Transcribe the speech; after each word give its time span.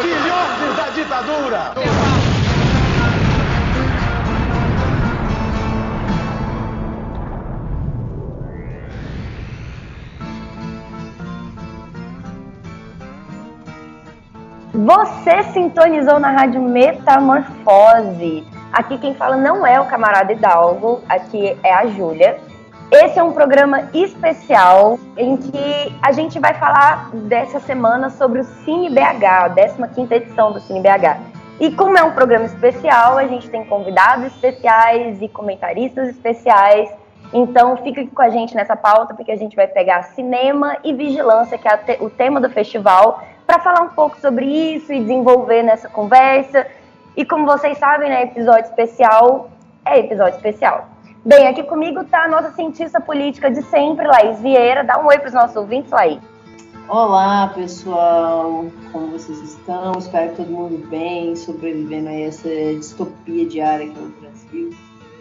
Filhotes 0.00 0.76
da 0.76 0.88
ditadura! 0.90 1.74
Você 14.74 15.42
sintonizou 15.52 16.18
na 16.18 16.30
rádio 16.32 16.60
Metamorfose. 16.60 18.53
Aqui 18.74 18.98
quem 18.98 19.14
fala 19.14 19.36
não 19.36 19.64
é 19.64 19.80
o 19.80 19.84
camarada 19.84 20.32
Hidalgo, 20.32 21.00
aqui 21.08 21.56
é 21.62 21.72
a 21.72 21.86
Júlia. 21.86 22.40
Esse 22.90 23.20
é 23.20 23.22
um 23.22 23.30
programa 23.30 23.88
especial 23.94 24.98
em 25.16 25.36
que 25.36 25.96
a 26.02 26.10
gente 26.10 26.40
vai 26.40 26.54
falar 26.54 27.08
dessa 27.14 27.60
semana 27.60 28.10
sobre 28.10 28.40
o 28.40 28.44
Cine 28.44 28.90
BH, 28.90 29.78
a 29.80 29.86
15 29.86 30.14
edição 30.14 30.50
do 30.50 30.58
Cine 30.58 30.80
BH. 30.80 31.20
E 31.60 31.70
como 31.70 31.96
é 31.96 32.02
um 32.02 32.10
programa 32.10 32.46
especial, 32.46 33.16
a 33.16 33.28
gente 33.28 33.48
tem 33.48 33.64
convidados 33.64 34.26
especiais 34.26 35.22
e 35.22 35.28
comentaristas 35.28 36.08
especiais. 36.08 36.90
Então 37.32 37.76
fica 37.76 38.00
aqui 38.00 38.10
com 38.10 38.22
a 38.22 38.28
gente 38.28 38.56
nessa 38.56 38.74
pauta, 38.74 39.14
porque 39.14 39.30
a 39.30 39.36
gente 39.36 39.54
vai 39.54 39.68
pegar 39.68 40.02
cinema 40.02 40.78
e 40.82 40.92
vigilância, 40.92 41.56
que 41.56 41.68
é 41.68 41.98
o 42.00 42.10
tema 42.10 42.40
do 42.40 42.50
festival, 42.50 43.22
para 43.46 43.60
falar 43.60 43.82
um 43.82 43.90
pouco 43.90 44.18
sobre 44.18 44.46
isso 44.46 44.92
e 44.92 44.98
desenvolver 44.98 45.62
nessa 45.62 45.88
conversa. 45.88 46.66
E 47.16 47.24
como 47.24 47.46
vocês 47.46 47.78
sabem, 47.78 48.08
né, 48.08 48.24
episódio 48.24 48.64
especial 48.64 49.48
é 49.84 50.00
episódio 50.00 50.34
especial. 50.36 50.88
Bem, 51.24 51.46
aqui 51.46 51.62
comigo 51.62 52.00
está 52.00 52.24
a 52.24 52.28
nossa 52.28 52.50
cientista 52.50 53.00
política 53.00 53.50
de 53.50 53.62
sempre, 53.62 54.06
Laís 54.06 54.40
Vieira. 54.40 54.82
Dá 54.82 55.00
um 55.00 55.06
oi 55.06 55.18
para 55.18 55.28
os 55.28 55.32
nossos 55.32 55.54
ouvintes, 55.54 55.92
Laís. 55.92 56.20
Olá, 56.88 57.52
pessoal. 57.54 58.66
Como 58.90 59.06
vocês 59.12 59.38
estão? 59.40 59.92
Espero 59.96 60.30
que 60.30 60.36
todo 60.38 60.50
mundo 60.50 60.86
bem, 60.88 61.36
sobrevivendo 61.36 62.08
a 62.08 62.14
essa 62.14 62.48
distopia 62.48 63.46
diária 63.46 63.86
aqui 63.86 63.98
no 63.98 64.08
Brasil. 64.20 64.70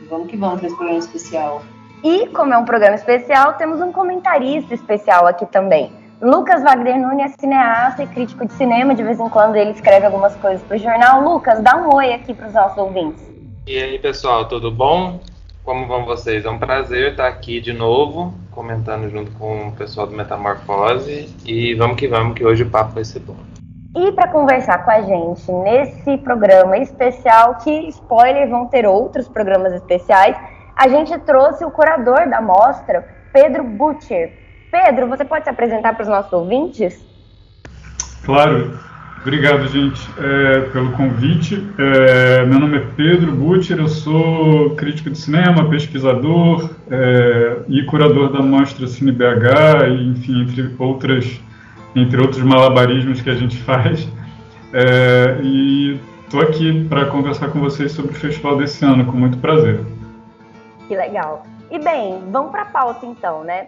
Vamos 0.09 0.27
que 0.27 0.35
vamos 0.35 0.59
para 0.59 0.67
esse 0.67 0.75
programa 0.75 0.99
especial. 0.99 1.61
E, 2.03 2.27
como 2.29 2.53
é 2.53 2.57
um 2.57 2.65
programa 2.65 2.95
especial, 2.95 3.53
temos 3.53 3.79
um 3.79 3.91
comentarista 3.91 4.73
especial 4.73 5.27
aqui 5.27 5.45
também. 5.45 5.93
Lucas 6.23 6.63
Wagner 6.63 6.97
Nunes 6.97 7.33
é 7.33 7.37
cineasta 7.37 8.01
e 8.01 8.07
crítico 8.07 8.45
de 8.45 8.53
cinema. 8.53 8.95
De 8.95 9.03
vez 9.03 9.19
em 9.19 9.27
quando 9.27 9.57
ele 9.57 9.71
escreve 9.71 10.05
algumas 10.05 10.33
coisas 10.37 10.63
para 10.63 10.77
o 10.77 10.79
jornal. 10.79 11.21
Lucas, 11.21 11.59
dá 11.59 11.75
um 11.75 11.93
oi 11.93 12.13
aqui 12.13 12.33
para 12.33 12.47
os 12.47 12.53
nossos 12.53 12.77
ouvintes. 12.77 13.21
E 13.67 13.77
aí, 13.77 13.99
pessoal, 13.99 14.47
tudo 14.47 14.71
bom? 14.71 15.19
Como 15.65 15.85
vão 15.85 16.05
vocês? 16.05 16.45
É 16.45 16.49
um 16.49 16.57
prazer 16.57 17.11
estar 17.11 17.27
aqui 17.27 17.59
de 17.59 17.73
novo, 17.73 18.33
comentando 18.51 19.09
junto 19.09 19.31
com 19.33 19.67
o 19.67 19.71
pessoal 19.73 20.07
do 20.07 20.15
Metamorfose. 20.15 21.35
E 21.45 21.73
vamos 21.75 21.97
que 21.97 22.07
vamos, 22.07 22.35
que 22.35 22.45
hoje 22.45 22.63
o 22.63 22.69
papo 22.69 22.93
vai 22.93 23.03
ser 23.03 23.19
bom. 23.19 23.35
E 23.93 24.09
para 24.13 24.29
conversar 24.29 24.85
com 24.85 24.91
a 24.91 25.01
gente 25.01 25.51
nesse 25.51 26.17
programa 26.19 26.77
especial, 26.77 27.55
que 27.55 27.89
spoiler, 27.89 28.49
vão 28.49 28.67
ter 28.67 28.87
outros 28.87 29.27
programas 29.27 29.73
especiais, 29.73 30.37
a 30.73 30.87
gente 30.87 31.17
trouxe 31.19 31.65
o 31.65 31.69
curador 31.71 32.29
da 32.29 32.41
mostra, 32.41 33.05
Pedro 33.33 33.65
Butcher. 33.65 34.42
Pedro, 34.73 35.07
você 35.07 35.23
pode 35.23 35.43
se 35.43 35.51
apresentar 35.51 35.93
para 35.93 36.01
os 36.01 36.09
nossos 36.09 36.33
ouvintes? 36.33 37.05
Claro. 38.25 38.79
Obrigado, 39.21 39.67
gente, 39.67 40.01
é, 40.17 40.61
pelo 40.71 40.91
convite. 40.93 41.63
É, 41.77 42.43
meu 42.43 42.59
nome 42.59 42.77
é 42.79 42.85
Pedro 42.97 43.31
Butcher, 43.33 43.77
eu 43.77 43.87
sou 43.87 44.71
crítico 44.71 45.11
de 45.11 45.17
cinema, 45.17 45.69
pesquisador 45.69 46.71
é, 46.89 47.57
e 47.69 47.83
curador 47.83 48.33
da 48.33 48.41
mostra 48.41 48.87
Cine 48.87 49.11
BH, 49.11 49.89
e, 49.89 50.09
enfim, 50.09 50.41
entre, 50.41 50.75
outras, 50.79 51.39
entre 51.95 52.19
outros 52.19 52.41
malabarismos 52.41 53.21
que 53.21 53.29
a 53.29 53.35
gente 53.35 53.55
faz. 53.63 54.09
É, 54.73 55.37
e 55.43 55.99
estou 56.23 56.41
aqui 56.41 56.83
para 56.89 57.05
conversar 57.05 57.49
com 57.49 57.59
vocês 57.59 57.91
sobre 57.91 58.11
o 58.11 58.15
festival 58.15 58.57
desse 58.57 58.83
ano, 58.83 59.05
com 59.05 59.15
muito 59.15 59.37
prazer. 59.37 59.79
Que 60.87 60.95
legal. 60.97 61.45
E 61.69 61.77
bem, 61.77 62.23
vamos 62.31 62.51
para 62.51 62.63
a 62.63 62.65
pauta 62.65 63.05
então, 63.05 63.43
né? 63.43 63.67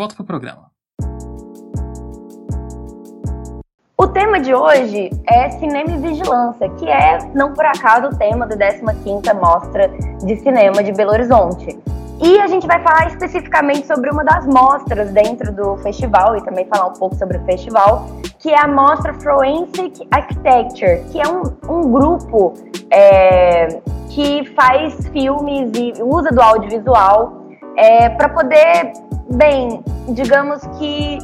volta 0.00 0.14
para 0.14 0.22
o 0.22 0.26
programa. 0.26 0.70
O 3.98 4.06
tema 4.08 4.40
de 4.40 4.54
hoje 4.54 5.10
é 5.26 5.50
cinema 5.50 5.90
e 5.90 5.98
vigilância, 5.98 6.70
que 6.70 6.88
é, 6.88 7.18
não 7.34 7.52
por 7.52 7.66
acaso, 7.66 8.06
o 8.06 8.16
tema 8.16 8.46
da 8.46 8.56
15ª 8.56 9.34
Mostra 9.38 9.88
de 10.24 10.36
Cinema 10.36 10.82
de 10.82 10.92
Belo 10.92 11.12
Horizonte. 11.12 11.78
E 12.22 12.38
a 12.38 12.46
gente 12.46 12.66
vai 12.66 12.82
falar 12.82 13.08
especificamente 13.08 13.86
sobre 13.86 14.10
uma 14.10 14.24
das 14.24 14.46
mostras 14.46 15.10
dentro 15.10 15.52
do 15.52 15.76
festival 15.78 16.36
e 16.36 16.44
também 16.44 16.66
falar 16.66 16.86
um 16.86 16.94
pouco 16.94 17.14
sobre 17.16 17.36
o 17.36 17.44
festival, 17.44 18.06
que 18.38 18.50
é 18.50 18.58
a 18.58 18.66
mostra 18.66 19.12
Forensic 19.14 20.06
Architecture, 20.10 21.02
que 21.10 21.20
é 21.20 21.28
um, 21.28 21.42
um 21.68 21.92
grupo 21.92 22.54
é, 22.90 23.68
que 24.08 24.46
faz 24.54 25.06
filmes 25.08 25.70
e 25.74 26.02
usa 26.02 26.30
do 26.30 26.40
audiovisual 26.40 27.40
é, 27.76 28.08
para 28.10 28.28
poder, 28.28 28.92
bem, 29.30 29.82
digamos 30.08 30.60
que 30.78 31.18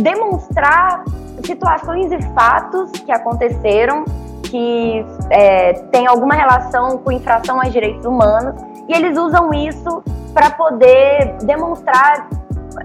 demonstrar 0.00 1.04
situações 1.44 2.12
e 2.12 2.22
fatos 2.34 2.90
que 2.92 3.10
aconteceram 3.10 4.04
que 4.44 5.04
é, 5.30 5.74
tem 5.92 6.06
alguma 6.06 6.34
relação 6.34 6.98
com 6.98 7.12
infração 7.12 7.60
aos 7.60 7.72
direitos 7.72 8.04
humanos 8.04 8.60
e 8.88 8.92
eles 8.92 9.16
usam 9.16 9.52
isso 9.54 10.02
para 10.34 10.50
poder 10.50 11.36
demonstrar, 11.44 12.28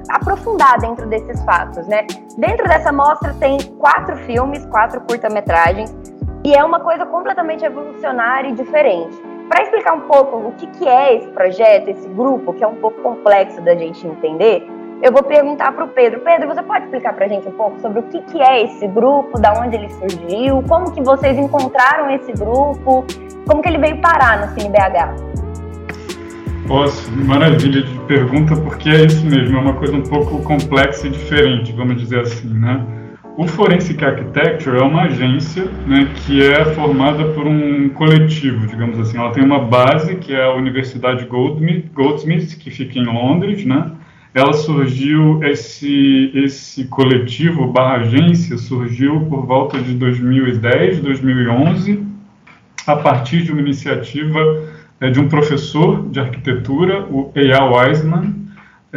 aprofundar 0.10 0.80
dentro 0.80 1.08
desses 1.08 1.44
fatos, 1.44 1.88
né? 1.88 2.06
Dentro 2.38 2.68
dessa 2.68 2.92
mostra 2.92 3.34
tem 3.40 3.58
quatro 3.80 4.16
filmes, 4.18 4.66
quatro 4.68 5.02
curta-metragens, 5.02 5.96
e 6.44 6.54
é 6.54 6.64
uma 6.64 6.80
coisa 6.80 7.06
completamente 7.06 7.62
revolucionária 7.62 8.50
e 8.50 8.54
diferente. 8.54 9.35
Para 9.50 9.64
explicar 9.64 9.94
um 9.94 10.02
pouco 10.02 10.38
o 10.38 10.52
que, 10.54 10.68
que 10.68 10.88
é 10.88 11.18
esse 11.18 11.28
projeto, 11.28 11.90
esse 11.90 12.08
grupo, 12.10 12.54
que 12.54 12.64
é 12.64 12.68
um 12.68 12.76
pouco 12.76 13.02
complexo 13.02 13.62
da 13.62 13.76
gente 13.76 14.06
entender, 14.06 14.68
eu 15.02 15.12
vou 15.12 15.22
perguntar 15.22 15.72
para 15.74 15.86
o 15.86 15.88
Pedro. 15.90 16.22
Pedro, 16.22 16.48
você 16.48 16.64
pode 16.64 16.86
explicar 16.86 17.14
para 17.14 17.26
a 17.26 17.28
gente 17.28 17.48
um 17.48 17.52
pouco 17.52 17.80
sobre 17.80 18.00
o 18.00 18.04
que, 18.04 18.22
que 18.22 18.42
é 18.42 18.64
esse 18.64 18.88
grupo, 18.88 19.40
da 19.40 19.54
onde 19.54 19.76
ele 19.76 19.90
surgiu, 19.90 20.64
como 20.68 20.92
que 20.92 21.02
vocês 21.02 21.38
encontraram 21.38 22.10
esse 22.10 22.32
grupo, 22.32 23.06
como 23.46 23.62
que 23.62 23.70
ele 23.70 23.78
veio 23.78 24.02
parar 24.02 24.48
no 24.48 24.60
Cine 24.60 24.70
BH? 24.70 25.36
Posso, 26.68 27.12
maravilha 27.12 27.84
de 27.84 28.00
pergunta, 28.06 28.56
porque 28.56 28.90
é 28.90 29.06
isso 29.06 29.24
mesmo, 29.28 29.58
é 29.58 29.62
uma 29.62 29.74
coisa 29.76 29.96
um 29.96 30.02
pouco 30.02 30.42
complexa 30.42 31.06
e 31.06 31.12
diferente, 31.12 31.72
vamos 31.74 31.98
dizer 31.98 32.22
assim, 32.22 32.48
né? 32.48 32.84
O 33.38 33.46
Forensic 33.46 34.02
Architecture 34.02 34.78
é 34.78 34.82
uma 34.82 35.04
agência 35.04 35.66
né, 35.86 36.10
que 36.16 36.42
é 36.42 36.64
formada 36.74 37.26
por 37.34 37.46
um 37.46 37.90
coletivo, 37.90 38.66
digamos 38.66 38.98
assim. 38.98 39.18
Ela 39.18 39.32
tem 39.32 39.44
uma 39.44 39.60
base, 39.60 40.16
que 40.16 40.34
é 40.34 40.46
a 40.46 40.54
Universidade 40.54 41.26
Goldsmith, 41.26 41.92
Goldsmith 41.94 42.58
que 42.58 42.72
fica 42.72 42.98
em 42.98 43.04
Londres, 43.04 43.66
né? 43.66 43.92
Ela 44.34 44.54
surgiu, 44.54 45.44
esse, 45.44 46.32
esse 46.34 46.86
coletivo, 46.86 47.68
barra 47.68 48.04
agência, 48.04 48.58
surgiu 48.58 49.22
por 49.30 49.46
volta 49.46 49.82
de 49.82 49.94
2010, 49.96 51.00
2011, 51.00 52.06
a 52.88 52.96
partir 52.96 53.44
de 53.44 53.52
uma 53.52 53.60
iniciativa 53.60 54.40
é, 55.02 55.10
de 55.10 55.20
um 55.20 55.28
professor 55.28 56.08
de 56.10 56.22
arquitetura, 56.22 57.06
o 57.10 57.32
Eyal 57.36 57.74
Weisman, 57.74 58.35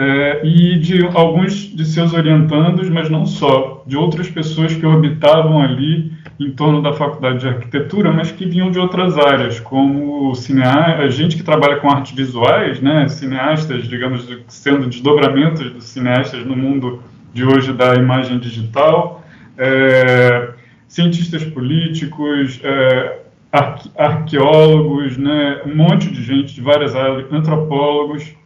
é, 0.01 0.47
e 0.47 0.79
de 0.79 1.05
alguns 1.13 1.75
de 1.75 1.85
seus 1.85 2.15
orientandos, 2.15 2.89
mas 2.89 3.11
não 3.11 3.27
só, 3.27 3.83
de 3.85 3.97
outras 3.97 4.31
pessoas 4.31 4.73
que 4.73 4.87
orbitavam 4.87 5.61
ali 5.61 6.13
em 6.39 6.53
torno 6.53 6.81
da 6.81 6.93
faculdade 6.93 7.41
de 7.41 7.49
arquitetura, 7.49 8.13
mas 8.13 8.31
que 8.31 8.47
vinham 8.47 8.71
de 8.71 8.79
outras 8.79 9.19
áreas, 9.19 9.59
como 9.59 10.33
cineasta, 10.37 11.11
gente 11.11 11.37
que 11.37 11.43
trabalha 11.43 11.79
com 11.79 11.91
artes 11.91 12.13
visuais, 12.13 12.81
né, 12.81 13.09
cineastas, 13.09 13.89
digamos, 13.89 14.29
sendo 14.47 14.87
desdobramentos 14.87 15.69
dos 15.73 15.83
cineastas 15.83 16.47
no 16.47 16.55
mundo 16.55 17.03
de 17.35 17.45
hoje 17.45 17.73
da 17.73 17.97
imagem 17.97 18.39
digital, 18.39 19.25
é, 19.57 20.51
cientistas 20.87 21.43
políticos, 21.43 22.61
é, 22.63 23.19
arque, 23.51 23.91
arqueólogos, 23.99 25.17
né, 25.17 25.61
um 25.67 25.75
monte 25.75 26.09
de 26.09 26.23
gente 26.23 26.55
de 26.55 26.61
várias 26.61 26.95
áreas, 26.95 27.27
antropólogos, 27.33 28.39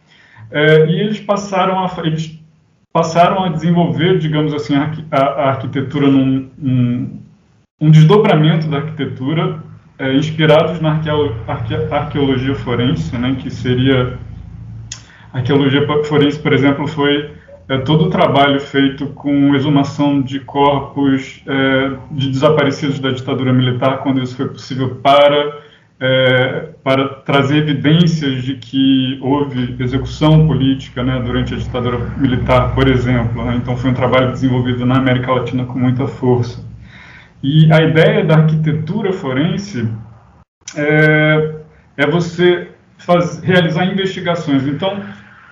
é, 0.53 0.85
e 0.85 0.99
eles 1.01 1.19
passaram 1.19 1.79
a 1.79 1.91
eles 2.05 2.39
passaram 2.93 3.43
a 3.43 3.49
desenvolver, 3.49 4.19
digamos 4.19 4.53
assim, 4.53 4.75
a, 4.75 5.17
a 5.17 5.49
arquitetura 5.49 6.07
num 6.07 6.47
um, 6.61 7.19
um 7.81 7.89
desdobramento 7.89 8.67
da 8.67 8.77
arquitetura 8.77 9.59
é, 9.97 10.13
inspirados 10.13 10.79
na 10.79 10.91
arque, 11.47 11.75
arqueologia 11.91 12.55
forense, 12.55 13.17
né, 13.17 13.35
que 13.39 13.49
seria 13.49 14.17
arqueologia 15.33 15.87
forense, 16.03 16.39
por 16.39 16.53
exemplo, 16.53 16.87
foi 16.87 17.31
é, 17.67 17.77
todo 17.79 18.05
o 18.05 18.09
trabalho 18.09 18.59
feito 18.59 19.07
com 19.07 19.55
exumação 19.55 20.21
de 20.21 20.39
corpos 20.39 21.41
é, 21.47 21.91
de 22.11 22.29
desaparecidos 22.29 22.99
da 22.99 23.09
ditadura 23.09 23.51
militar, 23.51 23.99
quando 24.03 24.21
isso 24.21 24.35
foi 24.35 24.49
possível, 24.49 24.95
para, 25.01 25.61
é, 26.05 26.69
para 26.83 27.07
trazer 27.07 27.59
evidências 27.59 28.43
de 28.43 28.55
que 28.55 29.17
houve 29.21 29.77
execução 29.79 30.45
política 30.45 31.01
né, 31.01 31.17
durante 31.25 31.53
a 31.53 31.57
ditadura 31.57 31.97
militar, 32.17 32.75
por 32.75 32.89
exemplo. 32.89 33.45
Né? 33.45 33.55
Então, 33.55 33.77
foi 33.77 33.91
um 33.91 33.93
trabalho 33.93 34.33
desenvolvido 34.33 34.85
na 34.85 34.97
América 34.97 35.31
Latina 35.31 35.63
com 35.63 35.79
muita 35.79 36.05
força. 36.05 36.61
E 37.41 37.71
a 37.71 37.81
ideia 37.81 38.25
da 38.25 38.35
arquitetura 38.35 39.13
forense 39.13 39.87
é, 40.75 41.55
é 41.95 42.05
você 42.05 42.67
faz, 42.97 43.39
realizar 43.39 43.85
investigações. 43.85 44.67
Então, 44.67 45.01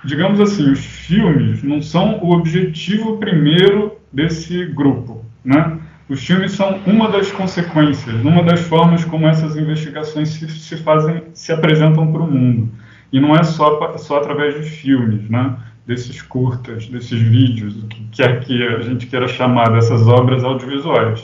digamos 0.04 0.42
assim, 0.42 0.70
os 0.70 0.86
filmes 0.86 1.64
não 1.64 1.82
são 1.82 2.20
o 2.22 2.34
objetivo 2.34 3.16
primeiro 3.20 3.96
desse 4.12 4.66
grupo, 4.66 5.24
né? 5.46 5.80
Os 6.12 6.26
filmes 6.26 6.52
são 6.52 6.78
uma 6.86 7.08
das 7.08 7.32
consequências, 7.32 8.14
uma 8.26 8.44
das 8.44 8.60
formas 8.60 9.06
como 9.06 9.26
essas 9.28 9.56
investigações 9.56 10.28
se, 10.28 10.46
se 10.50 10.76
fazem, 10.76 11.24
se 11.34 11.54
apresentam 11.54 12.12
para 12.12 12.22
o 12.22 12.30
mundo. 12.30 12.70
E 13.14 13.18
não 13.22 13.34
é 13.34 13.42
só, 13.44 13.98
só 13.98 14.18
através 14.18 14.56
de 14.56 14.70
filmes, 14.70 15.30
né? 15.30 15.56
Desses 15.88 16.22
curtas, 16.22 16.86
desses 16.88 17.18
vídeos, 17.18 17.82
o 17.82 17.88
que 17.88 18.06
quer 18.12 18.42
que 18.42 18.62
a 18.62 18.82
gente 18.82 19.08
queira 19.08 19.26
chamar 19.26 19.72
dessas 19.72 20.06
obras 20.06 20.44
audiovisuais. 20.44 21.24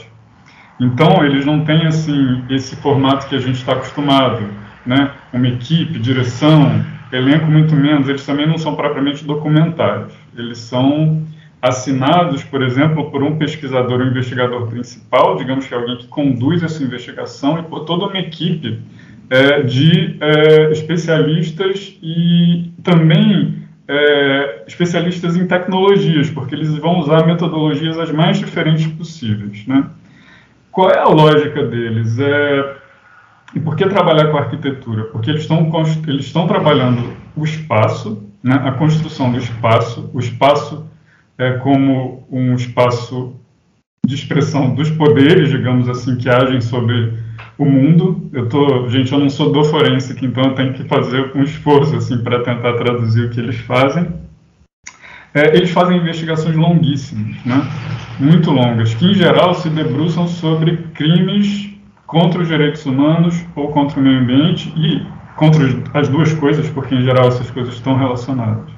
Então, 0.80 1.22
eles 1.22 1.44
não 1.44 1.66
têm, 1.66 1.86
assim, 1.86 2.42
esse 2.48 2.74
formato 2.76 3.28
que 3.28 3.36
a 3.36 3.40
gente 3.40 3.56
está 3.56 3.72
acostumado, 3.72 4.42
né? 4.86 5.10
Uma 5.34 5.48
equipe, 5.48 5.98
direção, 5.98 6.82
elenco 7.12 7.44
muito 7.44 7.76
menos, 7.76 8.08
eles 8.08 8.24
também 8.24 8.46
não 8.46 8.56
são 8.56 8.74
propriamente 8.74 9.22
documentários. 9.22 10.14
Eles 10.34 10.56
são 10.56 11.22
assinados, 11.60 12.44
por 12.44 12.62
exemplo, 12.62 13.10
por 13.10 13.22
um 13.22 13.36
pesquisador, 13.36 14.00
um 14.00 14.08
investigador 14.08 14.68
principal, 14.68 15.36
digamos 15.36 15.66
que 15.66 15.74
é 15.74 15.76
alguém 15.76 15.96
que 15.96 16.06
conduz 16.06 16.62
essa 16.62 16.82
investigação, 16.82 17.58
e 17.58 17.62
por 17.62 17.80
toda 17.80 18.06
uma 18.06 18.18
equipe 18.18 18.80
é, 19.28 19.62
de 19.62 20.16
é, 20.20 20.70
especialistas 20.70 21.96
e 22.02 22.70
também 22.82 23.62
é, 23.88 24.64
especialistas 24.66 25.36
em 25.36 25.46
tecnologias, 25.46 26.30
porque 26.30 26.54
eles 26.54 26.74
vão 26.76 27.00
usar 27.00 27.26
metodologias 27.26 27.98
as 27.98 28.12
mais 28.12 28.38
diferentes 28.38 28.86
possíveis. 28.86 29.66
Né? 29.66 29.84
Qual 30.70 30.90
é 30.90 30.98
a 30.98 31.08
lógica 31.08 31.64
deles? 31.64 32.18
É, 32.18 32.76
e 33.54 33.60
por 33.60 33.74
que 33.74 33.86
trabalhar 33.86 34.30
com 34.30 34.36
arquitetura? 34.36 35.04
Porque 35.04 35.30
eles 35.30 35.42
estão, 35.42 35.70
eles 36.06 36.26
estão 36.26 36.46
trabalhando 36.46 37.12
o 37.34 37.44
espaço, 37.44 38.22
né, 38.42 38.54
a 38.64 38.72
construção 38.72 39.32
do 39.32 39.38
espaço, 39.38 40.10
o 40.12 40.20
espaço 40.20 40.87
é 41.38 41.52
como 41.58 42.26
um 42.30 42.54
espaço 42.54 43.34
de 44.04 44.14
expressão 44.14 44.74
dos 44.74 44.90
poderes, 44.90 45.50
digamos 45.50 45.88
assim, 45.88 46.16
que 46.16 46.28
agem 46.28 46.60
sobre 46.60 47.12
o 47.56 47.64
mundo. 47.64 48.28
Eu 48.32 48.48
tô, 48.48 48.88
gente, 48.88 49.12
eu 49.12 49.18
não 49.18 49.30
sou 49.30 49.52
do 49.52 49.64
forense, 49.64 50.16
então 50.20 50.44
eu 50.44 50.54
tenho 50.54 50.72
que 50.74 50.84
fazer 50.84 51.30
um 51.34 51.42
esforço 51.42 51.96
assim 51.96 52.18
para 52.18 52.42
tentar 52.42 52.74
traduzir 52.74 53.26
o 53.26 53.30
que 53.30 53.38
eles 53.38 53.56
fazem. 53.56 54.08
É, 55.34 55.56
eles 55.56 55.70
fazem 55.70 55.98
investigações 55.98 56.56
longuíssimas, 56.56 57.36
né? 57.44 57.62
muito 58.18 58.50
longas, 58.50 58.94
que 58.94 59.06
em 59.06 59.14
geral 59.14 59.54
se 59.54 59.68
debruçam 59.68 60.26
sobre 60.26 60.78
crimes 60.94 61.70
contra 62.06 62.40
os 62.40 62.48
direitos 62.48 62.84
humanos 62.86 63.44
ou 63.54 63.68
contra 63.68 64.00
o 64.00 64.02
meio 64.02 64.20
ambiente 64.20 64.72
e 64.76 65.06
contra 65.36 65.64
as 65.94 66.08
duas 66.08 66.32
coisas, 66.32 66.68
porque 66.70 66.94
em 66.94 67.02
geral 67.02 67.28
essas 67.28 67.50
coisas 67.50 67.74
estão 67.74 67.96
relacionadas. 67.96 68.72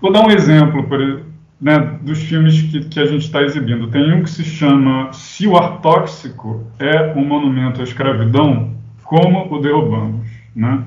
Vou 0.00 0.10
dar 0.10 0.26
um 0.26 0.30
exemplo 0.30 0.82
por, 0.84 1.22
né, 1.60 1.98
dos 2.02 2.22
filmes 2.22 2.62
que, 2.62 2.84
que 2.84 3.00
a 3.00 3.06
gente 3.06 3.22
está 3.22 3.42
exibindo. 3.42 3.88
Tem 3.88 4.12
um 4.12 4.22
que 4.22 4.30
se 4.30 4.44
chama 4.44 5.12
Se 5.12 5.46
o 5.46 5.56
Ar 5.56 5.80
Tóxico 5.80 6.66
é 6.78 7.12
um 7.14 7.24
Monumento 7.24 7.80
à 7.80 7.84
Escravidão, 7.84 8.74
como 9.04 9.52
o 9.52 9.60
derrubamos. 9.60 10.26
Né? 10.54 10.82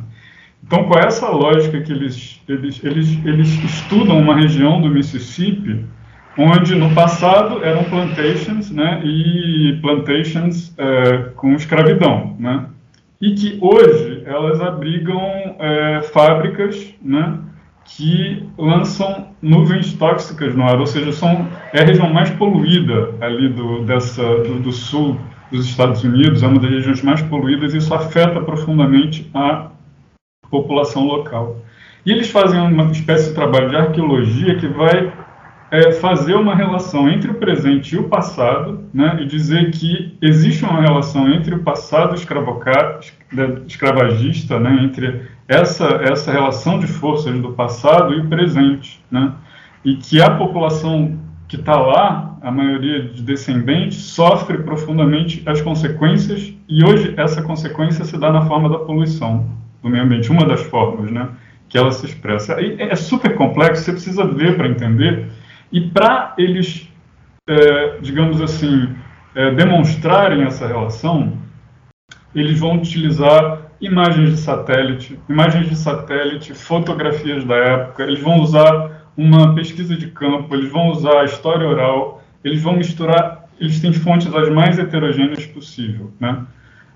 Então, 0.64 0.86
com 0.86 0.98
essa 0.98 1.30
lógica 1.30 1.82
que 1.82 1.92
eles, 1.92 2.42
eles, 2.48 2.84
eles, 2.84 3.26
eles 3.26 3.50
estudam 3.64 4.20
uma 4.20 4.36
região 4.36 4.80
do 4.80 4.90
Mississippi 4.90 5.86
onde 6.38 6.76
no 6.76 6.94
passado 6.94 7.64
eram 7.64 7.84
plantations, 7.84 8.72
né, 8.72 9.02
e 9.04 9.78
plantations 9.82 10.74
é, 10.78 11.30
com 11.36 11.54
escravidão, 11.54 12.36
né, 12.40 12.66
e 13.20 13.34
que 13.34 13.58
hoje 13.62 14.24
elas 14.26 14.62
abrigam 14.62 15.22
é, 15.60 16.02
fábricas, 16.14 16.94
né, 17.02 17.38
que 17.96 18.48
lançam 18.58 19.28
nuvens 19.42 19.94
tóxicas 19.94 20.56
no 20.56 20.64
ar, 20.64 20.80
ou 20.80 20.86
seja, 20.86 21.12
são, 21.12 21.48
é 21.74 21.82
a 21.82 21.86
região 21.86 22.12
mais 22.12 22.30
poluída 22.32 23.14
ali 23.20 23.50
do, 23.50 23.84
dessa, 23.84 24.24
do, 24.24 24.60
do 24.60 24.72
sul 24.72 25.20
dos 25.52 25.66
Estados 25.66 26.04
Unidos, 26.04 26.42
é 26.44 26.48
uma 26.48 26.60
das 26.60 26.70
regiões 26.70 27.02
mais 27.02 27.22
poluídas, 27.22 27.74
e 27.74 27.78
isso 27.78 27.94
afeta 27.94 28.40
profundamente 28.42 29.30
a 29.34 29.70
população 30.50 31.06
local. 31.06 31.58
E 32.06 32.12
eles 32.12 32.32
fazem 32.32 32.60
uma 32.60 32.86
espécie 32.92 33.30
de 33.30 33.36
trabalho 33.36 33.70
de 33.70 33.76
arqueologia 33.76 34.58
que 34.58 34.68
vai 34.68 35.12
é 35.72 35.94
fazer 35.94 36.36
uma 36.36 36.54
relação 36.54 37.10
entre 37.10 37.32
o 37.32 37.36
presente 37.36 37.96
e 37.96 37.98
o 37.98 38.10
passado, 38.10 38.84
né, 38.94 39.20
e 39.22 39.26
dizer 39.26 39.72
que 39.72 40.18
existe 40.22 40.66
uma 40.66 40.82
relação 40.82 41.32
entre 41.32 41.56
o 41.56 41.60
passado 41.60 42.14
escravagista, 43.66 44.60
né, 44.60 44.84
entre 44.84 45.22
essa, 45.48 45.86
essa 46.04 46.30
relação 46.30 46.78
de 46.78 46.88
forças 46.88 47.40
do 47.40 47.54
passado 47.54 48.14
e 48.14 48.20
o 48.20 48.28
presente, 48.28 49.02
né, 49.10 49.32
e 49.86 49.96
que 49.96 50.22
a 50.22 50.32
população 50.32 51.18
que 51.48 51.56
está 51.56 51.78
lá, 51.78 52.38
a 52.42 52.52
maioria 52.52 53.04
de 53.04 53.22
descendentes, 53.22 53.98
sofre 53.98 54.58
profundamente 54.60 55.42
as 55.46 55.62
consequências, 55.62 56.54
e 56.68 56.84
hoje 56.84 57.14
essa 57.18 57.42
consequência 57.42 58.04
se 58.04 58.18
dá 58.18 58.32
na 58.32 58.42
forma 58.42 58.70
da 58.70 58.80
poluição 58.80 59.50
do 59.82 59.90
meio 59.90 60.04
ambiente, 60.04 60.32
uma 60.32 60.46
das 60.46 60.62
formas 60.62 61.12
né, 61.12 61.30
que 61.68 61.78
ela 61.78 61.92
se 61.92 62.06
expressa. 62.06 62.60
E 62.62 62.76
é 62.82 62.96
super 62.96 63.36
complexo, 63.36 63.84
você 63.84 63.92
precisa 63.94 64.26
ver 64.26 64.56
para 64.56 64.68
entender, 64.68 65.28
e 65.72 65.82
para 65.82 66.34
eles, 66.38 66.90
é, 67.48 67.98
digamos 68.02 68.42
assim, 68.42 68.94
é, 69.34 69.52
demonstrarem 69.52 70.44
essa 70.44 70.68
relação, 70.68 71.38
eles 72.36 72.60
vão 72.60 72.76
utilizar 72.76 73.72
imagens 73.80 74.32
de 74.32 74.38
satélite, 74.38 75.20
imagens 75.28 75.70
de 75.70 75.76
satélite, 75.76 76.54
fotografias 76.54 77.44
da 77.46 77.56
época, 77.56 78.04
eles 78.04 78.22
vão 78.22 78.40
usar 78.42 79.08
uma 79.18 79.56
pesquisa 79.56 79.96
de 79.96 80.08
campo, 80.08 80.54
eles 80.56 80.72
vão 80.72 80.90
usar 80.90 81.22
a 81.22 81.26
história 81.26 81.68
oral, 81.68 82.24
eles 82.44 82.62
vão 82.62 82.76
misturar, 82.76 83.48
eles 83.60 83.80
têm 83.80 83.92
fontes 83.92 84.34
as 84.34 84.50
mais 84.50 84.78
heterogêneas 84.78 85.46
possível, 85.46 86.12
né? 86.20 86.46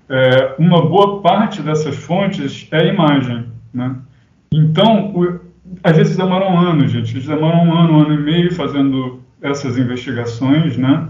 É, 0.08 0.54
uma 0.58 0.86
boa 0.86 1.20
parte 1.20 1.60
dessas 1.62 1.96
fontes 1.96 2.68
é 2.70 2.86
imagem, 2.86 3.46
né? 3.74 3.96
Então, 4.52 5.12
o, 5.14 5.40
às 5.82 5.96
vezes 5.96 6.16
demoram 6.16 6.58
anos, 6.58 6.90
gente. 6.90 7.14
Eles 7.14 7.26
demoram 7.26 7.64
um 7.64 7.72
ano, 7.72 7.92
um 7.92 8.00
ano 8.02 8.14
e 8.14 8.18
meio 8.18 8.54
fazendo 8.54 9.20
essas 9.40 9.78
investigações, 9.78 10.76
né? 10.76 11.08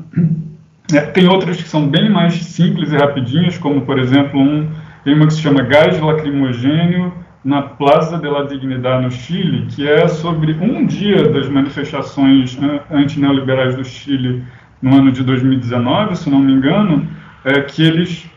É, 0.93 1.01
tem 1.01 1.29
outras 1.29 1.57
que 1.57 1.69
são 1.69 1.89
bem 1.89 2.09
mais 2.09 2.35
simples 2.35 2.93
e 2.93 2.97
rapidinhas, 2.97 3.59
como, 3.59 3.83
por 3.83 3.99
exemplo, 3.99 4.39
um, 4.39 4.69
tem 5.05 5.15
uma 5.15 5.27
que 5.27 5.35
se 5.35 5.41
chama 5.41 5.63
Gás 5.63 6.01
Lacrimogênio 6.01 7.13
na 7.45 7.63
Plaza 7.63 8.19
de 8.19 8.29
la 8.29 8.43
Dignidad, 8.43 9.03
no 9.03 9.11
Chile, 9.11 9.67
que 9.67 9.89
é 9.89 10.09
sobre 10.09 10.53
um 10.53 10.85
dia 10.85 11.29
das 11.29 11.49
manifestações 11.49 12.59
antineoliberais 12.91 13.77
do 13.77 13.85
Chile 13.85 14.43
no 14.83 14.97
ano 14.97 15.13
de 15.13 15.23
2019, 15.23 16.17
se 16.17 16.29
não 16.29 16.41
me 16.41 16.53
engano, 16.53 17.09
é, 17.45 17.61
que 17.61 17.83
eles, 17.83 18.29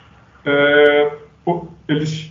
é, 0.45 1.11
eles 1.88 2.28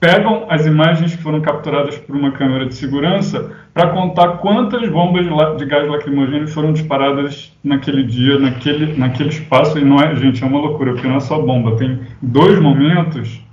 pegam 0.00 0.46
as 0.48 0.64
imagens 0.64 1.14
que 1.14 1.22
foram 1.22 1.42
capturadas 1.42 1.98
por 1.98 2.16
uma 2.16 2.32
câmera 2.32 2.64
de 2.64 2.74
segurança 2.74 3.52
para 3.74 3.90
contar 3.90 4.38
quantas 4.38 4.88
bombas 4.88 5.26
de 5.58 5.66
gás 5.66 5.86
lacrimogêneo 5.86 6.48
foram 6.48 6.72
disparadas 6.72 7.54
naquele 7.62 8.02
dia, 8.02 8.38
naquele, 8.38 8.96
naquele 8.98 9.28
espaço. 9.28 9.78
E 9.78 9.84
não 9.84 10.00
é, 10.00 10.16
gente, 10.16 10.42
é 10.42 10.46
uma 10.46 10.58
loucura, 10.58 10.94
porque 10.94 11.06
não 11.06 11.16
é 11.16 11.20
só 11.20 11.40
bomba. 11.40 11.76
Tem 11.76 12.00
dois 12.22 12.58
momentos 12.58 13.44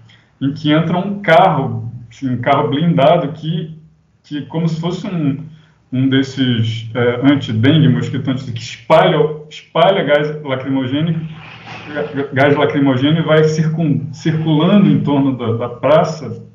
em 0.41 0.53
que 0.53 0.71
entra 0.71 0.97
um 0.97 1.21
carro, 1.21 1.91
um 2.23 2.37
carro 2.37 2.69
blindado 2.69 3.27
que, 3.33 3.77
que 4.23 4.43
como 4.43 4.69
se 4.69 4.79
fosse 4.79 5.05
um, 5.05 5.43
um 5.91 6.07
desses 6.07 6.89
é, 6.95 7.19
anti-dengue, 7.29 7.89
mosquito 7.89 8.33
que 8.53 8.61
espalha, 8.61 9.17
espalha 9.49 10.03
gás 10.03 10.41
lacrimogêneo 10.43 11.19
gás 12.34 12.56
lacrimogêneo 12.56 13.25
vai 13.25 13.44
circun, 13.46 14.08
circulando 14.13 14.89
em 14.89 15.01
torno 15.01 15.38
da, 15.38 15.53
da 15.53 15.70
praça 15.70 16.46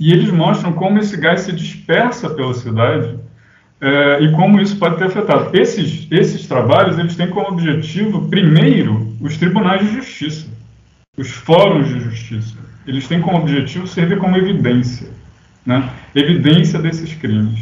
e 0.00 0.12
eles 0.12 0.30
mostram 0.30 0.72
como 0.72 0.98
esse 0.98 1.16
gás 1.18 1.42
se 1.42 1.52
dispersa 1.52 2.30
pela 2.30 2.54
cidade 2.54 3.18
é, 3.80 4.22
e 4.22 4.32
como 4.32 4.60
isso 4.60 4.78
pode 4.78 4.96
ter 4.96 5.04
afetado. 5.04 5.54
Esses, 5.56 6.06
esses 6.10 6.46
trabalhos 6.46 6.98
eles 6.98 7.16
têm 7.16 7.28
como 7.28 7.48
objetivo, 7.48 8.28
primeiro, 8.28 9.14
os 9.20 9.36
tribunais 9.36 9.86
de 9.86 9.96
justiça, 9.96 10.48
os 11.18 11.30
fóruns 11.30 11.88
de 11.88 12.00
justiça. 12.00 12.56
Eles 12.86 13.06
têm 13.06 13.20
como 13.20 13.38
objetivo 13.38 13.86
servir 13.86 14.18
como 14.18 14.36
evidência, 14.36 15.08
né? 15.66 15.90
evidência 16.14 16.78
desses 16.78 17.14
crimes. 17.14 17.60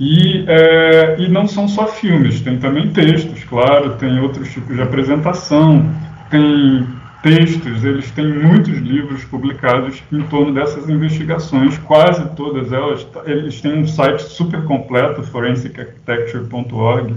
E, 0.00 0.44
é, 0.46 1.16
e 1.18 1.28
não 1.28 1.48
são 1.48 1.66
só 1.66 1.88
filmes, 1.88 2.40
tem 2.40 2.58
também 2.58 2.90
textos, 2.90 3.42
claro, 3.44 3.96
tem 3.96 4.20
outros 4.20 4.52
tipos 4.52 4.76
de 4.76 4.82
apresentação, 4.82 5.92
tem 6.30 6.86
textos, 7.22 7.84
eles 7.84 8.10
têm 8.12 8.28
muitos 8.28 8.78
livros 8.78 9.24
publicados 9.24 10.02
em 10.12 10.22
torno 10.22 10.54
dessas 10.54 10.88
investigações, 10.88 11.76
quase 11.78 12.28
todas 12.36 12.72
elas, 12.72 13.06
eles 13.26 13.60
têm 13.60 13.80
um 13.80 13.86
site 13.88 14.22
super 14.22 14.62
completo, 14.64 15.22
forensicarchitecture.org. 15.24 17.16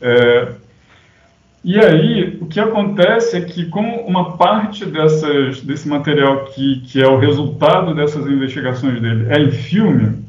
É, 0.00 0.52
e 1.64 1.78
aí, 1.78 2.38
o 2.40 2.46
que 2.46 2.58
acontece 2.58 3.36
é 3.36 3.40
que, 3.40 3.66
como 3.66 4.00
uma 4.00 4.36
parte 4.36 4.84
dessas, 4.84 5.60
desse 5.62 5.88
material 5.88 6.46
que, 6.46 6.80
que 6.80 7.00
é 7.00 7.06
o 7.06 7.18
resultado 7.18 7.94
dessas 7.94 8.26
investigações 8.26 9.00
dele 9.00 9.26
é 9.30 9.40
em 9.40 9.52
filme, 9.52 10.24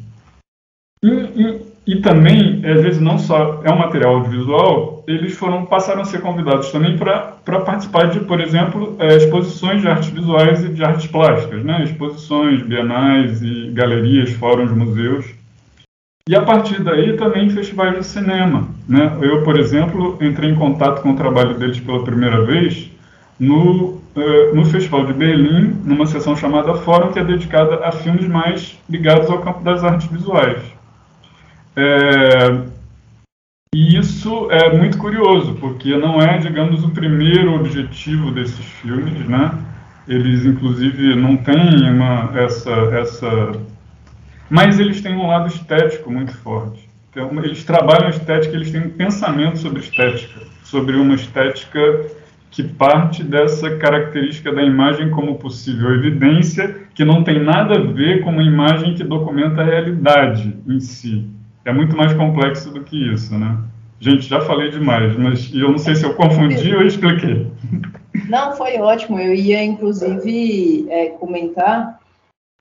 em, 1.04 1.42
em, 1.42 1.62
e 1.86 1.98
também, 1.98 2.62
às 2.66 2.82
vezes, 2.82 3.02
não 3.02 3.18
só 3.18 3.62
é 3.64 3.72
um 3.72 3.78
material 3.78 4.16
audiovisual, 4.16 5.04
eles 5.06 5.34
foram 5.34 5.66
passaram 5.66 6.02
a 6.02 6.06
ser 6.06 6.22
convidados 6.22 6.72
também 6.72 6.98
para 6.98 7.60
participar 7.60 8.08
de, 8.08 8.22
por 8.22 8.40
exemplo, 8.40 8.96
é, 9.00 9.18
exposições 9.18 9.82
de 9.82 9.88
artes 9.88 10.10
visuais 10.10 10.64
e 10.64 10.70
de 10.70 10.84
artes 10.84 11.08
plásticas, 11.08 11.64
né? 11.64 11.84
exposições, 11.84 12.62
bienais 12.62 13.42
e 13.42 13.70
galerias, 13.74 14.32
fóruns, 14.32 14.72
museus. 14.72 15.26
E 16.28 16.34
a 16.38 16.42
partir 16.42 16.82
daí 16.82 17.18
também 17.18 17.50
festivais 17.50 17.98
de 17.98 18.06
cinema. 18.06 18.70
Né? 18.88 19.18
Eu, 19.22 19.44
por 19.44 19.60
exemplo, 19.60 20.18
entrei 20.22 20.52
em 20.52 20.56
contato 20.56 21.02
com 21.02 21.12
o 21.12 21.18
trabalho 21.18 21.56
deles 21.56 21.82
pela 21.82 22.02
primeira 22.02 22.46
vez 22.46 22.90
no, 23.38 24.00
uh, 24.16 24.56
no 24.56 24.64
Festival 24.64 25.06
de 25.06 25.12
Berlim, 25.12 25.76
numa 25.84 26.06
sessão 26.06 26.34
chamada 26.34 26.76
Fórum, 26.76 27.12
que 27.12 27.20
é 27.20 27.26
dedicada 27.26 27.86
a 27.86 27.92
filmes 27.92 28.26
mais 28.26 28.80
ligados 28.90 29.30
ao 29.30 29.40
campo 29.40 29.62
das 29.66 29.84
artes 29.84 30.10
visuais. 30.10 30.73
É, 31.76 32.74
e 33.74 33.98
isso 33.98 34.52
é 34.52 34.78
muito 34.78 35.00
curioso, 35.00 35.56
porque 35.56 35.98
não 35.98 36.22
é, 36.22 36.38
digamos, 36.38 36.84
o 36.84 36.90
primeiro 36.90 37.56
objetivo 37.56 38.30
desses 38.32 38.64
filmes, 38.64 39.28
né? 39.28 39.52
Eles, 40.08 40.46
inclusive, 40.46 41.16
não 41.16 41.36
têm 41.38 41.90
uma, 41.90 42.32
essa, 42.36 42.72
essa... 42.72 43.52
Mas 44.48 44.80
eles 44.80 45.02
têm 45.02 45.16
um 45.16 45.26
lado 45.26 45.48
estético 45.48 46.12
muito 46.12 46.38
forte. 46.38 46.88
Então, 47.10 47.32
eles 47.44 47.64
trabalham 47.64 48.10
estética, 48.10 48.56
eles 48.56 48.72
têm 48.72 48.82
um 48.82 48.90
pensamento 48.90 49.58
sobre 49.58 49.80
estética, 49.80 50.42
sobre 50.64 50.96
uma 50.96 51.16
estética 51.16 52.06
que 52.52 52.62
parte 52.62 53.24
dessa 53.24 53.78
característica 53.78 54.54
da 54.54 54.62
imagem 54.62 55.10
como 55.10 55.40
possível 55.40 55.96
evidência, 55.96 56.76
que 56.94 57.04
não 57.04 57.24
tem 57.24 57.44
nada 57.44 57.80
a 57.80 57.82
ver 57.82 58.22
com 58.22 58.30
uma 58.30 58.44
imagem 58.44 58.94
que 58.94 59.04
documenta 59.04 59.62
a 59.62 59.66
realidade 59.66 60.56
em 60.68 60.80
si 60.80 61.28
é 61.66 61.74
muito 61.74 61.96
mais 61.96 62.14
complexo 62.14 62.72
do 62.72 62.84
que 62.84 63.14
isso, 63.14 63.38
né? 63.38 63.58
Gente, 64.00 64.28
já 64.28 64.42
falei 64.42 64.70
demais, 64.70 65.16
mas 65.18 65.50
eu 65.54 65.72
não 65.72 65.78
sei 65.78 65.96
se 65.96 66.06
eu 66.06 66.14
confundi 66.14 66.76
ou 66.76 66.84
expliquei. 66.84 67.48
Não, 68.28 68.56
foi 68.56 68.78
ótimo. 68.78 69.20
Eu 69.20 69.34
ia, 69.34 69.64
inclusive, 69.64 70.86
é, 70.90 71.10
comentar 71.12 72.00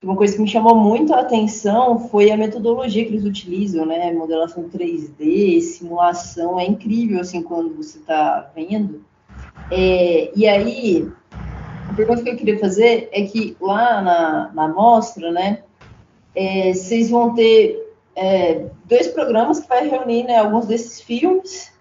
uma 0.03 0.15
coisa 0.17 0.35
que 0.35 0.41
me 0.41 0.47
chamou 0.47 0.75
muito 0.75 1.13
a 1.13 1.21
atenção 1.21 1.97
foi 2.09 2.29
a 2.29 2.37
metodologia 2.37 3.05
que 3.05 3.11
eles 3.11 3.23
utilizam, 3.23 3.85
né? 3.85 4.11
Modelação 4.11 4.69
3D, 4.69 5.61
simulação, 5.61 6.59
é 6.59 6.65
incrível, 6.65 7.21
assim, 7.21 7.41
quando 7.41 7.73
você 7.75 7.99
está 7.99 8.49
vendo. 8.53 9.03
É, 9.71 10.31
e 10.35 10.47
aí, 10.47 11.09
a 11.89 11.93
pergunta 11.93 12.21
que 12.21 12.29
eu 12.29 12.35
queria 12.35 12.59
fazer 12.59 13.07
é 13.11 13.21
que 13.23 13.55
lá 13.61 14.01
na, 14.01 14.51
na 14.53 14.67
mostra, 14.67 15.31
né, 15.31 15.63
é, 16.35 16.73
vocês 16.73 17.09
vão 17.09 17.33
ter 17.33 17.82
é, 18.15 18.67
dois 18.85 19.07
programas 19.07 19.59
que 19.59 19.67
vai 19.67 19.87
reunir 19.87 20.23
né, 20.23 20.37
alguns 20.37 20.65
desses 20.65 21.01
filmes. 21.01 21.71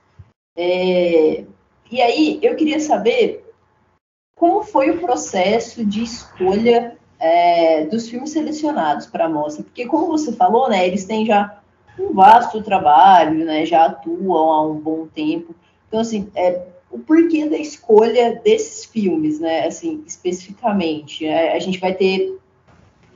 É, 0.57 1.45
e 1.91 2.01
aí 2.01 2.39
eu 2.43 2.57
queria 2.57 2.81
saber 2.81 3.45
como 4.37 4.63
foi 4.63 4.91
o 4.91 5.01
processo 5.01 5.85
de 5.85 6.03
escolha 6.03 6.97
é, 7.19 7.85
dos 7.87 8.09
filmes 8.09 8.31
selecionados 8.31 9.07
para 9.07 9.27
a 9.27 9.29
mostra, 9.29 9.63
porque 9.63 9.87
como 9.87 10.09
você 10.09 10.33
falou, 10.33 10.69
né, 10.69 10.87
eles 10.87 11.05
têm 11.05 11.25
já 11.25 11.61
um 11.99 12.13
vasto 12.13 12.63
trabalho, 12.63 13.45
né, 13.45 13.65
já 13.65 13.85
atuam 13.87 14.51
há 14.51 14.67
um 14.67 14.75
bom 14.75 15.07
tempo. 15.07 15.55
Então, 15.87 16.01
assim, 16.01 16.31
é, 16.35 16.67
o 16.91 16.99
porquê 16.99 17.49
da 17.49 17.57
escolha 17.57 18.41
desses 18.43 18.85
filmes, 18.85 19.39
né, 19.39 19.67
assim, 19.67 20.03
especificamente. 20.07 21.25
Né, 21.25 21.53
a 21.53 21.59
gente 21.59 21.79
vai 21.79 21.95
ter 21.95 22.39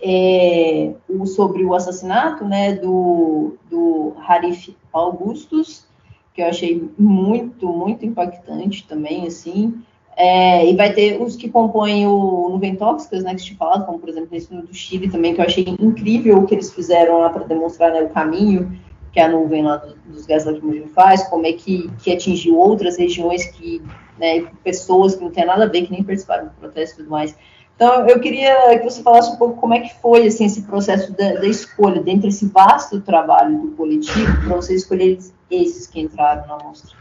é, 0.03 0.93
o, 1.09 1.27
sobre 1.27 1.65
o 1.65 1.75
assassinato 1.75 2.45
né, 2.45 2.75
do, 2.75 3.57
do 3.71 4.15
Harif 4.27 4.77
Augustus, 4.93 5.87
que 6.35 6.43
eu 6.43 6.47
achei 6.47 6.91
muito, 6.99 7.69
muito 7.69 8.05
impactante 8.05 8.87
também, 8.87 9.27
assim. 9.27 9.83
É, 10.17 10.67
e 10.67 10.75
vai 10.75 10.93
ter 10.93 11.21
os 11.21 11.37
que 11.37 11.49
compõem 11.49 12.07
o 12.07 12.49
Nuvem 12.49 12.75
Tóxicas, 12.75 13.23
né, 13.23 13.35
que 13.35 13.43
te 13.43 13.55
falado, 13.55 13.85
como 13.85 13.99
por 13.99 14.09
exemplo 14.09 14.35
esse 14.35 14.53
do 14.55 14.75
Chile 14.75 15.11
também, 15.11 15.35
que 15.35 15.41
eu 15.41 15.45
achei 15.45 15.77
incrível 15.79 16.39
o 16.39 16.47
que 16.47 16.55
eles 16.55 16.73
fizeram 16.73 17.19
lá 17.21 17.29
para 17.29 17.45
demonstrar 17.45 17.93
né, 17.93 18.03
o 18.03 18.09
caminho 18.09 18.81
que 19.17 19.21
a 19.21 19.29
nuvem 19.31 19.63
lá 19.63 19.77
dos 20.05 20.27
gases 20.27 20.47
lacrimogêneos 20.47 20.93
faz, 20.93 21.27
como 21.29 21.47
é 21.47 21.53
que, 21.55 21.91
que 22.03 22.13
atingiu 22.13 22.59
outras 22.59 22.99
regiões 22.99 23.47
que, 23.47 23.81
né, 24.19 24.47
pessoas 24.63 25.17
que 25.17 25.25
não 25.25 25.31
tem 25.31 25.47
nada 25.47 25.65
a 25.65 25.69
ver, 25.69 25.87
que 25.87 25.91
nem 25.91 26.05
participaram 26.05 26.49
do 26.49 26.51
protesto 26.51 26.97
e 26.97 26.99
tudo 26.99 27.11
mais. 27.11 27.35
Então, 27.77 28.09
eu 28.09 28.19
queria 28.21 28.79
que 28.79 28.85
você 28.85 29.03
falasse 29.03 29.31
um 29.31 29.37
pouco 29.37 29.61
como 29.61 29.75
é 29.75 29.81
que 29.81 29.95
foi 30.01 30.27
assim, 30.27 30.47
esse 30.47 30.63
processo 30.63 31.15
da, 31.15 31.35
da 31.35 31.47
escolha, 31.47 32.03
dentro 32.03 32.23
desse 32.23 32.47
vasto 32.49 33.01
trabalho 33.03 33.59
do 33.59 33.69
coletivo, 33.73 34.35
para 34.47 34.57
você 34.57 34.75
escolher 34.75 35.19
esses 35.51 35.87
que 35.87 36.01
entraram 36.01 36.47
na 36.49 36.57
mostra. 36.65 36.97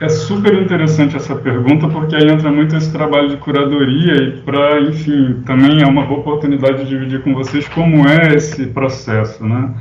É 0.00 0.08
super 0.08 0.60
interessante 0.60 1.14
essa 1.14 1.36
pergunta, 1.36 1.88
porque 1.88 2.16
aí 2.16 2.28
entra 2.28 2.50
muito 2.50 2.74
esse 2.74 2.90
trabalho 2.90 3.28
de 3.28 3.36
curadoria 3.36 4.14
e 4.14 4.40
para, 4.40 4.80
enfim, 4.80 5.40
também 5.46 5.80
é 5.80 5.86
uma 5.86 6.04
boa 6.04 6.18
oportunidade 6.18 6.82
de 6.82 6.88
dividir 6.88 7.22
com 7.22 7.32
vocês 7.32 7.68
como 7.68 8.08
é 8.08 8.34
esse 8.34 8.66
processo, 8.66 9.46
né? 9.46 9.72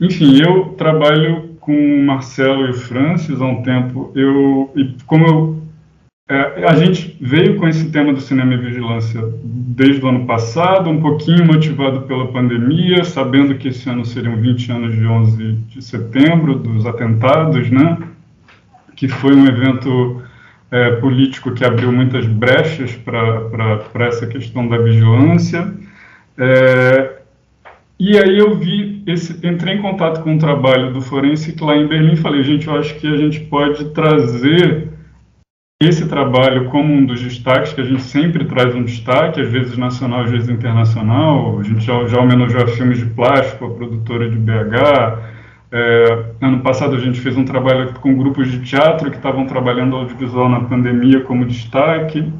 Enfim, 0.00 0.42
eu 0.42 0.74
trabalho 0.76 1.50
com 1.60 1.72
o 1.72 2.04
Marcelo 2.04 2.66
e 2.66 2.70
o 2.70 2.74
Francis 2.74 3.40
há 3.40 3.44
um 3.44 3.62
tempo. 3.62 4.10
Eu, 4.16 4.72
e 4.74 4.96
como 5.06 5.24
eu 5.24 5.59
é, 6.30 6.64
a 6.64 6.76
gente 6.76 7.16
veio 7.20 7.56
com 7.56 7.66
esse 7.66 7.90
tema 7.90 8.12
do 8.12 8.20
cinema 8.20 8.54
e 8.54 8.56
vigilância 8.56 9.20
desde 9.42 10.00
o 10.04 10.08
ano 10.08 10.26
passado, 10.26 10.88
um 10.88 11.00
pouquinho 11.00 11.44
motivado 11.44 12.02
pela 12.02 12.28
pandemia, 12.28 13.02
sabendo 13.02 13.56
que 13.56 13.66
esse 13.66 13.90
ano 13.90 14.04
seriam 14.04 14.36
20 14.36 14.70
anos 14.70 14.94
de 14.94 15.04
11 15.04 15.52
de 15.68 15.82
setembro, 15.82 16.54
dos 16.54 16.86
atentados, 16.86 17.68
né? 17.68 17.98
que 18.94 19.08
foi 19.08 19.34
um 19.34 19.44
evento 19.44 20.22
é, 20.70 20.92
político 20.92 21.50
que 21.50 21.64
abriu 21.64 21.90
muitas 21.90 22.24
brechas 22.26 22.94
para 22.94 24.06
essa 24.06 24.24
questão 24.24 24.68
da 24.68 24.78
vigilância. 24.78 25.74
É, 26.38 27.16
e 27.98 28.16
aí 28.16 28.38
eu 28.38 28.54
vi, 28.54 29.02
esse, 29.04 29.44
entrei 29.44 29.74
em 29.74 29.82
contato 29.82 30.22
com 30.22 30.34
um 30.34 30.38
trabalho 30.38 30.92
do 30.92 31.02
Forensic 31.02 31.60
lá 31.60 31.76
em 31.76 31.88
Berlim 31.88 32.14
falei, 32.14 32.44
gente, 32.44 32.68
eu 32.68 32.78
acho 32.78 32.94
que 33.00 33.08
a 33.08 33.16
gente 33.16 33.40
pode 33.40 33.86
trazer 33.86 34.99
esse 35.82 36.06
trabalho 36.06 36.66
como 36.66 36.92
um 36.92 37.06
dos 37.06 37.22
destaques, 37.22 37.72
que 37.72 37.80
a 37.80 37.84
gente 37.84 38.02
sempre 38.02 38.44
traz 38.44 38.74
um 38.74 38.84
destaque, 38.84 39.40
às 39.40 39.50
vezes 39.50 39.78
nacional, 39.78 40.24
às 40.24 40.30
vezes 40.30 40.50
internacional. 40.50 41.58
A 41.58 41.62
gente 41.62 41.80
já, 41.82 42.06
já 42.06 42.20
homenageou 42.20 42.68
filmes 42.68 42.98
de 42.98 43.06
plástico, 43.06 43.64
a 43.64 43.70
produtora 43.70 44.28
de 44.28 44.36
BH. 44.36 45.30
É, 45.72 46.24
ano 46.42 46.60
passado 46.60 46.96
a 46.96 46.98
gente 46.98 47.18
fez 47.18 47.34
um 47.34 47.46
trabalho 47.46 47.94
com 47.94 48.14
grupos 48.14 48.50
de 48.50 48.60
teatro 48.60 49.10
que 49.10 49.16
estavam 49.16 49.46
trabalhando 49.46 49.96
audiovisual 49.96 50.50
na 50.50 50.60
pandemia 50.60 51.20
como 51.20 51.46
destaque. 51.46 52.30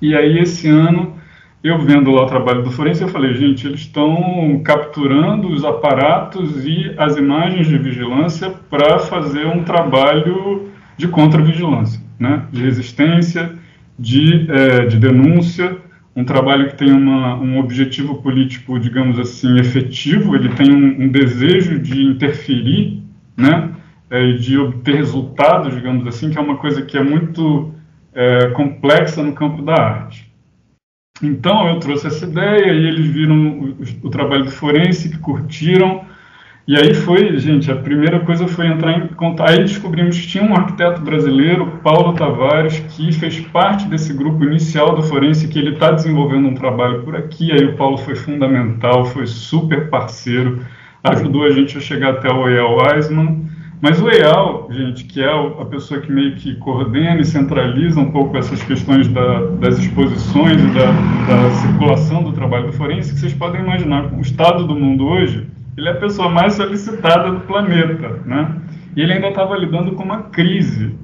E 0.00 0.14
aí 0.14 0.38
esse 0.38 0.68
ano, 0.68 1.16
eu 1.64 1.80
vendo 1.80 2.12
lá 2.12 2.22
o 2.22 2.26
trabalho 2.26 2.62
do 2.62 2.70
Forense, 2.70 3.02
eu 3.02 3.08
falei, 3.08 3.34
gente, 3.34 3.66
eles 3.66 3.80
estão 3.80 4.62
capturando 4.64 5.48
os 5.48 5.64
aparatos 5.64 6.64
e 6.64 6.94
as 6.96 7.16
imagens 7.16 7.66
de 7.66 7.76
vigilância 7.76 8.50
para 8.70 9.00
fazer 9.00 9.46
um 9.46 9.64
trabalho 9.64 10.70
de 10.96 11.08
contra-vigilância 11.08 12.01
né, 12.22 12.46
de 12.52 12.62
resistência, 12.62 13.52
de, 13.98 14.46
é, 14.50 14.86
de 14.86 14.96
denúncia, 14.96 15.76
um 16.14 16.24
trabalho 16.24 16.68
que 16.68 16.76
tem 16.76 16.92
uma, 16.92 17.34
um 17.34 17.58
objetivo 17.58 18.22
político, 18.22 18.78
digamos 18.78 19.18
assim, 19.18 19.58
efetivo, 19.58 20.36
ele 20.36 20.50
tem 20.50 20.72
um, 20.72 21.04
um 21.04 21.08
desejo 21.08 21.78
de 21.78 22.02
interferir, 22.04 23.02
né, 23.36 23.70
é, 24.08 24.32
de 24.32 24.56
obter 24.56 24.94
resultados, 24.94 25.74
digamos 25.74 26.06
assim, 26.06 26.30
que 26.30 26.38
é 26.38 26.40
uma 26.40 26.56
coisa 26.56 26.82
que 26.82 26.96
é 26.96 27.02
muito 27.02 27.74
é, 28.14 28.50
complexa 28.50 29.22
no 29.22 29.32
campo 29.32 29.62
da 29.62 29.74
arte. 29.74 30.30
Então 31.22 31.68
eu 31.68 31.78
trouxe 31.80 32.06
essa 32.06 32.24
ideia 32.26 32.72
e 32.72 32.86
eles 32.86 33.06
viram 33.06 33.60
o, 33.60 33.76
o, 34.02 34.10
trabalho 34.10 34.44
do 34.44 34.50
forense, 34.50 35.08
que 35.08 35.18
curtiram. 35.18 36.04
E 36.66 36.76
aí 36.76 36.94
foi, 36.94 37.36
gente, 37.38 37.72
a 37.72 37.76
primeira 37.76 38.20
coisa 38.20 38.46
foi 38.46 38.68
entrar 38.68 38.96
em 38.96 39.08
contato. 39.08 39.50
Aí 39.50 39.58
descobrimos 39.58 40.16
que 40.16 40.28
tinha 40.28 40.44
um 40.44 40.54
arquiteto 40.54 41.00
brasileiro, 41.00 41.66
Paulo 41.82 42.12
Tavares, 42.12 42.78
que 42.78 43.10
fez 43.12 43.40
parte 43.40 43.86
desse 43.86 44.12
grupo 44.12 44.44
inicial 44.44 44.94
do 44.94 45.02
forense, 45.02 45.48
que 45.48 45.58
ele 45.58 45.70
está 45.70 45.90
desenvolvendo 45.90 46.46
um 46.46 46.54
trabalho 46.54 47.02
por 47.02 47.16
aqui. 47.16 47.50
Aí 47.50 47.64
o 47.64 47.74
Paulo 47.74 47.98
foi 47.98 48.14
fundamental, 48.14 49.04
foi 49.06 49.26
super 49.26 49.90
parceiro, 49.90 50.60
ajudou 51.02 51.44
a 51.44 51.50
gente 51.50 51.76
a 51.76 51.80
chegar 51.80 52.10
até 52.10 52.32
o 52.32 52.48
Eyal 52.48 52.76
Weisman. 52.76 53.50
Mas 53.82 54.00
o 54.00 54.08
EAL, 54.08 54.68
gente, 54.70 55.02
que 55.02 55.20
é 55.20 55.28
a 55.28 55.64
pessoa 55.64 56.00
que 56.00 56.12
meio 56.12 56.36
que 56.36 56.54
coordena 56.54 57.20
e 57.20 57.24
centraliza 57.24 57.98
um 57.98 58.12
pouco 58.12 58.36
essas 58.36 58.62
questões 58.62 59.08
da, 59.08 59.46
das 59.58 59.76
exposições 59.76 60.62
e 60.62 60.66
da, 60.68 60.92
da, 61.26 61.50
circulação 61.50 62.22
do 62.22 62.30
trabalho 62.30 62.68
do 62.68 62.72
forense, 62.72 63.12
que 63.12 63.18
vocês 63.18 63.34
podem 63.34 63.60
imaginar, 63.60 64.14
o 64.14 64.20
estado 64.20 64.68
do 64.68 64.76
mundo 64.76 65.04
hoje, 65.04 65.48
ele 65.76 65.88
é 65.88 65.92
a 65.92 65.96
pessoa 65.96 66.28
mais 66.28 66.54
solicitada 66.54 67.30
do 67.30 67.40
planeta, 67.40 68.20
né? 68.24 68.56
E 68.94 69.00
ele 69.00 69.14
ainda 69.14 69.28
estava 69.28 69.56
lidando 69.56 69.92
com 69.92 70.02
uma 70.02 70.24
crise, 70.24 70.94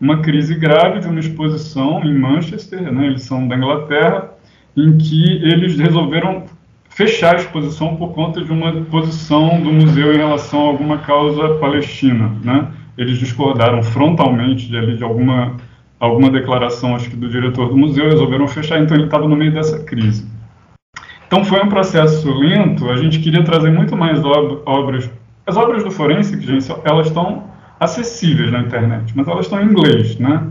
uma 0.00 0.20
crise 0.20 0.54
grave 0.56 1.00
de 1.00 1.06
uma 1.06 1.20
exposição 1.20 2.04
em 2.04 2.18
Manchester, 2.18 2.92
né? 2.92 3.06
Eles 3.06 3.22
são 3.22 3.46
da 3.46 3.56
Inglaterra, 3.56 4.30
em 4.76 4.98
que 4.98 5.24
eles 5.42 5.78
resolveram 5.78 6.44
fechar 6.90 7.34
a 7.34 7.38
exposição 7.38 7.96
por 7.96 8.14
conta 8.14 8.42
de 8.42 8.50
uma 8.50 8.72
posição 8.72 9.60
do 9.60 9.72
museu 9.72 10.14
em 10.14 10.18
relação 10.18 10.60
a 10.60 10.68
alguma 10.68 10.98
causa 10.98 11.54
palestina, 11.56 12.32
né? 12.42 12.68
Eles 12.98 13.18
discordaram 13.18 13.82
frontalmente 13.82 14.68
de, 14.68 14.96
de 14.96 15.04
alguma 15.04 15.54
alguma 15.98 16.30
declaração, 16.30 16.94
acho 16.94 17.08
que 17.08 17.16
do 17.16 17.28
diretor 17.28 17.68
do 17.68 17.76
museu, 17.76 18.10
resolveram 18.10 18.46
fechar, 18.46 18.78
então 18.80 18.96
ele 18.96 19.06
estava 19.06 19.26
no 19.26 19.34
meio 19.34 19.52
dessa 19.52 19.82
crise. 19.82 20.26
Então 21.26 21.44
foi 21.44 21.62
um 21.62 21.68
processo 21.68 22.32
lento, 22.32 22.88
a 22.88 22.96
gente 22.96 23.18
queria 23.18 23.42
trazer 23.42 23.70
muito 23.70 23.96
mais 23.96 24.24
ob 24.24 24.60
obras. 24.64 25.10
As 25.46 25.56
obras 25.56 25.84
do 25.84 25.90
Forensic, 25.90 26.44
gente, 26.44 26.66
elas 26.84 27.08
estão 27.08 27.44
acessíveis 27.78 28.50
na 28.50 28.60
internet, 28.60 29.12
mas 29.14 29.28
elas 29.28 29.46
estão 29.46 29.60
em 29.60 29.66
inglês, 29.66 30.18
né? 30.18 30.42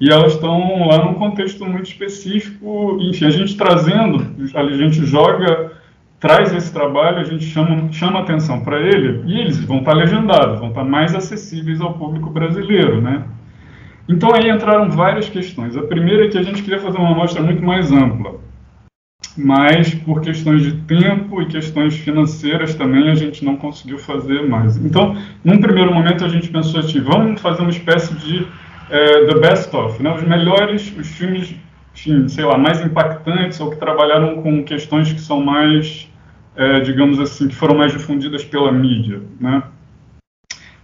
E 0.00 0.10
elas 0.10 0.34
estão 0.34 0.86
lá 0.86 1.04
num 1.04 1.14
contexto 1.14 1.64
muito 1.64 1.86
específico, 1.86 2.98
enfim, 3.00 3.26
a 3.26 3.30
gente 3.30 3.56
trazendo, 3.56 4.24
a 4.54 4.64
gente 4.70 5.04
joga 5.04 5.72
traz 6.20 6.52
esse 6.52 6.72
trabalho, 6.72 7.18
a 7.18 7.24
gente 7.24 7.44
chama, 7.44 7.92
chama 7.92 8.20
atenção 8.20 8.60
para 8.60 8.80
ele 8.80 9.22
e 9.26 9.40
eles 9.40 9.62
vão 9.64 9.78
estar 9.78 9.92
legendados, 9.92 10.58
vão 10.58 10.70
estar 10.70 10.84
mais 10.84 11.14
acessíveis 11.14 11.80
ao 11.80 11.94
público 11.94 12.28
brasileiro, 12.30 13.00
né? 13.00 13.24
Então 14.08 14.34
aí 14.34 14.48
entraram 14.48 14.90
várias 14.90 15.28
questões. 15.28 15.76
A 15.76 15.82
primeira 15.82 16.24
é 16.24 16.28
que 16.28 16.38
a 16.38 16.42
gente 16.42 16.62
queria 16.62 16.80
fazer 16.80 16.98
uma 16.98 17.12
amostra 17.12 17.42
muito 17.42 17.62
mais 17.62 17.92
ampla, 17.92 18.34
mas 19.38 19.94
por 19.94 20.20
questões 20.20 20.62
de 20.62 20.72
tempo 20.72 21.40
e 21.40 21.46
questões 21.46 21.96
financeiras 21.96 22.74
também 22.74 23.08
a 23.08 23.14
gente 23.14 23.44
não 23.44 23.56
conseguiu 23.56 23.98
fazer 23.98 24.46
mais. 24.48 24.76
Então, 24.76 25.16
num 25.44 25.60
primeiro 25.60 25.94
momento 25.94 26.24
a 26.24 26.28
gente 26.28 26.48
pensou 26.48 26.80
assim, 26.80 27.00
vamos 27.00 27.40
fazer 27.40 27.62
uma 27.62 27.70
espécie 27.70 28.14
de 28.14 28.46
é, 28.90 29.26
the 29.26 29.38
best 29.38 29.74
of, 29.74 30.02
né? 30.02 30.12
Os 30.14 30.22
melhores, 30.22 30.92
os 30.98 31.06
filmes 31.08 31.54
enfim, 31.98 32.28
sei 32.28 32.44
lá, 32.44 32.56
mais 32.56 32.80
impactantes 32.84 33.58
ou 33.60 33.70
que 33.70 33.76
trabalharam 33.76 34.40
com 34.40 34.62
questões 34.62 35.12
que 35.12 35.20
são 35.20 35.40
mais, 35.40 36.08
é, 36.54 36.80
digamos 36.80 37.18
assim, 37.18 37.48
que 37.48 37.54
foram 37.54 37.76
mais 37.76 37.92
difundidas 37.92 38.44
pela 38.44 38.70
mídia, 38.70 39.20
né? 39.40 39.62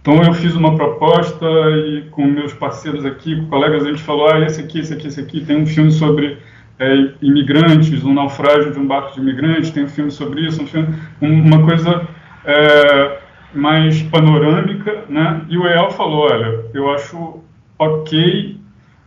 Então 0.01 0.21
eu 0.21 0.33
fiz 0.33 0.53
uma 0.55 0.75
proposta 0.75 1.45
e 1.87 2.03
com 2.11 2.25
meus 2.25 2.53
parceiros 2.53 3.05
aqui, 3.05 3.35
com 3.35 3.47
colegas, 3.47 3.83
a 3.83 3.89
gente 3.89 4.03
falou, 4.03 4.29
ah, 4.29 4.39
esse 4.41 4.61
aqui, 4.61 4.79
esse 4.79 4.93
aqui, 4.93 5.07
esse 5.07 5.19
aqui, 5.19 5.43
tem 5.43 5.57
um 5.57 5.65
filme 5.65 5.91
sobre 5.91 6.37
é, 6.79 7.09
imigrantes, 7.21 8.03
um 8.03 8.13
naufrágio 8.13 8.71
de 8.71 8.79
um 8.79 8.87
barco 8.87 9.13
de 9.13 9.21
imigrantes, 9.21 9.71
tem 9.71 9.83
um 9.83 9.89
filme 9.89 10.11
sobre 10.11 10.41
isso, 10.41 10.61
um 10.61 10.67
filme, 10.67 10.95
uma 11.21 11.63
coisa 11.63 12.07
é, 12.45 13.19
mais 13.53 14.01
panorâmica, 14.03 15.05
né? 15.09 15.41
E 15.49 15.57
o 15.57 15.65
EAL 15.65 15.91
falou, 15.91 16.29
olha, 16.29 16.65
eu 16.73 16.91
acho 16.91 17.39
ok 17.79 18.59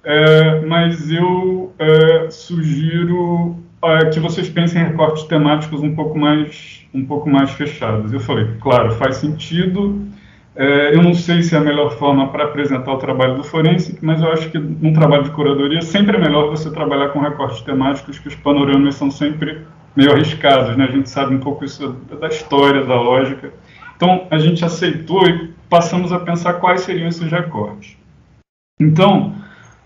é, 0.09 0.61
mas 0.61 1.11
eu 1.11 1.75
é, 1.79 2.31
sugiro 2.31 3.57
é, 3.83 4.07
que 4.07 4.19
vocês 4.19 4.49
pensem 4.49 4.81
em 4.81 4.87
recortes 4.87 5.25
temáticos 5.25 5.83
um 5.83 5.95
pouco 5.95 6.19
mais, 6.19 6.87
um 6.95 7.05
pouco 7.05 7.29
mais 7.29 7.51
fechados. 7.51 8.11
Eu 8.11 8.21
falei, 8.21 8.47
claro, 8.61 8.93
faz 8.93 9.17
sentido. 9.17 10.08
É, 10.61 10.93
eu 10.93 11.01
não 11.01 11.15
sei 11.15 11.41
se 11.41 11.55
é 11.55 11.59
a 11.59 11.61
melhor 11.61 11.97
forma 11.99 12.33
para 12.33 12.43
apresentar 12.43 12.93
o 12.93 12.99
trabalho 12.99 13.37
do 13.37 13.45
forense, 13.45 13.97
mas 14.03 14.21
eu 14.21 14.33
acho 14.33 14.51
que 14.51 14.59
num 14.59 14.93
trabalho 14.93 15.23
de 15.23 15.31
curadoria 15.31 15.81
sempre 15.81 16.17
é 16.17 16.21
melhor 16.21 16.51
você 16.51 16.69
trabalhar 16.69 17.11
com 17.11 17.21
recortes 17.21 17.61
temáticos, 17.61 18.19
que 18.19 18.27
os 18.27 18.35
panoramas 18.35 18.97
são 18.97 19.09
sempre 19.09 19.63
meio 19.95 20.13
arriscados, 20.13 20.77
né? 20.77 20.87
A 20.87 20.91
gente 20.91 21.09
sabe 21.09 21.33
um 21.33 21.39
pouco 21.39 21.65
isso 21.65 21.97
da 22.21 22.27
história, 22.27 22.85
da 22.85 23.01
lógica. 23.01 23.53
Então, 23.97 24.27
a 24.33 24.39
gente 24.39 24.65
aceitou 24.65 25.25
e 25.29 25.55
passamos 25.71 26.13
a 26.13 26.19
pensar 26.19 26.55
quais 26.55 26.81
seriam 26.81 27.07
esses 27.07 27.31
recortes. 27.31 27.97
Então, 28.81 29.35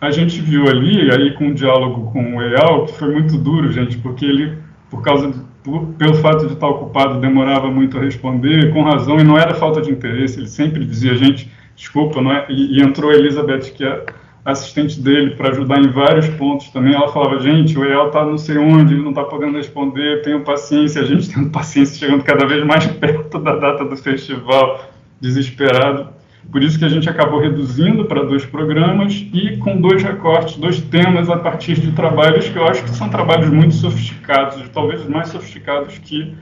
a 0.00 0.10
gente 0.10 0.40
viu 0.40 0.68
ali, 0.68 1.10
aí 1.12 1.34
com 1.34 1.48
o 1.48 1.54
diálogo 1.54 2.10
com 2.12 2.36
o 2.36 2.42
Eyal, 2.42 2.86
que 2.86 2.94
foi 2.98 3.12
muito 3.12 3.36
duro, 3.36 3.70
gente, 3.70 3.98
porque 3.98 4.24
ele, 4.24 4.56
por 4.90 5.02
causa 5.02 5.30
de, 5.30 5.38
por, 5.62 5.86
pelo 5.94 6.14
fato 6.14 6.46
de 6.46 6.54
estar 6.54 6.68
ocupado, 6.68 7.20
demorava 7.20 7.70
muito 7.70 7.98
a 7.98 8.00
responder, 8.00 8.72
com 8.72 8.82
razão, 8.82 9.18
e 9.18 9.24
não 9.24 9.38
era 9.38 9.54
falta 9.54 9.80
de 9.80 9.90
interesse, 9.90 10.38
ele 10.38 10.48
sempre 10.48 10.84
dizia, 10.84 11.14
gente, 11.14 11.50
desculpa, 11.76 12.20
não 12.20 12.32
é? 12.32 12.46
E, 12.48 12.78
e 12.78 12.82
entrou 12.82 13.10
a 13.10 13.14
Elizabeth, 13.14 13.72
que 13.74 13.84
é 13.84 14.04
assistente 14.44 15.00
dele, 15.00 15.36
para 15.36 15.50
ajudar 15.50 15.78
em 15.78 15.88
vários 15.88 16.28
pontos 16.30 16.68
também. 16.70 16.94
Ela 16.94 17.08
falava, 17.12 17.38
gente, 17.38 17.78
o 17.78 17.84
Eyal 17.84 18.08
está 18.08 18.24
não 18.24 18.36
sei 18.36 18.58
onde, 18.58 18.94
ele 18.94 19.02
não 19.02 19.10
está 19.10 19.22
podendo 19.22 19.56
responder, 19.56 20.22
tenho 20.22 20.42
paciência, 20.42 21.00
a 21.00 21.04
gente 21.04 21.32
tendo 21.32 21.50
paciência, 21.50 21.96
chegando 21.96 22.24
cada 22.24 22.44
vez 22.46 22.64
mais 22.64 22.86
perto 22.98 23.38
da 23.38 23.56
data 23.56 23.84
do 23.84 23.96
festival, 23.96 24.90
desesperado. 25.20 26.08
Por 26.50 26.62
isso 26.62 26.78
que 26.78 26.84
a 26.84 26.88
gente 26.88 27.08
acabou 27.08 27.40
reduzindo 27.40 28.04
para 28.04 28.24
dois 28.24 28.44
programas 28.44 29.26
e 29.32 29.56
com 29.58 29.80
dois 29.80 30.02
recortes, 30.02 30.56
dois 30.56 30.80
temas 30.80 31.30
a 31.30 31.36
partir 31.36 31.80
de 31.80 31.92
trabalhos 31.92 32.48
que 32.48 32.56
eu 32.56 32.66
acho 32.66 32.82
que 32.84 32.90
são 32.90 33.08
trabalhos 33.08 33.48
muito 33.48 33.74
sofisticados, 33.74 34.68
talvez 34.70 35.06
mais 35.08 35.28
sofisticados 35.28 35.98
que, 35.98 36.34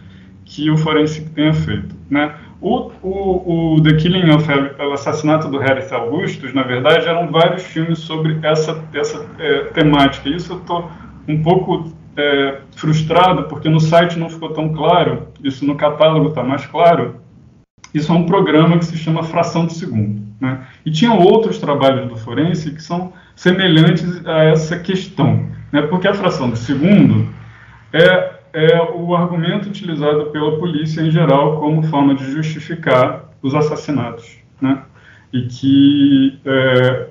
que 0.44 0.70
o 0.70 0.76
Forensic 0.76 1.30
tenha 1.30 1.54
feito. 1.54 1.94
Né? 2.08 2.34
O, 2.60 2.90
o, 3.02 3.74
o 3.76 3.82
The 3.82 3.94
Killing 3.94 4.30
of 4.30 4.46
o 4.50 4.92
assassinato 4.92 5.48
do 5.48 5.58
Harris 5.58 5.92
Augustus, 5.92 6.52
na 6.52 6.62
verdade, 6.62 7.06
eram 7.06 7.28
vários 7.30 7.62
filmes 7.62 8.00
sobre 8.00 8.38
essa, 8.42 8.82
essa 8.92 9.24
é, 9.38 9.64
temática. 9.72 10.28
Isso 10.28 10.52
eu 10.52 10.58
estou 10.58 10.90
um 11.28 11.42
pouco 11.42 11.92
é, 12.16 12.58
frustrado, 12.76 13.44
porque 13.44 13.68
no 13.68 13.80
site 13.80 14.18
não 14.18 14.28
ficou 14.28 14.50
tão 14.50 14.70
claro, 14.70 15.28
isso 15.42 15.64
no 15.64 15.76
catálogo 15.76 16.28
está 16.28 16.42
mais 16.42 16.66
claro, 16.66 17.19
isso 17.92 18.12
é 18.12 18.14
um 18.14 18.24
programa 18.24 18.78
que 18.78 18.84
se 18.84 18.96
chama 18.96 19.22
Fração 19.22 19.66
de 19.66 19.74
Segundo. 19.74 20.22
Né? 20.40 20.60
E 20.86 20.90
tinha 20.90 21.12
outros 21.12 21.58
trabalhos 21.58 22.08
do 22.08 22.16
forense 22.16 22.70
que 22.70 22.82
são 22.82 23.12
semelhantes 23.36 24.24
a 24.26 24.44
essa 24.44 24.78
questão, 24.78 25.46
né? 25.70 25.82
porque 25.82 26.08
a 26.08 26.14
fração 26.14 26.50
de 26.50 26.58
segundo 26.58 27.28
é, 27.92 28.32
é 28.52 28.82
o 28.94 29.14
argumento 29.14 29.68
utilizado 29.68 30.26
pela 30.26 30.58
polícia 30.58 31.02
em 31.02 31.10
geral 31.10 31.58
como 31.58 31.82
forma 31.82 32.14
de 32.14 32.30
justificar 32.30 33.24
os 33.42 33.54
assassinatos. 33.54 34.38
Né? 34.60 34.82
E 35.32 35.42
que, 35.42 36.40
é, 36.44 37.06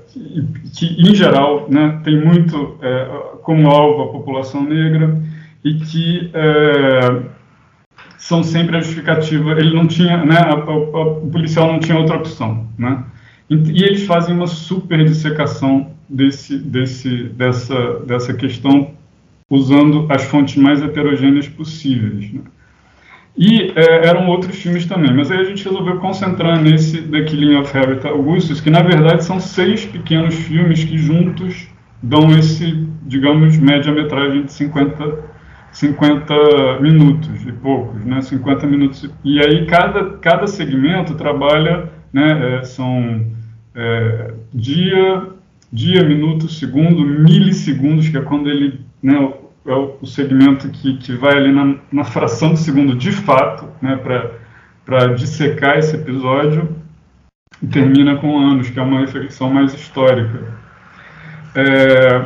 que, 0.75 1.09
em 1.09 1.15
geral, 1.15 1.67
né, 1.69 2.01
tem 2.03 2.19
muito 2.19 2.77
é, 2.81 3.07
como 3.43 3.69
alvo 3.69 4.03
a 4.03 4.07
população 4.07 4.63
negra 4.63 5.17
e 5.63 5.75
que 5.75 6.29
é, 6.33 7.21
são 8.19 8.43
sempre 8.43 8.77
a 8.77 8.81
justificativa. 8.81 9.51
Ele 9.53 9.73
não 9.73 9.87
tinha, 9.87 10.23
né, 10.23 10.37
a, 10.37 10.51
a, 10.51 10.75
o 10.77 11.29
policial 11.31 11.71
não 11.71 11.79
tinha 11.79 11.97
outra 11.97 12.17
opção, 12.17 12.67
né? 12.77 13.03
E, 13.49 13.55
e, 13.55 13.83
eles 13.83 14.05
fazem 14.05 14.35
uma 14.35 14.45
super 14.45 15.03
dissecação 15.03 15.91
desse, 16.07 16.57
desse, 16.59 17.23
dessa, 17.29 17.99
dessa 18.01 18.33
questão 18.33 18.91
usando 19.49 20.05
as 20.09 20.23
fontes 20.23 20.55
mais 20.57 20.83
heterogêneas 20.83 21.47
possíveis. 21.47 22.31
Né? 22.31 22.41
E 23.35 23.71
é, 23.75 24.07
eram 24.07 24.27
outros 24.27 24.55
filmes 24.57 24.85
também, 24.85 25.15
mas 25.15 25.31
aí 25.31 25.39
a 25.39 25.43
gente 25.43 25.63
resolveu 25.63 25.97
concentrar 25.97 26.61
nesse 26.61 27.01
The 27.01 27.23
Killing 27.23 27.55
of 27.55 27.73
Harriet 27.73 28.05
Augustus, 28.05 28.61
que 28.61 28.69
na 28.69 28.83
verdade 28.83 29.23
são 29.23 29.39
seis 29.39 29.85
pequenos 29.85 30.35
filmes 30.35 30.83
que 30.83 30.97
juntos 30.97 31.67
dão 32.03 32.37
esse, 32.37 32.85
digamos, 33.03 33.57
média-metragem 33.57 34.43
de 34.43 34.53
50 34.53 35.38
50 35.71 36.79
minutos 36.81 37.45
e 37.45 37.51
poucos, 37.51 38.03
né? 38.03 38.21
50 38.21 38.67
minutos. 38.67 39.09
E 39.23 39.39
aí 39.39 39.65
cada, 39.65 40.17
cada 40.17 40.47
segmento 40.47 41.15
trabalha, 41.15 41.89
né? 42.11 42.57
É, 42.57 42.63
são 42.63 43.25
é, 43.75 44.33
dia, 44.53 45.27
dia, 45.71 46.03
minuto, 46.03 46.47
segundo, 46.47 47.05
milissegundos, 47.05 48.09
que 48.09 48.17
é 48.17 48.21
quando 48.21 48.49
ele, 48.49 48.81
né? 49.01 49.33
É 49.65 49.73
o, 49.73 50.05
segmento 50.05 50.69
que, 50.69 50.97
que 50.97 51.13
vai 51.13 51.37
ali 51.37 51.51
na, 51.51 51.75
na 51.91 52.03
fração 52.03 52.53
de 52.53 52.59
segundo 52.59 52.95
de 52.95 53.11
fato, 53.11 53.67
né? 53.81 53.97
Para 54.85 55.13
dissecar 55.13 55.77
esse 55.77 55.95
episódio 55.95 56.75
e 57.61 57.67
termina 57.67 58.15
com 58.15 58.39
anos, 58.39 58.69
que 58.69 58.79
é 58.79 58.81
uma 58.81 59.01
reflexão 59.01 59.49
mais 59.49 59.73
histórica. 59.73 60.57
É, 61.53 62.25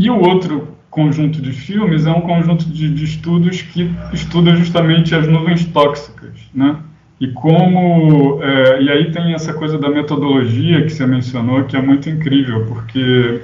e 0.00 0.10
o 0.10 0.18
outro 0.18 0.73
conjunto 0.94 1.42
de 1.42 1.52
filmes 1.52 2.06
é 2.06 2.12
um 2.12 2.20
conjunto 2.20 2.66
de, 2.66 2.88
de, 2.88 3.04
estudos 3.04 3.62
que 3.62 3.90
estuda 4.12 4.54
justamente 4.54 5.12
as 5.12 5.26
nuvens 5.26 5.64
tóxicas, 5.66 6.34
né? 6.54 6.76
E 7.20 7.28
como 7.28 8.40
é, 8.40 8.80
e 8.80 8.88
aí 8.88 9.10
tem 9.10 9.34
essa 9.34 9.52
coisa 9.52 9.76
da 9.76 9.88
metodologia 9.88 10.82
que 10.82 10.90
você 10.90 11.04
mencionou 11.04 11.64
que 11.64 11.76
é 11.76 11.82
muito 11.82 12.08
incrível 12.08 12.66
porque 12.66 13.40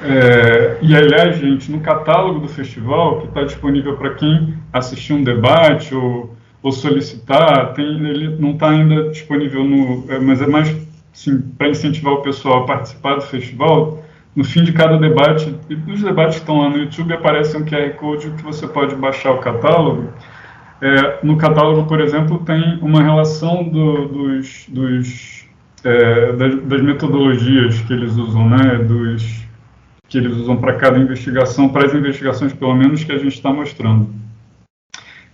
é, 0.00 0.78
e 0.80 0.94
aliás 0.94 1.38
gente 1.38 1.70
no 1.70 1.80
catálogo 1.80 2.40
do 2.40 2.48
festival 2.48 3.20
que 3.20 3.28
está 3.28 3.42
disponível 3.42 3.96
para 3.96 4.14
quem 4.14 4.54
assistir 4.72 5.12
um 5.14 5.24
debate 5.24 5.94
ou, 5.94 6.36
ou 6.62 6.70
solicitar 6.70 7.74
tem 7.74 7.86
ele 8.08 8.36
não 8.38 8.52
está 8.52 8.70
ainda 8.70 9.10
disponível 9.10 9.64
no 9.64 10.04
é, 10.08 10.18
mas 10.20 10.40
é 10.40 10.46
mais 10.46 10.68
para 11.58 11.68
incentivar 11.68 12.14
o 12.14 12.22
pessoal 12.22 12.62
a 12.62 12.66
participar 12.66 13.16
do 13.16 13.22
festival 13.22 14.01
no 14.34 14.44
fim 14.44 14.64
de 14.64 14.72
cada 14.72 14.96
debate, 14.96 15.54
e 15.68 15.74
os 15.74 16.02
debates 16.02 16.36
que 16.36 16.42
estão 16.42 16.62
lá 16.62 16.70
no 16.70 16.78
YouTube, 16.78 17.12
aparece 17.12 17.56
um 17.56 17.64
QR 17.64 17.90
Code 17.96 18.30
que 18.30 18.42
você 18.42 18.66
pode 18.66 18.94
baixar 18.96 19.32
o 19.32 19.38
catálogo. 19.38 20.12
É, 20.80 21.18
no 21.22 21.36
catálogo, 21.36 21.86
por 21.86 22.00
exemplo, 22.00 22.38
tem 22.40 22.78
uma 22.80 23.02
relação 23.02 23.64
do, 23.64 24.08
dos, 24.08 24.66
dos 24.68 25.46
é, 25.84 26.32
das, 26.32 26.64
das, 26.64 26.82
metodologias 26.82 27.80
que 27.82 27.92
eles 27.92 28.16
usam, 28.16 28.48
né, 28.48 28.78
dos, 28.78 29.44
que 30.08 30.18
eles 30.18 30.32
usam 30.36 30.56
para 30.56 30.74
cada 30.74 30.98
investigação, 30.98 31.68
para 31.68 31.86
as 31.86 31.94
investigações, 31.94 32.52
pelo 32.52 32.74
menos, 32.74 33.04
que 33.04 33.12
a 33.12 33.18
gente 33.18 33.34
está 33.34 33.52
mostrando. 33.52 34.08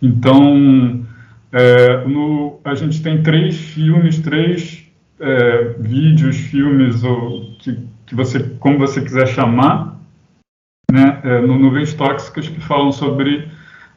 Então, 0.03 1.05
é, 1.53 2.05
no, 2.07 2.61
a 2.65 2.75
gente 2.75 3.03
tem 3.03 3.23
três 3.23 3.57
filmes, 3.57 4.19
três 4.19 4.85
é, 5.21 5.75
vídeos, 5.79 6.37
filmes, 6.37 7.03
ou, 7.05 7.57
que 7.59 7.79
que 8.09 8.15
você, 8.15 8.41
como 8.59 8.79
você 8.79 9.01
quiser 9.01 9.27
chamar, 9.27 9.97
né, 10.91 11.21
é, 11.23 11.41
no 11.41 11.59
Nuvens 11.59 11.93
Tóxicas, 11.95 12.49
que 12.49 12.61
falam 12.61 12.91
sobre 12.91 13.49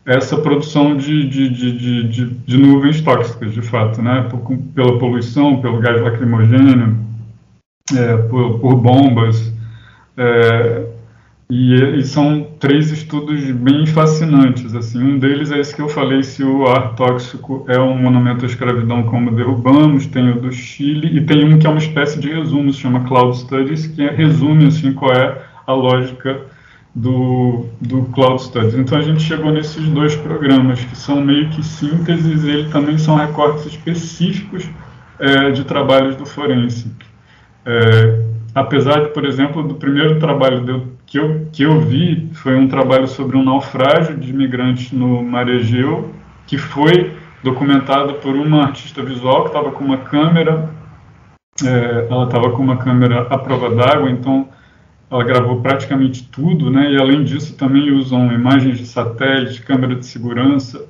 essa 0.05 0.37
produção 0.37 0.97
de, 0.97 1.27
de, 1.27 1.49
de, 1.49 2.07
de, 2.07 2.25
de 2.25 2.57
nuvens 2.57 3.01
tóxicas, 3.01 3.53
de 3.53 3.61
fato, 3.61 4.01
né, 4.01 4.27
por, 4.29 4.57
pela 4.73 4.97
poluição, 4.97 5.61
pelo 5.61 5.79
gás 5.79 6.01
lacrimogêneo, 6.01 6.97
é, 7.95 8.17
por, 8.17 8.59
por, 8.59 8.75
bombas. 8.77 9.53
É, 10.17 10.87
e, 11.53 11.99
e, 11.99 12.05
são 12.05 12.47
três 12.61 12.91
estudos 12.91 13.51
bem 13.51 13.85
fascinantes. 13.85 14.73
Assim. 14.73 15.03
Um 15.03 15.19
deles 15.19 15.51
é 15.51 15.59
esse 15.59 15.75
que 15.75 15.81
eu 15.81 15.89
falei, 15.89 16.23
se 16.23 16.41
o 16.45 16.65
ar 16.65 16.95
tóxico 16.95 17.65
é 17.67 17.77
um 17.77 17.93
monumento 17.93 18.45
à 18.45 18.47
escravidão, 18.47 19.03
como 19.03 19.35
derrubamos. 19.35 20.07
Tem 20.07 20.29
o 20.29 20.39
do 20.39 20.49
Chile 20.49 21.17
e 21.17 21.25
tem 21.25 21.43
um 21.43 21.59
que 21.59 21.67
é 21.67 21.69
uma 21.69 21.79
espécie 21.79 22.21
de 22.21 22.31
resumo, 22.31 22.71
se 22.71 22.79
chama 22.79 23.01
Cloud 23.01 23.37
Studies, 23.37 23.85
que 23.85 24.01
é, 24.01 24.09
resume 24.09 24.67
assim, 24.67 24.93
qual 24.93 25.11
é 25.11 25.41
a 25.67 25.73
lógica 25.73 26.39
do, 26.95 27.65
do 27.81 28.03
Cloud 28.13 28.41
Studies. 28.41 28.75
Então 28.75 28.97
a 28.97 29.01
gente 29.01 29.21
chegou 29.21 29.51
nesses 29.51 29.85
dois 29.89 30.15
programas, 30.15 30.79
que 30.79 30.97
são 30.97 31.19
meio 31.19 31.49
que 31.49 31.61
sínteses, 31.65 32.45
e 32.45 32.49
eles 32.49 32.71
também 32.71 32.97
são 32.97 33.17
recortes 33.17 33.65
específicos 33.65 34.69
é, 35.19 35.51
de 35.51 35.65
trabalhos 35.65 36.15
do 36.15 36.25
Forensic. 36.25 36.95
É, 37.65 38.23
apesar 38.55 39.01
de, 39.01 39.09
por 39.09 39.25
exemplo, 39.25 39.61
do 39.63 39.75
primeiro 39.75 40.17
trabalho 40.17 40.61
que 41.11 41.19
eu, 41.19 41.47
que 41.51 41.63
eu 41.63 41.81
vi 41.81 42.29
foi 42.31 42.55
um 42.55 42.69
trabalho 42.69 43.05
sobre 43.05 43.35
um 43.35 43.43
naufrágio 43.43 44.15
de 44.15 44.29
imigrantes 44.29 44.93
no 44.93 45.21
Mar 45.21 45.49
Egeu, 45.49 46.09
que 46.47 46.57
foi 46.57 47.11
documentado 47.43 48.13
por 48.13 48.33
uma 48.33 48.63
artista 48.63 49.03
visual 49.03 49.41
que 49.41 49.49
estava 49.49 49.71
com 49.71 49.83
uma 49.83 49.97
câmera, 49.97 50.69
é, 51.65 52.07
ela 52.09 52.23
estava 52.23 52.51
com 52.51 52.63
uma 52.63 52.77
câmera 52.77 53.27
à 53.29 53.37
prova 53.37 53.75
d'água, 53.75 54.09
então 54.09 54.47
ela 55.09 55.21
gravou 55.25 55.59
praticamente 55.59 56.29
tudo, 56.29 56.71
né? 56.71 56.93
E 56.93 56.97
além 56.97 57.25
disso 57.25 57.57
também 57.57 57.91
usam 57.91 58.31
imagens 58.31 58.77
de 58.77 58.85
satélite, 58.85 59.61
câmera 59.63 59.95
de 59.95 60.05
segurança, 60.05 60.85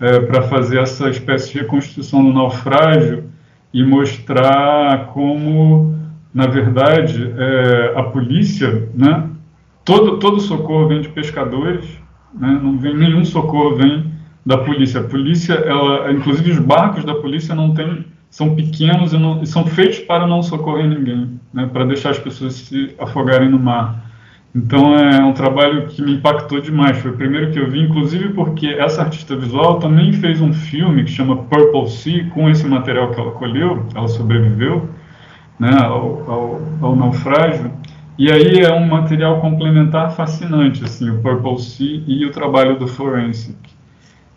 é, 0.00 0.18
para 0.18 0.42
fazer 0.42 0.80
essa 0.80 1.08
espécie 1.08 1.52
de 1.52 1.60
reconstrução 1.60 2.24
do 2.24 2.32
naufrágio 2.32 3.30
e 3.72 3.84
mostrar 3.84 5.06
como, 5.12 5.96
na 6.34 6.48
verdade, 6.48 7.32
é, 7.38 7.92
a 7.94 8.02
polícia, 8.02 8.88
né? 8.92 9.28
Todo, 9.84 10.18
todo 10.18 10.40
socorro 10.40 10.88
vem 10.88 11.00
de 11.00 11.08
pescadores, 11.08 11.84
né? 12.34 12.58
não 12.62 12.78
vem 12.78 12.96
nenhum 12.96 13.24
socorro 13.24 13.76
vem 13.76 14.12
da 14.44 14.58
polícia. 14.58 15.00
A 15.00 15.04
polícia, 15.04 15.54
ela, 15.54 16.12
inclusive 16.12 16.52
os 16.52 16.58
barcos 16.58 17.04
da 17.04 17.14
polícia 17.14 17.54
não 17.54 17.74
tem, 17.74 18.06
são 18.30 18.54
pequenos 18.54 19.12
e, 19.12 19.18
não, 19.18 19.42
e 19.42 19.46
são 19.46 19.66
feitos 19.66 20.00
para 20.00 20.26
não 20.26 20.42
socorrer 20.42 20.88
ninguém, 20.88 21.40
né? 21.52 21.68
para 21.72 21.84
deixar 21.84 22.10
as 22.10 22.18
pessoas 22.18 22.54
se 22.54 22.94
afogarem 22.98 23.48
no 23.48 23.58
mar. 23.58 24.10
Então 24.54 24.94
é 24.98 25.24
um 25.24 25.32
trabalho 25.32 25.86
que 25.86 26.02
me 26.02 26.14
impactou 26.14 26.60
demais. 26.60 26.98
Foi 26.98 27.10
o 27.10 27.16
primeiro 27.16 27.50
que 27.52 27.58
eu 27.58 27.70
vi, 27.70 27.80
inclusive 27.80 28.30
porque 28.34 28.66
essa 28.66 29.02
artista 29.02 29.34
visual 29.34 29.78
também 29.78 30.12
fez 30.12 30.42
um 30.42 30.52
filme 30.52 31.04
que 31.04 31.10
chama 31.10 31.36
Purple 31.44 31.88
Sea 31.88 32.28
com 32.30 32.50
esse 32.50 32.66
material 32.66 33.10
que 33.10 33.20
ela 33.20 33.30
colheu, 33.32 33.86
ela 33.94 34.08
sobreviveu 34.08 34.90
né, 35.58 35.74
ao, 35.80 36.30
ao, 36.30 36.60
ao 36.82 36.96
naufrágio. 36.96 37.70
E 38.22 38.30
aí 38.30 38.60
é 38.60 38.72
um 38.72 38.86
material 38.86 39.40
complementar 39.40 40.14
fascinante, 40.14 40.84
assim, 40.84 41.10
o 41.10 41.20
Purple 41.20 41.58
Sea 41.58 42.04
e 42.06 42.24
o 42.24 42.30
trabalho 42.30 42.78
do 42.78 42.86
Forensic. 42.86 43.56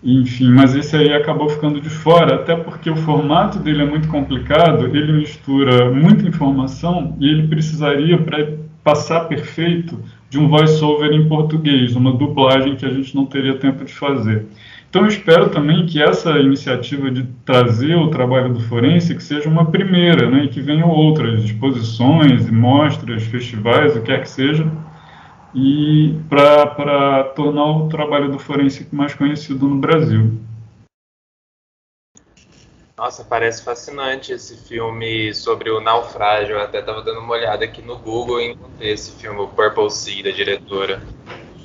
Enfim, 0.03 0.49
mas 0.49 0.73
esse 0.73 0.95
aí 0.95 1.13
acabou 1.13 1.47
ficando 1.49 1.79
de 1.79 1.91
fora, 1.91 2.33
até 2.33 2.55
porque 2.55 2.89
o 2.89 2.95
formato 2.95 3.59
dele 3.59 3.83
é 3.83 3.85
muito 3.85 4.07
complicado, 4.07 4.87
ele 4.87 5.13
mistura 5.13 5.91
muita 5.91 6.27
informação 6.27 7.15
e 7.19 7.29
ele 7.29 7.47
precisaria, 7.47 8.17
para 8.17 8.53
passar 8.83 9.25
perfeito, 9.25 9.99
de 10.31 10.39
um 10.39 10.47
voice-over 10.47 11.11
em 11.11 11.27
português, 11.27 11.95
uma 11.95 12.11
dublagem 12.11 12.75
que 12.75 12.87
a 12.87 12.91
gente 12.91 13.15
não 13.15 13.27
teria 13.27 13.53
tempo 13.53 13.85
de 13.85 13.93
fazer. 13.93 14.47
Então, 14.95 15.03
eu 15.03 15.09
espero 15.09 15.49
também 15.49 15.85
que 15.85 16.01
essa 16.01 16.29
iniciativa 16.39 17.11
de 17.11 17.25
trazer 17.43 17.95
o 17.95 18.09
trabalho 18.09 18.53
do 18.53 18.61
forense 18.61 19.13
que 19.13 19.21
seja 19.21 19.49
uma 19.49 19.69
primeira, 19.69 20.29
né, 20.29 20.45
e 20.45 20.47
que 20.47 20.61
venham 20.61 20.89
outras 20.89 21.43
exposições, 21.43 22.49
mostras, 22.49 23.23
festivais, 23.23 23.93
o 23.93 23.99
que 23.99 24.05
quer 24.05 24.21
que 24.21 24.29
seja, 24.29 24.65
e 25.53 26.17
para 26.29 27.25
tornar 27.35 27.65
o 27.65 27.89
trabalho 27.89 28.31
do 28.31 28.39
forense 28.39 28.87
mais 28.89 29.13
conhecido 29.13 29.67
no 29.67 29.75
Brasil. 29.75 30.31
Nossa, 32.97 33.25
parece 33.25 33.65
fascinante 33.65 34.31
esse 34.31 34.55
filme 34.65 35.33
sobre 35.33 35.71
o 35.71 35.81
naufrágio. 35.81 36.55
Eu 36.55 36.61
até 36.61 36.79
estava 36.79 37.01
dando 37.01 37.19
uma 37.19 37.33
olhada 37.33 37.65
aqui 37.65 37.81
no 37.81 37.97
Google 37.97 38.39
e 38.39 38.53
encontrei 38.53 38.93
esse 38.93 39.11
filme, 39.11 39.41
o 39.41 39.47
Purple 39.49 39.91
Sea, 39.91 40.23
da 40.23 40.31
diretora. 40.31 41.01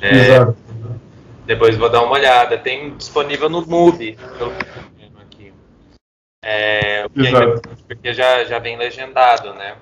É, 0.01 0.17
Exato. 0.17 0.70
Depois 1.51 1.77
vou 1.77 1.91
dar 1.91 2.03
uma 2.03 2.13
olhada. 2.13 2.57
Tem 2.57 2.97
disponível 2.97 3.51
no 3.51 3.67
MUBI, 3.67 4.17
aqui. 5.21 5.53
É, 6.45 7.09
porque 7.89 8.15
já, 8.15 8.45
já 8.45 8.61
vem 8.61 8.79
legendado, 8.79 9.53
né? 9.55 9.75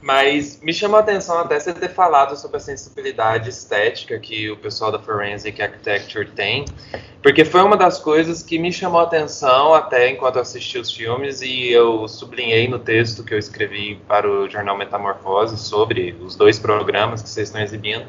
Mas 0.00 0.62
me 0.62 0.72
chamou 0.72 0.96
a 0.96 1.00
atenção 1.00 1.38
até 1.38 1.60
você 1.60 1.74
ter 1.74 1.90
falado 1.90 2.34
sobre 2.34 2.56
a 2.56 2.60
sensibilidade 2.60 3.50
estética 3.50 4.18
que 4.18 4.50
o 4.50 4.56
pessoal 4.56 4.90
da 4.90 4.98
Forensic 4.98 5.60
Architecture 5.60 6.30
tem, 6.30 6.64
porque 7.22 7.44
foi 7.44 7.62
uma 7.62 7.76
das 7.76 7.98
coisas 7.98 8.42
que 8.42 8.58
me 8.58 8.72
chamou 8.72 9.00
a 9.00 9.04
atenção 9.04 9.74
até 9.74 10.08
enquanto 10.08 10.38
assisti 10.38 10.78
os 10.78 10.90
filmes 10.90 11.42
e 11.42 11.70
eu 11.70 12.08
sublinhei 12.08 12.68
no 12.68 12.78
texto 12.78 13.22
que 13.22 13.34
eu 13.34 13.38
escrevi 13.38 14.00
para 14.08 14.30
o 14.30 14.48
jornal 14.48 14.78
Metamorfose 14.78 15.58
sobre 15.58 16.16
os 16.20 16.36
dois 16.36 16.58
programas 16.58 17.22
que 17.22 17.28
vocês 17.28 17.48
estão 17.48 17.62
exibindo, 17.62 18.06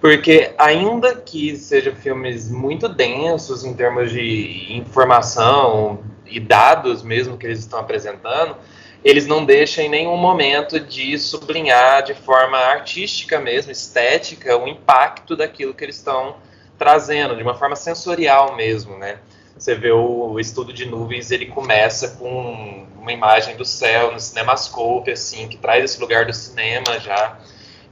porque 0.00 0.52
ainda 0.58 1.16
que 1.16 1.56
sejam 1.56 1.94
filmes 1.94 2.50
muito 2.50 2.88
densos 2.88 3.64
em 3.64 3.74
termos 3.74 4.10
de 4.10 4.66
informação 4.70 6.00
e 6.26 6.38
dados 6.38 7.02
mesmo 7.02 7.36
que 7.36 7.46
eles 7.46 7.58
estão 7.58 7.80
apresentando, 7.80 8.56
eles 9.04 9.26
não 9.26 9.44
deixam 9.44 9.84
em 9.84 9.88
nenhum 9.88 10.16
momento 10.16 10.78
de 10.80 11.18
sublinhar 11.18 12.02
de 12.02 12.14
forma 12.14 12.58
artística 12.58 13.38
mesmo, 13.38 13.70
estética, 13.70 14.56
o 14.56 14.66
impacto 14.66 15.36
daquilo 15.36 15.72
que 15.72 15.84
eles 15.84 15.96
estão 15.96 16.36
trazendo, 16.78 17.36
de 17.36 17.42
uma 17.42 17.54
forma 17.54 17.76
sensorial 17.76 18.56
mesmo, 18.56 18.96
né? 18.96 19.18
Você 19.56 19.74
vê 19.74 19.90
o, 19.90 20.38
estudo 20.38 20.72
de 20.72 20.86
nuvens, 20.86 21.32
ele 21.32 21.46
começa 21.46 22.16
com 22.16 22.86
uma 22.96 23.12
imagem 23.12 23.56
do 23.56 23.64
céu 23.64 24.12
no 24.12 24.20
cinemascope, 24.20 25.10
assim, 25.10 25.48
que 25.48 25.56
traz 25.56 25.84
esse 25.84 26.00
lugar 26.00 26.26
do 26.26 26.32
cinema 26.32 27.00
já, 27.00 27.38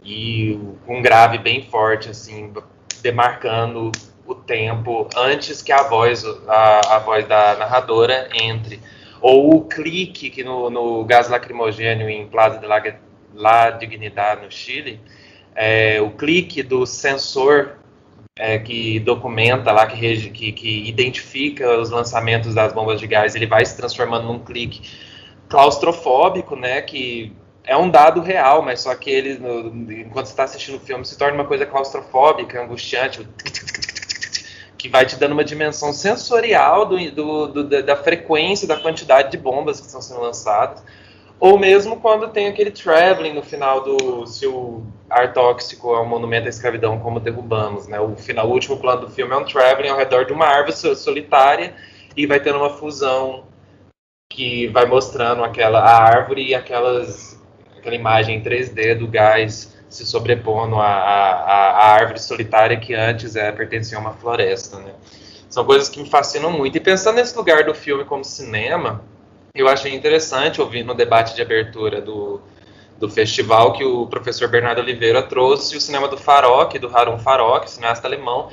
e 0.06 0.58
um 0.86 1.02
grave 1.02 1.36
bem 1.38 1.62
forte, 1.62 2.08
assim, 2.08 2.52
demarcando 3.02 3.90
o 4.24 4.34
tempo 4.34 5.08
antes 5.16 5.60
que 5.62 5.72
a 5.72 5.82
voz, 5.82 6.24
a, 6.46 6.96
a 6.96 6.98
voz 7.00 7.26
da 7.26 7.56
narradora 7.56 8.28
entre. 8.32 8.80
Ou 9.20 9.56
o 9.56 9.64
clique 9.64 10.30
que 10.30 10.44
no, 10.44 10.70
no 10.70 11.04
gás 11.04 11.28
lacrimogênio 11.28 12.08
em 12.08 12.28
Plaza 12.28 12.58
de 12.58 12.66
la, 12.66 12.80
la 13.34 13.70
Dignidad, 13.70 14.40
no 14.40 14.50
Chile, 14.50 15.00
é, 15.54 16.00
o 16.00 16.10
clique 16.10 16.62
do 16.62 16.86
sensor 16.86 17.78
é, 18.38 18.58
que 18.58 19.00
documenta 19.00 19.72
lá, 19.72 19.86
que, 19.86 20.30
que, 20.30 20.52
que, 20.52 20.88
identifica 20.88 21.78
os 21.80 21.90
lançamentos 21.90 22.54
das 22.54 22.72
bombas 22.72 23.00
de 23.00 23.06
gás, 23.06 23.34
ele 23.34 23.46
vai 23.46 23.64
se 23.64 23.76
transformando 23.76 24.26
num 24.26 24.38
clique 24.38 24.82
claustrofóbico, 25.48 26.54
né, 26.54 26.82
que 26.82 27.32
é 27.66 27.76
um 27.76 27.90
dado 27.90 28.20
real, 28.20 28.62
mas 28.62 28.80
só 28.80 28.94
que 28.94 29.10
ele, 29.10 29.38
no, 29.38 29.92
enquanto 29.92 30.26
você 30.26 30.32
está 30.32 30.44
assistindo 30.44 30.76
o 30.76 30.80
filme, 30.80 31.04
se 31.04 31.18
torna 31.18 31.34
uma 31.34 31.44
coisa 31.44 31.66
claustrofóbica, 31.66 32.62
angustiante, 32.62 33.26
que 34.78 34.88
vai 34.88 35.04
te 35.04 35.16
dando 35.16 35.32
uma 35.32 35.44
dimensão 35.44 35.92
sensorial 35.92 36.86
do, 36.86 37.10
do, 37.10 37.46
do, 37.48 37.82
da 37.82 37.96
frequência, 37.96 38.68
da 38.68 38.76
quantidade 38.76 39.32
de 39.32 39.36
bombas 39.36 39.80
que 39.80 39.86
estão 39.86 40.00
sendo 40.00 40.20
lançadas. 40.20 40.82
Ou 41.40 41.58
mesmo 41.58 42.00
quando 42.00 42.28
tem 42.28 42.46
aquele 42.46 42.70
traveling 42.70 43.34
no 43.34 43.42
final 43.42 43.82
do 43.82 44.26
se 44.26 44.46
o 44.46 44.82
ar 45.10 45.34
tóxico 45.34 45.94
é 45.94 46.00
um 46.00 46.06
monumento 46.06 46.46
à 46.46 46.48
escravidão, 46.48 46.98
como 47.00 47.20
derrubamos, 47.20 47.86
né? 47.88 48.00
O 48.00 48.16
final, 48.16 48.48
o 48.48 48.52
último 48.52 48.78
plano 48.78 49.02
do 49.02 49.10
filme 49.10 49.34
é 49.34 49.36
um 49.36 49.44
traveling 49.44 49.88
ao 49.88 49.98
redor 49.98 50.24
de 50.24 50.32
uma 50.32 50.46
árvore 50.46 50.72
solitária 50.96 51.74
e 52.16 52.26
vai 52.26 52.40
tendo 52.40 52.58
uma 52.58 52.70
fusão 52.70 53.44
que 54.30 54.66
vai 54.68 54.86
mostrando 54.86 55.44
aquela 55.44 55.80
a 55.80 56.02
árvore 56.02 56.48
e 56.48 56.54
aquelas 56.54 57.35
aquela 57.86 57.94
imagem 57.94 58.38
em 58.38 58.42
3D 58.42 58.98
do 58.98 59.06
gás 59.06 59.72
se 59.88 60.04
sobrepondo 60.04 60.76
à, 60.76 60.86
à, 60.86 61.70
à 61.70 61.92
árvore 61.92 62.18
solitária 62.18 62.76
que 62.76 62.92
antes 62.92 63.36
é, 63.36 63.52
pertencia 63.52 63.96
a 63.96 64.00
uma 64.00 64.12
floresta, 64.12 64.80
né? 64.80 64.92
São 65.48 65.64
coisas 65.64 65.88
que 65.88 66.02
me 66.02 66.10
fascinam 66.10 66.50
muito. 66.50 66.76
E 66.76 66.80
pensando 66.80 67.16
nesse 67.16 67.36
lugar 67.36 67.64
do 67.64 67.72
filme 67.72 68.04
como 68.04 68.24
cinema, 68.24 69.04
eu 69.54 69.68
achei 69.68 69.94
interessante 69.94 70.60
ouvir 70.60 70.82
no 70.82 70.92
debate 70.92 71.34
de 71.36 71.40
abertura 71.40 72.00
do, 72.00 72.40
do 72.98 73.08
festival 73.08 73.72
que 73.72 73.84
o 73.84 74.06
professor 74.08 74.48
Bernardo 74.48 74.80
Oliveira 74.80 75.22
trouxe 75.22 75.76
o 75.76 75.80
cinema 75.80 76.08
do 76.08 76.16
Farok, 76.16 76.78
do 76.80 76.94
Harun 76.94 77.18
Farok, 77.18 77.70
cineasta 77.70 78.08
alemão, 78.08 78.50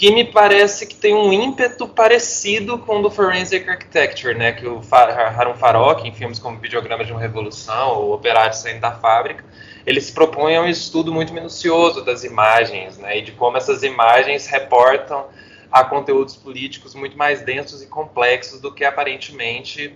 que 0.00 0.10
me 0.10 0.24
parece 0.24 0.86
que 0.86 0.94
tem 0.94 1.14
um 1.14 1.30
ímpeto 1.30 1.86
parecido 1.86 2.78
com 2.78 3.00
o 3.00 3.02
do 3.02 3.10
Forensic 3.10 3.68
Architecture, 3.68 4.34
né, 4.34 4.50
que 4.50 4.66
o 4.66 4.80
Harun 4.90 5.52
Farok, 5.52 6.08
em 6.08 6.10
filmes 6.10 6.38
como 6.38 6.58
Videograma 6.58 7.04
de 7.04 7.12
uma 7.12 7.20
Revolução 7.20 7.98
ou 7.98 8.14
Operário 8.14 8.56
Saindo 8.56 8.80
da 8.80 8.92
Fábrica, 8.92 9.44
ele 9.84 10.00
se 10.00 10.10
propõe 10.10 10.56
a 10.56 10.62
um 10.62 10.66
estudo 10.66 11.12
muito 11.12 11.34
minucioso 11.34 12.02
das 12.02 12.24
imagens, 12.24 12.96
né, 12.96 13.18
e 13.18 13.20
de 13.20 13.32
como 13.32 13.58
essas 13.58 13.82
imagens 13.82 14.46
reportam 14.46 15.26
a 15.70 15.84
conteúdos 15.84 16.34
políticos 16.34 16.94
muito 16.94 17.18
mais 17.18 17.42
densos 17.42 17.82
e 17.82 17.86
complexos 17.86 18.58
do 18.58 18.72
que 18.72 18.86
aparentemente 18.86 19.94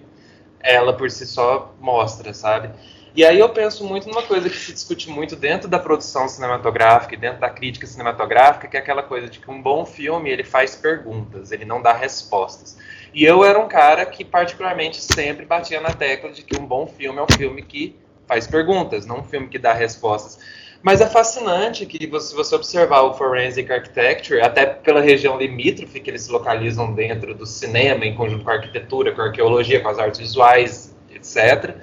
ela 0.60 0.92
por 0.92 1.10
si 1.10 1.26
só 1.26 1.74
mostra, 1.80 2.34
sabe? 2.34 2.68
E 3.16 3.24
aí 3.24 3.38
eu 3.38 3.48
penso 3.48 3.84
muito 3.84 4.08
numa 4.08 4.24
coisa 4.24 4.50
que 4.50 4.56
se 4.56 4.72
discute 4.72 5.08
muito 5.08 5.36
dentro 5.36 5.68
da 5.68 5.78
produção 5.78 6.26
cinematográfica 6.26 7.14
e 7.14 7.16
dentro 7.16 7.40
da 7.40 7.48
crítica 7.48 7.86
cinematográfica, 7.86 8.66
que 8.66 8.76
é 8.76 8.80
aquela 8.80 9.04
coisa 9.04 9.28
de 9.28 9.38
que 9.38 9.48
um 9.48 9.62
bom 9.62 9.86
filme 9.86 10.30
ele 10.30 10.42
faz 10.42 10.74
perguntas, 10.74 11.52
ele 11.52 11.64
não 11.64 11.80
dá 11.80 11.92
respostas. 11.92 12.76
E 13.14 13.24
eu 13.24 13.44
era 13.44 13.56
um 13.56 13.68
cara 13.68 14.04
que 14.04 14.24
particularmente 14.24 15.00
sempre 15.00 15.46
batia 15.46 15.80
na 15.80 15.90
tecla 15.92 16.32
de 16.32 16.42
que 16.42 16.58
um 16.58 16.66
bom 16.66 16.88
filme 16.88 17.20
é 17.20 17.22
um 17.22 17.36
filme 17.36 17.62
que 17.62 17.94
faz 18.26 18.48
perguntas, 18.48 19.06
não 19.06 19.20
um 19.20 19.22
filme 19.22 19.46
que 19.46 19.60
dá 19.60 19.72
respostas. 19.72 20.40
Mas 20.82 21.00
é 21.00 21.06
fascinante 21.06 21.86
que 21.86 22.10
se 22.20 22.34
você 22.34 22.56
observar 22.56 23.02
o 23.02 23.14
Forensic 23.14 23.72
Architecture, 23.72 24.40
até 24.40 24.66
pela 24.66 25.00
região 25.00 25.38
limítrofe 25.38 26.00
que 26.00 26.10
eles 26.10 26.22
se 26.22 26.32
localizam 26.32 26.92
dentro 26.92 27.32
do 27.32 27.46
cinema, 27.46 28.04
em 28.04 28.16
conjunto 28.16 28.44
com 28.44 28.50
a 28.50 28.54
arquitetura, 28.54 29.12
com 29.12 29.22
a 29.22 29.26
arqueologia, 29.26 29.80
com 29.80 29.88
as 29.88 30.00
artes 30.00 30.18
visuais, 30.18 30.92
etc., 31.14 31.76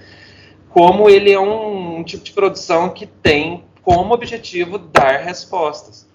como 0.74 1.10
ele 1.10 1.32
é 1.32 1.40
um, 1.40 1.98
um 1.98 2.04
tipo 2.04 2.24
de 2.24 2.32
produção 2.32 2.90
que 2.90 3.06
tem 3.06 3.64
como 3.82 4.14
objetivo 4.14 4.78
dar 4.78 5.18
respostas. 5.18 6.10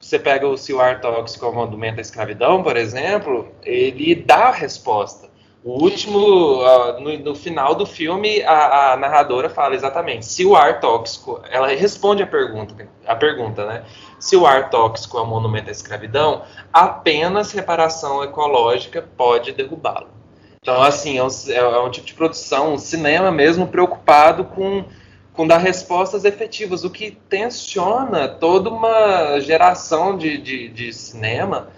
Você 0.00 0.18
pega 0.18 0.46
o 0.46 0.58
Se 0.58 0.72
o 0.72 0.80
Ar 0.80 1.00
Tóxico 1.00 1.46
o 1.46 1.54
Monumento 1.54 1.98
à 1.98 2.00
Escravidão, 2.00 2.62
por 2.62 2.76
exemplo, 2.76 3.48
ele 3.64 4.14
dá 4.14 4.48
a 4.48 4.50
resposta. 4.50 5.30
O 5.64 5.80
último, 5.80 6.18
uh, 6.18 7.00
no, 7.00 7.16
no, 7.20 7.34
final 7.36 7.72
do 7.76 7.86
filme, 7.86 8.42
a, 8.42 8.94
a, 8.94 8.96
narradora 8.96 9.48
fala 9.48 9.76
exatamente 9.76 10.26
se 10.26 10.44
o 10.44 10.56
ar 10.56 10.80
tóxico, 10.80 11.40
ela 11.48 11.68
responde 11.68 12.20
a 12.20 12.26
pergunta, 12.26 12.74
a 13.06 13.14
pergunta, 13.14 13.64
né? 13.64 13.84
Se 14.18 14.36
o 14.36 14.44
ar 14.44 14.70
tóxico 14.70 15.18
é 15.18 15.22
um 15.22 15.26
monumento 15.26 15.68
à 15.68 15.70
escravidão, 15.70 16.42
apenas 16.72 17.52
reparação 17.52 18.24
ecológica 18.24 19.08
pode 19.16 19.52
derrubá-lo. 19.52 20.21
Então, 20.62 20.80
assim, 20.80 21.18
é 21.18 21.24
um, 21.24 21.28
é 21.50 21.80
um, 21.80 21.90
tipo 21.90 22.06
de 22.06 22.14
produção, 22.14 22.74
um 22.74 22.78
cinema 22.78 23.32
mesmo 23.32 23.66
preocupado 23.66 24.44
com, 24.44 24.84
com 25.32 25.44
dar 25.44 25.58
respostas 25.58 26.24
efetivas, 26.24 26.84
o 26.84 26.90
que 26.90 27.10
tensiona 27.28 28.28
toda 28.28 28.70
uma 28.70 29.40
geração 29.40 30.16
de, 30.16 30.38
de, 30.38 30.68
de 30.68 30.92
cinema 30.92 31.68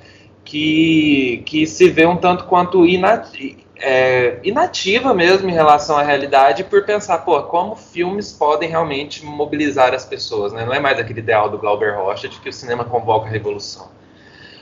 que, 0.45 1.43
que 1.47 1.67
se 1.67 1.89
vê 1.89 2.05
um 2.05 2.19
tanto 2.19 2.45
quanto 2.45 2.85
inat, 2.85 3.57
é, 3.77 4.39
inativa 4.45 5.15
mesmo 5.15 5.49
em 5.49 5.55
relação 5.55 5.97
à 5.97 6.03
realidade 6.03 6.63
por 6.63 6.85
pensar, 6.85 7.17
pô, 7.21 7.43
como 7.45 7.77
filmes 7.77 8.33
podem 8.33 8.69
realmente 8.69 9.25
mobilizar 9.25 9.95
as 9.95 10.05
pessoas, 10.05 10.53
né? 10.53 10.63
Não 10.67 10.75
é 10.75 10.79
mais 10.79 10.99
aquele 10.99 11.21
ideal 11.21 11.49
do 11.49 11.57
Glauber 11.57 11.97
Rocha 11.97 12.29
de 12.29 12.39
que 12.39 12.51
o 12.51 12.53
cinema 12.53 12.85
convoca 12.85 13.29
a 13.29 13.31
revolução. 13.31 13.89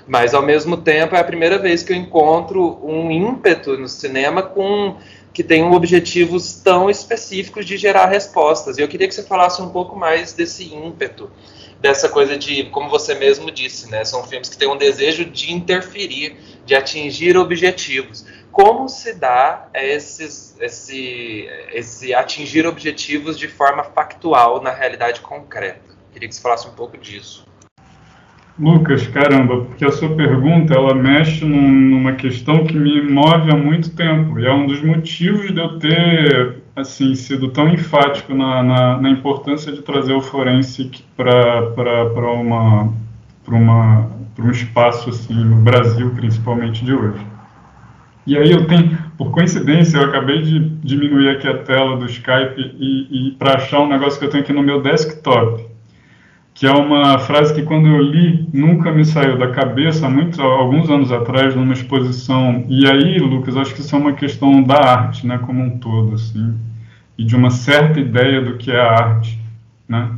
Mas 0.06 0.34
ao 0.34 0.42
mesmo 0.42 0.76
tempo 0.76 1.14
é 1.14 1.20
a 1.20 1.24
primeira 1.24 1.58
vez 1.58 1.82
que 1.82 1.92
eu 1.92 1.96
encontro 1.96 2.78
um 2.84 3.10
ímpeto 3.10 3.76
no 3.76 3.88
cinema 3.88 4.42
com 4.42 4.96
que 5.32 5.42
tem 5.42 5.64
objetivos 5.64 6.54
tão 6.54 6.90
específicos 6.90 7.64
de 7.64 7.76
gerar 7.76 8.06
respostas. 8.06 8.76
E 8.76 8.82
eu 8.82 8.88
queria 8.88 9.08
que 9.08 9.14
você 9.14 9.22
falasse 9.22 9.62
um 9.62 9.70
pouco 9.70 9.96
mais 9.96 10.32
desse 10.32 10.74
ímpeto, 10.74 11.30
dessa 11.80 12.08
coisa 12.08 12.36
de, 12.36 12.64
como 12.64 12.90
você 12.90 13.14
mesmo 13.14 13.50
disse, 13.50 13.90
né, 13.90 14.04
são 14.04 14.22
filmes 14.24 14.48
que 14.48 14.56
têm 14.56 14.68
um 14.68 14.76
desejo 14.76 15.24
de 15.24 15.52
interferir, 15.52 16.36
de 16.66 16.74
atingir 16.74 17.36
objetivos. 17.36 18.26
Como 18.50 18.88
se 18.88 19.14
dá 19.14 19.68
esses, 19.72 20.54
esse, 20.60 21.48
esse 21.72 22.12
atingir 22.12 22.66
objetivos 22.66 23.38
de 23.38 23.48
forma 23.48 23.82
factual 23.82 24.60
na 24.60 24.70
realidade 24.70 25.22
concreta? 25.22 25.80
Queria 26.12 26.28
que 26.28 26.34
você 26.34 26.42
falasse 26.42 26.68
um 26.68 26.72
pouco 26.72 26.98
disso. 26.98 27.46
Lucas, 28.58 29.06
caramba, 29.08 29.62
porque 29.62 29.84
a 29.84 29.90
sua 29.90 30.10
pergunta 30.10 30.74
ela 30.74 30.94
mexe 30.94 31.44
num, 31.44 31.70
numa 31.70 32.12
questão 32.12 32.64
que 32.64 32.76
me 32.76 33.00
move 33.00 33.50
há 33.50 33.56
muito 33.56 33.90
tempo 33.96 34.38
e 34.38 34.46
é 34.46 34.52
um 34.52 34.66
dos 34.66 34.82
motivos 34.82 35.50
de 35.50 35.58
eu 35.58 35.78
ter 35.78 36.62
assim 36.76 37.14
sido 37.14 37.48
tão 37.48 37.68
enfático 37.68 38.34
na, 38.34 38.62
na, 38.62 39.00
na 39.00 39.10
importância 39.10 39.72
de 39.72 39.80
trazer 39.80 40.12
o 40.12 40.20
forensic 40.20 41.02
para 41.16 41.62
uma 42.32 42.92
para 43.44 43.54
uma 43.54 44.10
para 44.34 44.44
um 44.44 44.50
espaço 44.50 45.08
assim 45.10 45.34
no 45.34 45.56
Brasil 45.56 46.10
principalmente 46.10 46.84
de 46.84 46.92
hoje. 46.92 47.26
E 48.26 48.36
aí 48.36 48.52
eu 48.52 48.66
tenho, 48.66 48.96
por 49.18 49.32
coincidência, 49.32 49.96
eu 49.96 50.04
acabei 50.04 50.42
de 50.42 50.60
diminuir 50.84 51.30
aqui 51.30 51.48
a 51.48 51.58
tela 51.58 51.96
do 51.96 52.06
Skype 52.06 52.54
e, 52.78 53.28
e 53.28 53.30
para 53.32 53.54
achar 53.54 53.80
um 53.80 53.88
negócio 53.88 54.18
que 54.18 54.26
eu 54.26 54.30
tenho 54.30 54.44
aqui 54.44 54.52
no 54.52 54.62
meu 54.62 54.80
desktop 54.80 55.71
que 56.54 56.66
é 56.66 56.72
uma 56.72 57.18
frase 57.18 57.54
que 57.54 57.62
quando 57.62 57.88
eu 57.88 58.00
li 58.00 58.48
nunca 58.52 58.92
me 58.92 59.04
saiu 59.04 59.38
da 59.38 59.50
cabeça, 59.50 60.08
muito, 60.08 60.40
alguns 60.40 60.90
anos 60.90 61.10
atrás, 61.10 61.54
numa 61.54 61.72
exposição. 61.72 62.64
E 62.68 62.86
aí, 62.86 63.18
Lucas, 63.18 63.56
acho 63.56 63.74
que 63.74 63.80
isso 63.80 63.94
é 63.94 63.98
uma 63.98 64.12
questão 64.12 64.62
da 64.62 64.76
arte, 64.76 65.26
né, 65.26 65.38
como 65.38 65.62
um 65.62 65.78
todo, 65.78 66.14
assim, 66.14 66.54
e 67.16 67.24
de 67.24 67.34
uma 67.34 67.50
certa 67.50 68.00
ideia 68.00 68.42
do 68.42 68.56
que 68.56 68.70
é 68.70 68.80
a 68.80 68.92
arte, 68.92 69.38
né? 69.88 70.10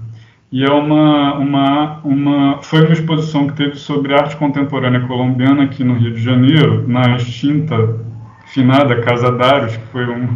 E 0.51 0.63
é 0.65 0.71
uma, 0.71 1.35
uma, 1.35 1.99
uma, 2.05 2.63
foi 2.63 2.85
uma 2.85 2.93
exposição 2.93 3.49
que 3.49 3.55
teve 3.55 3.75
sobre 3.75 4.15
arte 4.15 4.37
contemporânea 4.37 5.01
colombiana 5.01 5.65
aqui 5.65 5.83
no 5.83 5.95
Rio 5.95 6.15
de 6.15 6.23
Janeiro, 6.23 6.87
na 6.87 7.17
extinta 7.17 7.75
finada 8.55 9.01
Casa 9.01 9.33
Daros, 9.33 9.77
que 9.77 9.87
foi 9.89 10.07
um, 10.07 10.29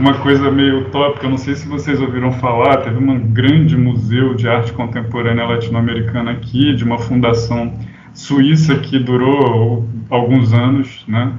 uma 0.00 0.14
coisa 0.14 0.50
meio 0.50 0.80
utópica, 0.80 1.28
não 1.28 1.36
sei 1.36 1.54
se 1.54 1.68
vocês 1.68 2.00
ouviram 2.00 2.32
falar, 2.32 2.78
teve 2.78 2.96
um 2.96 3.18
grande 3.30 3.76
museu 3.76 4.34
de 4.34 4.48
arte 4.48 4.72
contemporânea 4.72 5.44
latino-americana 5.44 6.30
aqui, 6.30 6.74
de 6.74 6.82
uma 6.82 6.98
fundação 6.98 7.78
suíça 8.14 8.76
que 8.76 8.98
durou 8.98 9.86
alguns 10.08 10.54
anos, 10.54 11.04
né? 11.06 11.30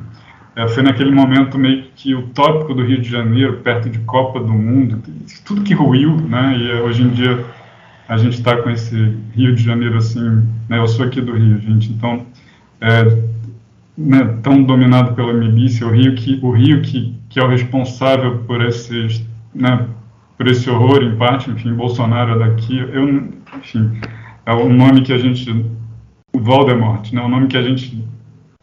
É, 0.56 0.68
foi 0.68 0.84
naquele 0.84 1.12
momento 1.12 1.58
meio 1.58 1.86
que 1.96 2.14
utópico 2.14 2.76
do 2.76 2.84
Rio 2.84 3.02
de 3.02 3.10
Janeiro, 3.10 3.58
perto 3.58 3.90
de 3.90 3.98
Copa 4.00 4.40
do 4.40 4.54
Mundo, 4.54 5.02
tudo 5.44 5.64
que 5.64 5.74
ruiu, 5.74 6.16
né? 6.16 6.56
E 6.58 6.82
hoje 6.82 7.02
em 7.02 7.10
dia 7.10 7.44
a 8.08 8.18
gente 8.18 8.36
está 8.36 8.56
com 8.58 8.70
esse 8.70 9.16
Rio 9.36 9.56
de 9.56 9.64
Janeiro 9.64 9.98
assim, 9.98 10.44
né? 10.70 10.78
Eu 10.78 10.88
sou 10.88 11.06
aqui 11.06 11.22
do 11.22 11.34
Rio, 11.34 11.60
gente, 11.60 11.92
então 11.92 12.24
é, 12.80 13.27
né, 13.98 14.38
tão 14.44 14.62
dominado 14.64 15.16
pela 15.16 15.34
milícia, 15.34 15.88
o 15.88 15.92
Rio 15.92 16.14
que 16.14 16.40
o 16.44 16.52
Rio 16.52 16.82
que, 16.82 17.16
que 17.30 17.40
é 17.40 17.44
o 17.44 17.48
responsável 17.48 18.40
por 18.40 18.64
esses, 18.64 19.26
né, 19.56 19.88
por 20.38 20.48
esse 20.48 20.70
horror 20.70 21.02
em 21.02 21.16
parte, 21.16 21.50
enfim, 21.50 21.74
Bolsonaro 21.74 22.34
é 22.34 22.48
daqui, 22.48 22.78
eu, 22.78 23.30
enfim, 23.58 24.00
é 24.46 24.54
o 24.54 24.70
nome 24.70 25.02
que 25.02 25.12
a 25.12 25.18
gente, 25.18 25.66
o 26.32 26.40
Voldemort, 26.40 27.12
né, 27.12 27.22
o 27.22 27.28
nome 27.28 27.48
que 27.48 27.58
a 27.58 27.64
gente 27.64 28.04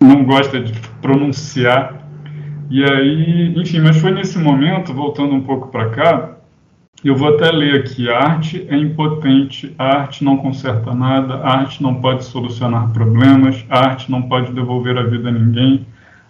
não 0.01 0.25
gosta 0.25 0.61
de 0.61 0.73
pronunciar. 1.03 2.03
E 2.71 2.83
aí, 2.85 3.53
enfim, 3.57 3.81
mas 3.81 3.97
foi 3.97 4.13
nesse 4.13 4.39
momento, 4.39 4.95
voltando 4.95 5.35
um 5.35 5.43
pouco 5.43 5.69
para 5.69 5.91
cá, 5.91 6.34
eu 7.09 7.17
vou 7.17 7.35
até 7.35 7.51
ler 7.51 7.81
aqui: 7.81 8.09
a 8.09 8.19
arte 8.19 8.67
é 8.69 8.77
impotente, 8.77 9.75
a 9.79 9.85
arte 9.99 10.25
não 10.25 10.39
conserta 10.39 10.95
nada, 10.95 11.35
a 11.35 11.59
arte 11.59 11.83
não 11.83 11.97
pode 11.97 12.25
solucionar 12.25 12.93
problemas, 12.93 13.65
a 13.69 13.79
arte 13.81 14.11
não 14.11 14.23
pode 14.23 14.53
devolver 14.53 14.97
a 14.97 15.03
vida 15.03 15.29
a 15.29 15.33
ninguém, 15.33 15.87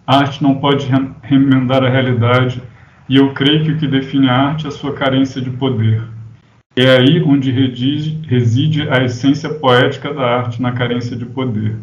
a 0.06 0.18
arte 0.18 0.42
não 0.42 0.56
pode 0.56 0.88
remendar 1.22 1.84
a 1.84 1.88
realidade, 1.88 2.60
e 3.08 3.16
eu 3.16 3.32
creio 3.32 3.64
que 3.64 3.70
o 3.70 3.78
que 3.78 3.86
define 3.86 4.28
a 4.28 4.36
arte 4.36 4.66
é 4.66 4.68
a 4.68 4.72
sua 4.72 4.92
carência 4.92 5.40
de 5.40 5.50
poder. 5.50 6.02
É 6.76 6.96
aí 6.96 7.22
onde 7.22 7.52
reside 7.52 8.88
a 8.90 9.04
essência 9.04 9.48
poética 9.48 10.12
da 10.12 10.22
arte 10.22 10.60
na 10.60 10.72
carência 10.72 11.16
de 11.16 11.24
poder. 11.24 11.76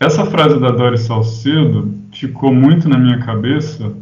Essa 0.00 0.26
frase 0.26 0.58
da 0.58 0.70
Doris 0.70 1.02
Salcedo 1.02 1.94
ficou 2.10 2.52
muito 2.52 2.88
na 2.88 2.98
minha 2.98 3.18
cabeça 3.18 3.94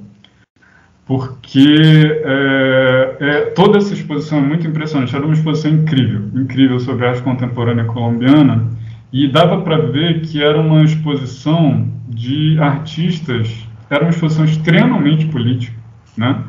porque 1.09 2.21
é, 2.23 3.17
é, 3.19 3.41
toda 3.53 3.79
essa 3.79 3.95
exposição 3.95 4.39
é 4.39 4.43
muito 4.43 4.67
impressionante. 4.67 5.17
Era 5.17 5.25
uma 5.25 5.33
exposição 5.33 5.71
incrível, 5.71 6.29
incrível 6.35 6.79
sobre 6.79 7.07
arte 7.07 7.23
contemporânea 7.23 7.87
colombiana 7.87 8.69
e 9.11 9.27
dava 9.27 9.63
para 9.63 9.79
ver 9.79 10.21
que 10.21 10.43
era 10.43 10.61
uma 10.61 10.85
exposição 10.85 11.89
de 12.07 12.61
artistas, 12.61 13.67
era 13.89 14.05
uma 14.05 14.11
exposição 14.11 14.45
extremamente 14.45 15.25
política, 15.27 15.75
né? 16.15 16.45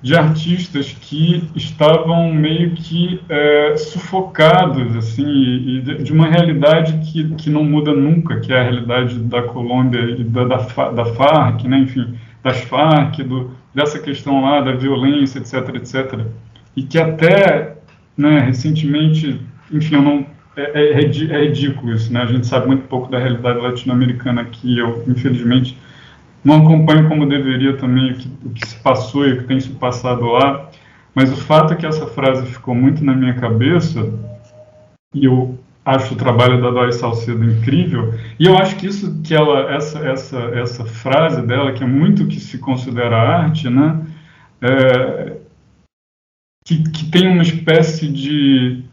de 0.00 0.14
artistas 0.14 0.92
que 1.00 1.50
estavam 1.56 2.32
meio 2.32 2.72
que 2.72 3.20
é, 3.28 3.76
sufocados 3.76 4.94
assim 4.94 5.26
e, 5.26 5.80
de 5.80 6.12
uma 6.12 6.28
realidade 6.28 7.10
que, 7.10 7.34
que 7.34 7.50
não 7.50 7.64
muda 7.64 7.92
nunca, 7.92 8.38
que 8.38 8.52
é 8.52 8.60
a 8.60 8.62
realidade 8.62 9.18
da 9.18 9.42
Colômbia 9.42 10.00
e 10.16 10.22
da, 10.22 10.44
da, 10.44 10.90
da 10.92 11.06
FARC, 11.06 11.66
né? 11.66 11.78
enfim, 11.78 12.14
das 12.40 12.60
FARC, 12.60 13.24
do, 13.24 13.50
dessa 13.76 13.98
questão 13.98 14.40
lá 14.40 14.62
da 14.62 14.72
violência, 14.72 15.38
etc, 15.38 15.74
etc. 15.74 16.20
E 16.74 16.82
que 16.82 16.98
até, 16.98 17.76
né, 18.16 18.40
recentemente, 18.40 19.38
enfim, 19.70 19.96
eu 19.96 20.02
não, 20.02 20.26
é, 20.56 20.62
é, 20.62 20.92
é 20.92 21.44
ridículo 21.44 21.92
isso, 21.92 22.10
né? 22.10 22.22
A 22.22 22.26
gente 22.26 22.46
sabe 22.46 22.68
muito 22.68 22.88
pouco 22.88 23.10
da 23.10 23.18
realidade 23.18 23.58
latino-americana 23.58 24.46
que 24.46 24.78
eu, 24.78 25.04
infelizmente, 25.06 25.78
não 26.42 26.64
acompanho 26.64 27.06
como 27.06 27.28
deveria 27.28 27.76
também 27.76 28.12
o 28.12 28.16
que, 28.16 28.30
o 28.46 28.50
que 28.50 28.66
se 28.66 28.76
passou 28.76 29.28
e 29.28 29.34
o 29.34 29.38
que 29.40 29.44
tem 29.44 29.60
se 29.60 29.68
passado 29.68 30.24
lá. 30.24 30.70
Mas 31.14 31.30
o 31.30 31.36
fato 31.36 31.74
é 31.74 31.76
que 31.76 31.84
essa 31.84 32.06
frase 32.06 32.46
ficou 32.46 32.74
muito 32.74 33.04
na 33.04 33.14
minha 33.14 33.34
cabeça 33.34 34.10
e 35.14 35.26
eu 35.26 35.58
acho 35.86 36.14
o 36.14 36.16
trabalho 36.16 36.60
da 36.60 36.70
Doris 36.70 36.96
Salcedo 36.96 37.44
incrível. 37.44 38.12
E 38.38 38.44
eu 38.44 38.58
acho 38.58 38.76
que 38.76 38.86
isso 38.86 39.22
que 39.22 39.34
ela 39.34 39.72
essa 39.72 40.00
essa 40.00 40.38
essa 40.54 40.84
frase 40.84 41.40
dela 41.42 41.72
que 41.72 41.84
é 41.84 41.86
muito 41.86 42.26
que 42.26 42.40
se 42.40 42.58
considera 42.58 43.16
arte 43.16 43.70
né 43.70 44.00
é, 44.60 45.36
que, 46.66 46.82
que 46.90 47.04
tem 47.10 47.28
uma 47.28 47.42
espécie 47.42 48.08
de 48.08 48.84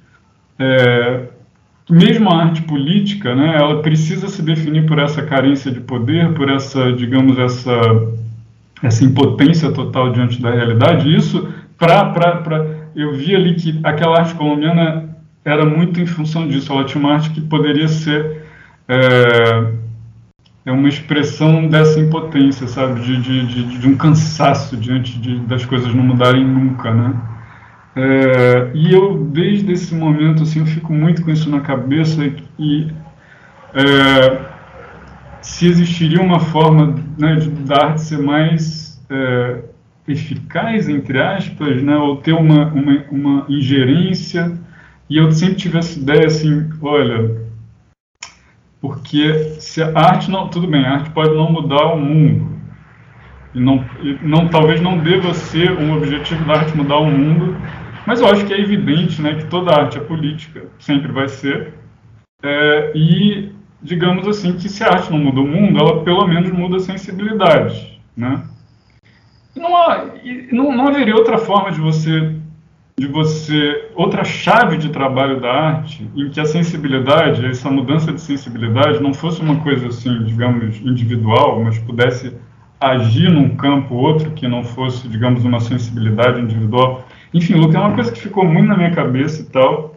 é, 0.59 1.29
mesmo 1.89 2.29
a 2.29 2.43
arte 2.43 2.61
política 2.61 3.35
né 3.35 3.55
ela 3.57 3.81
precisa 3.81 4.27
se 4.27 4.41
definir 4.43 4.85
por 4.85 4.99
essa 4.99 5.23
carência 5.23 5.71
de 5.71 5.81
poder 5.81 6.33
por 6.35 6.49
essa 6.49 6.93
digamos 6.93 7.39
essa 7.39 7.73
essa 8.83 9.05
impotência 9.05 9.71
total 9.71 10.11
diante 10.11 10.41
da 10.41 10.51
realidade. 10.51 11.15
Isso 11.15 11.47
para 11.77 12.83
eu 12.95 13.13
vi 13.13 13.35
ali 13.35 13.55
que 13.55 13.79
aquela 13.83 14.19
arte 14.19 14.35
colombiana 14.35 15.12
era 15.45 15.65
muito 15.65 15.99
em 15.99 16.05
função 16.05 16.47
disso. 16.47 16.73
Uma 16.95 17.13
arte 17.13 17.31
que 17.31 17.41
poderia 17.41 17.87
ser 17.87 18.43
é, 18.87 19.71
é 20.65 20.71
uma 20.71 20.87
expressão 20.87 21.67
dessa 21.67 21.99
impotência, 21.99 22.67
sabe? 22.67 23.01
De, 23.01 23.21
de, 23.21 23.45
de, 23.47 23.77
de 23.79 23.87
um 23.87 23.95
cansaço 23.95 24.77
diante 24.77 25.19
de, 25.19 25.39
das 25.39 25.65
coisas 25.65 25.93
não 25.93 26.03
mudarem 26.03 26.45
nunca, 26.45 26.93
né? 26.93 27.13
É, 27.95 28.71
e 28.73 28.91
eu, 28.91 29.23
desde 29.25 29.71
esse 29.71 29.93
momento, 29.93 30.43
assim, 30.43 30.59
eu 30.59 30.65
fico 30.65 30.91
muito 30.91 31.21
com 31.21 31.29
isso 31.29 31.49
na 31.49 31.59
cabeça 31.59 32.23
e 32.57 32.87
é, 33.73 34.39
se 35.41 35.67
existiria 35.67 36.21
uma 36.21 36.39
forma 36.39 36.95
né, 37.19 37.35
de, 37.35 37.49
da 37.49 37.85
arte 37.85 38.01
ser 38.01 38.17
mais 38.17 38.99
é, 39.09 39.63
eficaz, 40.07 40.89
entre 40.89 41.21
aspas, 41.21 41.83
né, 41.83 41.95
ou 41.95 42.17
ter 42.17 42.33
uma, 42.33 42.67
uma, 42.67 43.03
uma 43.11 43.45
ingerência 43.47 44.57
e 45.09 45.17
eu 45.17 45.31
sempre 45.31 45.55
tive 45.55 45.77
essa 45.77 45.99
ideia 45.99 46.25
assim, 46.25 46.69
olha, 46.81 47.43
porque 48.81 49.55
se 49.59 49.81
a 49.81 49.97
arte 49.97 50.29
não, 50.29 50.49
tudo 50.49 50.67
bem, 50.67 50.85
a 50.85 50.95
arte 50.95 51.09
pode 51.11 51.33
não 51.35 51.51
mudar 51.51 51.93
o 51.93 51.99
mundo. 51.99 52.53
E 53.53 53.59
não, 53.59 53.85
e 54.01 54.17
não 54.21 54.47
talvez 54.47 54.81
não 54.81 54.97
deva 54.97 55.33
ser 55.33 55.71
um 55.71 55.95
objetivo 55.95 56.43
da 56.45 56.53
arte 56.53 56.75
mudar 56.75 56.97
o 56.97 57.09
mundo, 57.09 57.55
mas 58.05 58.19
eu 58.19 58.27
acho 58.27 58.45
que 58.45 58.53
é 58.53 58.59
evidente, 58.59 59.21
né, 59.21 59.35
que 59.35 59.45
toda 59.45 59.73
arte 59.73 59.97
é 59.97 60.01
política, 60.01 60.65
sempre 60.79 61.11
vai 61.11 61.27
ser. 61.27 61.73
É, 62.41 62.91
e 62.95 63.53
digamos 63.81 64.27
assim 64.27 64.53
que 64.53 64.67
se 64.67 64.83
a 64.83 64.87
arte 64.87 65.11
não 65.11 65.19
muda 65.19 65.41
o 65.41 65.47
mundo, 65.47 65.79
ela 65.79 66.03
pelo 66.03 66.27
menos 66.27 66.51
muda 66.51 66.77
a 66.77 66.79
sensibilidade, 66.79 68.01
né? 68.17 68.43
Não, 69.55 69.77
há, 69.77 70.05
não, 70.51 70.75
não 70.75 70.87
haveria 70.87 71.15
outra 71.15 71.37
forma 71.37 71.71
de 71.71 71.79
você 71.79 72.35
de 72.97 73.07
você 73.07 73.89
outra 73.95 74.23
chave 74.23 74.77
de 74.77 74.89
trabalho 74.89 75.41
da 75.41 75.51
arte 75.51 76.09
em 76.15 76.29
que 76.29 76.39
a 76.39 76.45
sensibilidade, 76.45 77.45
essa 77.45 77.69
mudança 77.69 78.13
de 78.13 78.21
sensibilidade 78.21 79.01
não 79.01 79.13
fosse 79.13 79.41
uma 79.41 79.57
coisa 79.61 79.87
assim, 79.87 80.23
digamos, 80.23 80.79
individual, 80.81 81.63
mas 81.63 81.79
pudesse 81.79 82.33
agir 82.79 83.31
num 83.31 83.55
campo 83.55 83.95
outro 83.95 84.31
que 84.31 84.47
não 84.47 84.63
fosse, 84.63 85.07
digamos, 85.07 85.43
uma 85.43 85.59
sensibilidade 85.59 86.39
individual. 86.39 87.07
Enfim, 87.33 87.55
Luca, 87.55 87.77
é 87.77 87.81
uma 87.81 87.95
coisa 87.95 88.11
que 88.11 88.19
ficou 88.19 88.45
muito 88.45 88.67
na 88.67 88.77
minha 88.77 88.91
cabeça 88.91 89.41
e 89.41 89.45
tal. 89.45 89.95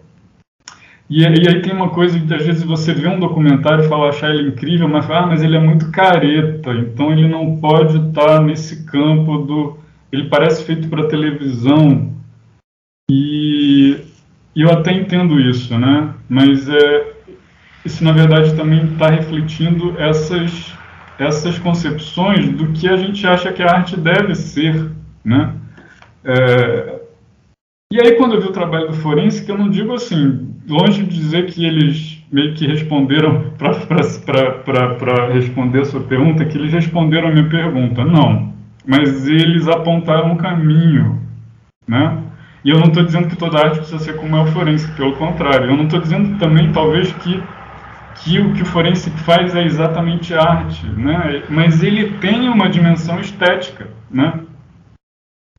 E, 1.08 1.22
e 1.22 1.48
aí 1.48 1.60
tem 1.60 1.72
uma 1.72 1.90
coisa 1.90 2.18
que 2.18 2.34
às 2.34 2.44
vezes 2.44 2.62
você 2.62 2.94
vê 2.94 3.08
um 3.08 3.20
documentário 3.20 3.84
e 3.84 3.88
fala 3.88 4.08
achar 4.08 4.30
ele 4.30 4.48
incrível, 4.48 4.88
mas 4.88 5.04
fala, 5.04 5.20
ah, 5.20 5.26
mas 5.26 5.42
ele 5.42 5.56
é 5.56 5.60
muito 5.60 5.90
careta, 5.90 6.72
então 6.72 7.12
ele 7.12 7.28
não 7.28 7.56
pode 7.58 8.08
estar 8.08 8.40
nesse 8.40 8.84
campo 8.86 9.38
do 9.38 9.78
ele 10.10 10.28
parece 10.28 10.64
feito 10.64 10.88
para 10.88 11.08
televisão, 11.08 12.15
e 13.10 14.00
eu 14.54 14.70
até 14.70 14.92
entendo 14.92 15.38
isso, 15.38 15.78
né? 15.78 16.14
Mas 16.28 16.68
é, 16.68 17.12
isso, 17.84 18.02
na 18.02 18.12
verdade, 18.12 18.54
também 18.56 18.84
está 18.84 19.08
refletindo 19.08 19.94
essas, 19.98 20.74
essas 21.18 21.58
concepções 21.58 22.48
do 22.50 22.72
que 22.72 22.88
a 22.88 22.96
gente 22.96 23.26
acha 23.26 23.52
que 23.52 23.62
a 23.62 23.70
arte 23.70 23.96
deve 23.96 24.34
ser, 24.34 24.90
né? 25.24 25.54
É, 26.24 27.00
e 27.92 28.00
aí, 28.00 28.16
quando 28.16 28.34
eu 28.34 28.40
vi 28.40 28.48
o 28.48 28.52
trabalho 28.52 28.88
do 28.88 28.94
Forense, 28.94 29.44
que 29.44 29.50
eu 29.52 29.56
não 29.56 29.70
digo 29.70 29.94
assim, 29.94 30.52
longe 30.68 31.04
de 31.04 31.16
dizer 31.16 31.46
que 31.46 31.64
eles 31.64 32.20
meio 32.32 32.54
que 32.54 32.66
responderam 32.66 33.52
para 33.56 35.32
responder 35.32 35.82
a 35.82 35.84
sua 35.84 36.00
pergunta, 36.00 36.44
que 36.44 36.58
eles 36.58 36.72
responderam 36.72 37.28
a 37.28 37.30
minha 37.30 37.48
pergunta, 37.48 38.04
não. 38.04 38.52
Mas 38.84 39.28
eles 39.28 39.68
apontaram 39.68 40.32
um 40.32 40.36
caminho, 40.36 41.22
né? 41.86 42.25
E 42.66 42.70
eu 42.70 42.80
não 42.80 42.88
estou 42.88 43.04
dizendo 43.04 43.28
que 43.28 43.36
toda 43.36 43.60
arte 43.60 43.76
precisa 43.76 44.00
ser 44.00 44.16
como 44.16 44.36
é 44.36 44.40
o 44.42 44.46
forense, 44.46 44.90
pelo 44.96 45.12
contrário. 45.12 45.70
Eu 45.70 45.76
não 45.76 45.84
estou 45.84 46.00
dizendo 46.00 46.36
também, 46.36 46.72
talvez, 46.72 47.12
que, 47.12 47.40
que 48.16 48.40
o 48.40 48.52
que 48.54 48.62
o 48.62 48.66
forense 48.66 49.08
faz 49.18 49.54
é 49.54 49.64
exatamente 49.64 50.34
arte, 50.34 50.84
né? 50.84 51.44
mas 51.48 51.84
ele 51.84 52.14
tem 52.18 52.48
uma 52.48 52.68
dimensão 52.68 53.20
estética. 53.20 53.86
Né? 54.10 54.40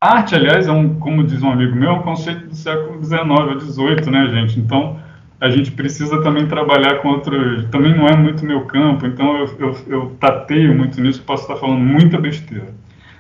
Arte, 0.04 0.36
aliás, 0.36 0.68
é 0.68 0.72
um, 0.74 1.00
como 1.00 1.24
diz 1.24 1.42
um 1.42 1.50
amigo 1.50 1.74
meu, 1.78 1.92
é 1.92 1.94
um 1.94 2.02
conceito 2.02 2.46
do 2.48 2.56
século 2.56 3.02
XIX 3.02 3.22
ou 3.24 3.58
XVIII, 3.58 4.12
né, 4.12 4.28
gente? 4.28 4.60
Então, 4.60 5.00
a 5.40 5.50
gente 5.50 5.72
precisa 5.72 6.22
também 6.22 6.46
trabalhar 6.46 6.96
com 6.96 7.08
outros. 7.08 7.70
Também 7.70 7.96
não 7.96 8.06
é 8.06 8.18
muito 8.18 8.46
meu 8.46 8.66
campo, 8.66 9.08
então 9.08 9.38
eu, 9.38 9.56
eu, 9.60 9.78
eu 9.88 10.16
tateio 10.20 10.76
muito 10.76 11.00
nisso, 11.00 11.24
posso 11.24 11.44
estar 11.44 11.56
falando 11.56 11.80
muita 11.80 12.20
besteira. 12.20 12.68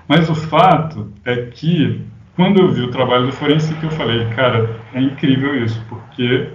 Mas 0.10 0.30
o 0.30 0.36
fato 0.36 1.10
é 1.24 1.46
que 1.46 2.06
quando 2.38 2.62
eu 2.62 2.72
vi 2.72 2.82
o 2.82 2.92
trabalho 2.92 3.26
do 3.26 3.34
forense, 3.34 3.74
que 3.74 3.84
eu 3.84 3.92
falei, 3.92 4.24
cara, 4.28 4.70
é 4.94 5.02
incrível 5.02 5.62
isso, 5.62 5.84
porque 5.90 6.50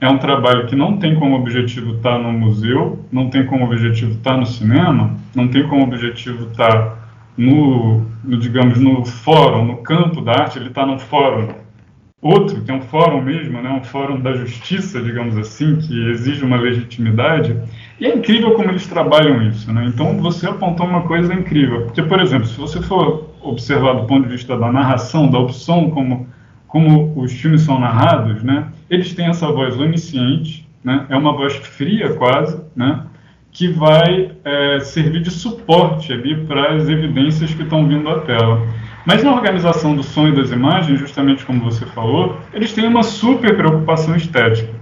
é 0.00 0.08
um 0.08 0.18
trabalho 0.18 0.66
que 0.66 0.74
não 0.74 0.98
tem 0.98 1.14
como 1.14 1.36
objetivo 1.36 1.94
estar 1.94 2.16
tá 2.16 2.18
no 2.18 2.32
museu, 2.32 3.04
não 3.10 3.30
tem 3.30 3.46
como 3.46 3.64
objetivo 3.64 4.12
estar 4.12 4.32
tá 4.32 4.36
no 4.36 4.44
cinema, 4.44 5.16
não 5.36 5.46
tem 5.46 5.66
como 5.68 5.84
objetivo 5.84 6.48
estar 6.48 6.68
tá 6.68 6.98
no, 7.36 8.04
no 8.24 8.36
digamos, 8.36 8.80
no 8.80 9.04
fórum, 9.04 9.64
no 9.64 9.76
campo 9.76 10.20
da 10.20 10.32
arte, 10.32 10.58
ele 10.58 10.70
está 10.70 10.84
no 10.84 10.98
fórum. 10.98 11.54
Outro, 12.20 12.60
que 12.62 12.70
é 12.72 12.74
um 12.74 12.82
fórum 12.82 13.22
mesmo, 13.22 13.62
né, 13.62 13.70
um 13.70 13.84
fórum 13.84 14.20
da 14.20 14.32
justiça, 14.32 15.00
digamos 15.00 15.38
assim, 15.38 15.76
que 15.76 16.10
exige 16.10 16.44
uma 16.44 16.56
legitimidade, 16.56 17.56
e 18.00 18.06
é 18.06 18.12
incrível 18.12 18.54
como 18.54 18.70
eles 18.70 18.88
trabalham 18.88 19.40
isso. 19.42 19.72
Né? 19.72 19.84
Então, 19.86 20.16
você 20.18 20.48
apontou 20.48 20.84
uma 20.84 21.02
coisa 21.02 21.32
incrível, 21.32 21.82
porque, 21.82 22.02
por 22.02 22.20
exemplo, 22.20 22.48
se 22.48 22.58
você 22.58 22.82
for 22.82 23.27
observar 23.42 23.94
do 23.94 24.06
ponto 24.06 24.26
de 24.26 24.32
vista 24.32 24.56
da 24.56 24.70
narração, 24.70 25.28
da 25.28 25.38
opção 25.38 25.90
como, 25.90 26.26
como 26.66 27.12
os 27.20 27.32
filmes 27.32 27.62
são 27.62 27.78
narrados, 27.78 28.42
né, 28.42 28.68
eles 28.88 29.14
têm 29.14 29.26
essa 29.26 29.50
voz 29.50 29.78
onisciente, 29.78 30.68
né, 30.82 31.06
é 31.08 31.16
uma 31.16 31.32
voz 31.32 31.54
fria 31.56 32.14
quase, 32.14 32.60
né, 32.74 33.02
que 33.50 33.68
vai 33.68 34.32
é, 34.44 34.80
servir 34.80 35.22
de 35.22 35.30
suporte 35.30 36.12
ali 36.12 36.44
para 36.46 36.74
as 36.74 36.88
evidências 36.88 37.52
que 37.54 37.62
estão 37.62 37.86
vindo 37.88 38.08
à 38.08 38.20
tela. 38.20 38.62
Mas 39.06 39.24
na 39.24 39.32
organização 39.32 39.96
do 39.96 40.02
som 40.02 40.28
e 40.28 40.32
das 40.32 40.50
imagens, 40.50 41.00
justamente 41.00 41.44
como 41.44 41.64
você 41.64 41.86
falou, 41.86 42.36
eles 42.52 42.72
têm 42.72 42.86
uma 42.86 43.02
super 43.02 43.56
preocupação 43.56 44.14
estética. 44.14 44.77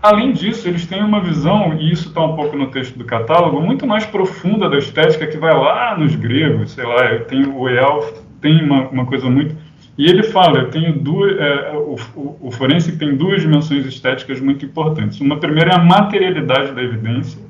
Além 0.00 0.32
disso, 0.32 0.68
eles 0.68 0.86
têm 0.86 1.02
uma 1.02 1.20
visão, 1.20 1.74
e 1.74 1.90
isso 1.90 2.08
está 2.08 2.24
um 2.24 2.36
pouco 2.36 2.56
no 2.56 2.68
texto 2.68 2.96
do 2.96 3.04
catálogo, 3.04 3.60
muito 3.60 3.86
mais 3.86 4.06
profunda 4.06 4.68
da 4.68 4.78
estética 4.78 5.26
que 5.26 5.36
vai 5.36 5.52
lá 5.52 5.96
nos 5.98 6.14
gregos, 6.14 6.70
sei 6.70 6.84
lá, 6.84 7.18
tem 7.20 7.44
o 7.46 7.68
Eyal 7.68 8.28
tem 8.40 8.62
uma, 8.62 8.88
uma 8.88 9.06
coisa 9.06 9.28
muito 9.28 9.56
e 9.98 10.06
ele 10.06 10.22
fala, 10.22 10.60
eu 10.60 10.70
tenho 10.70 10.96
duas, 10.96 11.36
é, 11.36 11.72
o, 11.72 11.96
o, 12.14 12.38
o 12.42 12.50
forense 12.52 12.96
tem 12.96 13.16
duas 13.16 13.42
dimensões 13.42 13.84
estéticas 13.84 14.40
muito 14.40 14.64
importantes. 14.64 15.20
Uma 15.20 15.38
primeira 15.38 15.72
é 15.72 15.74
a 15.74 15.82
materialidade 15.82 16.72
da 16.72 16.80
evidência 16.80 17.42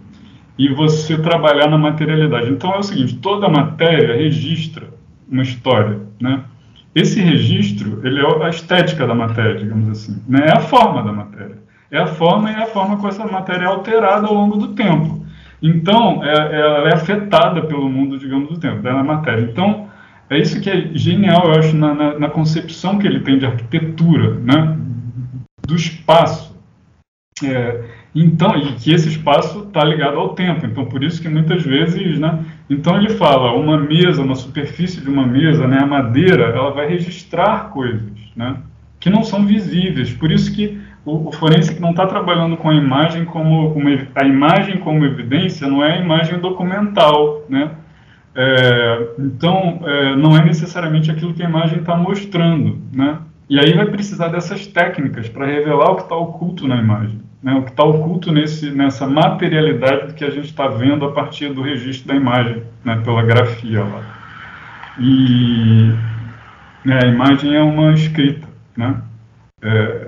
e 0.59 0.73
você 0.73 1.19
trabalhar 1.19 1.69
na 1.69 1.77
materialidade. 1.77 2.51
Então 2.51 2.73
é 2.73 2.79
o 2.79 2.83
seguinte, 2.83 3.17
toda 3.19 3.51
matéria 3.51 4.17
registra 4.17 4.89
uma 5.31 5.43
história, 5.43 6.01
né? 6.19 6.43
Esse 6.95 7.21
registro, 7.21 8.01
ele 8.03 8.19
é 8.19 8.45
a 8.45 8.49
estética 8.49 9.07
da 9.07 9.15
matéria, 9.15 9.55
digamos 9.55 9.87
assim, 9.91 10.19
né? 10.27 10.47
É 10.47 10.53
a 10.53 10.61
forma 10.61 11.03
da 11.03 11.13
matéria. 11.13 11.58
É 11.91 11.99
a 11.99 12.07
forma 12.07 12.51
e 12.51 12.55
é 12.55 12.63
a 12.63 12.67
forma 12.67 12.97
com 12.99 13.09
essa 13.09 13.25
matéria 13.27 13.65
é 13.65 13.69
alterada 13.69 14.27
ao 14.27 14.35
longo 14.35 14.57
do 14.57 14.69
tempo. 14.75 15.25
Então, 15.63 16.23
é, 16.23 16.61
ela 16.61 16.89
é 16.91 16.95
afetada 16.95 17.63
pelo 17.63 17.89
mundo, 17.89 18.19
digamos, 18.19 18.49
do 18.49 18.61
tempo, 18.61 18.83
da 18.83 19.03
matéria. 19.03 19.43
Então, 19.43 19.89
é 20.31 20.39
isso 20.39 20.61
que 20.61 20.71
é 20.71 20.91
genial, 20.93 21.47
eu 21.47 21.59
acho, 21.59 21.77
na, 21.77 21.95
na, 21.95 22.19
na 22.19 22.29
concepção 22.29 22.99
que 22.99 23.07
ele 23.07 23.21
tem 23.21 23.39
de 23.39 23.47
arquitetura, 23.47 24.35
né? 24.35 24.77
do 25.69 25.77
espaço. 25.77 26.57
É, 27.45 27.85
então, 28.15 28.57
e 28.57 28.73
que 28.77 28.91
esse 28.91 29.09
espaço 29.09 29.65
está 29.65 29.85
ligado 29.85 30.19
ao 30.19 30.35
tempo. 30.35 30.65
Então, 30.65 30.87
por 30.87 31.05
isso 31.05 31.21
que 31.21 31.29
muitas 31.29 31.63
vezes, 31.63 32.19
né? 32.19 32.43
Então 32.69 32.97
ele 32.97 33.11
fala, 33.11 33.53
uma 33.53 33.79
mesa, 33.79 34.23
uma 34.23 34.35
superfície 34.35 35.01
de 35.01 35.09
uma 35.09 35.27
mesa, 35.27 35.69
né? 35.69 35.79
A 35.81 35.87
madeira, 35.87 36.45
ela 36.45 36.71
vai 36.71 36.89
registrar 36.89 37.69
coisas, 37.71 38.11
né? 38.35 38.57
Que 38.99 39.11
não 39.11 39.23
são 39.23 39.47
visíveis. 39.47 40.11
Por 40.11 40.33
isso 40.33 40.53
que 40.53 40.81
o, 41.09 41.29
o 41.29 41.33
forense 41.33 41.81
não 41.81 41.91
está 41.91 42.07
trabalhando 42.07 42.57
com 42.57 42.69
a 42.69 42.75
imagem 42.75 43.25
como 43.25 43.73
uma, 43.73 43.91
a 44.15 44.25
imagem 44.25 44.79
como 44.79 45.05
evidência, 45.05 45.67
não 45.67 45.83
é 45.83 45.95
a 45.95 46.01
imagem 46.01 46.39
documental, 46.39 47.45
né? 47.49 47.71
É, 48.35 49.09
então, 49.19 49.81
é, 49.85 50.17
não 50.17 50.37
é 50.37 50.45
necessariamente 50.45 51.11
aquilo 51.11 51.35
que 51.35 51.43
a 51.43 51.49
imagem 51.49 51.79
está 51.81 51.97
mostrando, 51.97 52.79
né? 52.95 53.19
E 53.49 53.59
aí 53.59 53.73
vai 53.73 53.87
precisar 53.87 54.29
dessas 54.29 54.67
técnicas 54.67 55.29
para 55.29 55.47
revelar 55.47 55.91
o 55.91 55.97
que 55.97 56.03
está 56.03 56.15
oculto 56.15 56.69
na 56.69 56.77
imagem, 56.77 57.19
né? 57.43 57.55
o 57.55 57.63
que 57.63 57.71
está 57.71 57.83
oculto 57.83 58.31
nesse, 58.31 58.71
nessa 58.71 59.07
materialidade 59.07 60.13
que 60.13 60.23
a 60.23 60.29
gente 60.29 60.45
está 60.45 60.69
vendo 60.69 61.07
a 61.07 61.13
partir 61.13 61.55
do 61.55 61.63
registro 61.63 62.09
da 62.09 62.15
imagem, 62.15 62.63
né? 62.85 63.01
pela 63.03 63.23
grafia 63.23 63.83
lá. 63.83 64.03
E 65.01 65.95
né, 66.85 67.01
a 67.03 67.07
imagem 67.07 67.57
é 67.57 67.63
uma 67.63 67.95
escrita, 67.95 68.47
né? 68.77 69.01
É, 69.63 70.08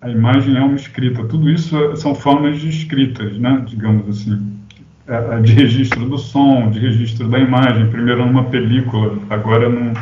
a 0.00 0.08
imagem 0.08 0.56
é 0.56 0.60
uma 0.60 0.76
escrita. 0.76 1.24
Tudo 1.24 1.50
isso 1.50 1.96
são 1.96 2.14
formas 2.14 2.60
de 2.60 2.68
escritas, 2.68 3.36
né? 3.38 3.62
digamos 3.66 4.08
assim. 4.08 4.58
É, 5.06 5.36
é, 5.36 5.40
de 5.40 5.52
registro 5.52 6.04
do 6.04 6.18
som, 6.18 6.70
de 6.70 6.78
registro 6.78 7.28
da 7.28 7.38
imagem, 7.38 7.88
primeiro 7.88 8.26
numa 8.26 8.44
película, 8.44 9.16
agora 9.30 9.68
num, 9.68 9.94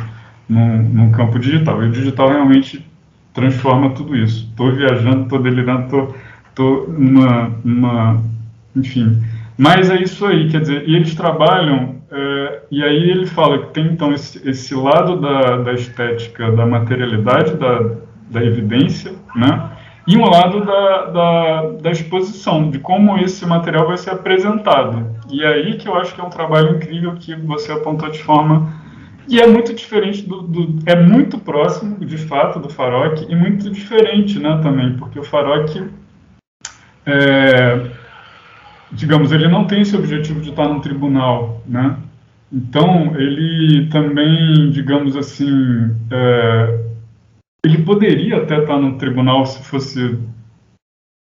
num, 0.49 0.83
num 0.83 1.11
campo 1.11 1.39
digital. 1.39 1.81
E 1.83 1.87
o 1.87 1.91
digital 1.91 2.29
realmente 2.29 2.85
transforma 3.33 3.91
tudo 3.91 4.15
isso. 4.15 4.47
Estou 4.49 4.71
viajando, 4.73 5.23
estou 5.23 5.41
delirando, 5.41 6.13
estou 6.49 6.89
numa, 6.89 7.51
numa. 7.63 8.21
Enfim. 8.75 9.21
Mas 9.57 9.89
é 9.89 10.01
isso 10.01 10.25
aí, 10.25 10.49
quer 10.49 10.61
dizer, 10.61 10.87
e 10.87 10.95
eles 10.95 11.15
trabalham, 11.15 11.95
é, 12.11 12.61
e 12.69 12.83
aí 12.83 13.09
ele 13.09 13.25
fala 13.25 13.57
que 13.59 13.73
tem 13.73 13.87
então 13.87 14.13
esse, 14.13 14.47
esse 14.47 14.75
lado 14.75 15.19
da, 15.19 15.57
da 15.57 15.73
estética, 15.73 16.51
da 16.51 16.63
materialidade, 16.63 17.55
da, 17.55 17.95
da 18.29 18.45
evidência, 18.45 19.13
né? 19.35 19.71
E 20.07 20.15
um 20.15 20.25
lado 20.25 20.65
da, 20.65 21.05
da, 21.05 21.61
da, 21.81 21.91
exposição, 21.91 22.71
de 22.71 22.79
como 22.79 23.17
esse 23.17 23.45
material 23.45 23.85
vai 23.85 23.97
ser 23.97 24.11
apresentado. 24.11 25.05
E 25.29 25.43
é 25.43 25.47
aí 25.47 25.77
que 25.77 25.85
eu 25.85 25.95
acho 25.95 26.15
que 26.15 26.21
é 26.21 26.23
um 26.23 26.29
trabalho 26.29 26.77
incrível 26.77 27.13
que 27.15 27.35
você 27.35 27.73
apontou 27.73 28.09
de 28.09 28.23
forma. 28.23 28.73
E 29.27 29.41
é 29.41 29.45
muito 29.45 29.73
diferente 29.73 30.21
do, 30.21 30.41
do 30.43 30.79
é 30.85 30.95
muito 30.95 31.37
próximo, 31.37 32.05
de 32.05 32.17
fato, 32.17 32.57
do 32.57 32.69
Farok 32.69 33.25
e 33.27 33.35
muito 33.35 33.69
diferente, 33.69 34.39
né, 34.39 34.57
também, 34.63 34.93
porque 34.93 35.19
o 35.19 35.23
Farok, 35.23 35.89
é, 37.05 37.87
digamos, 38.89 39.33
ele 39.33 39.49
não 39.49 39.65
tem 39.65 39.81
esse 39.81 39.97
objetivo 39.97 40.39
de 40.39 40.51
estar 40.51 40.69
no 40.69 40.79
tribunal, 40.79 41.61
né? 41.67 41.97
Então, 42.49 43.13
ele 43.17 43.87
também, 43.87 44.71
digamos 44.71 45.17
assim, 45.17 45.93
é, 46.09 46.86
ele 47.67 47.83
poderia 47.83 48.37
até 48.37 48.59
estar 48.59 48.79
no 48.79 48.97
tribunal 48.97 49.45
se 49.45 49.61
fosse, 49.63 50.17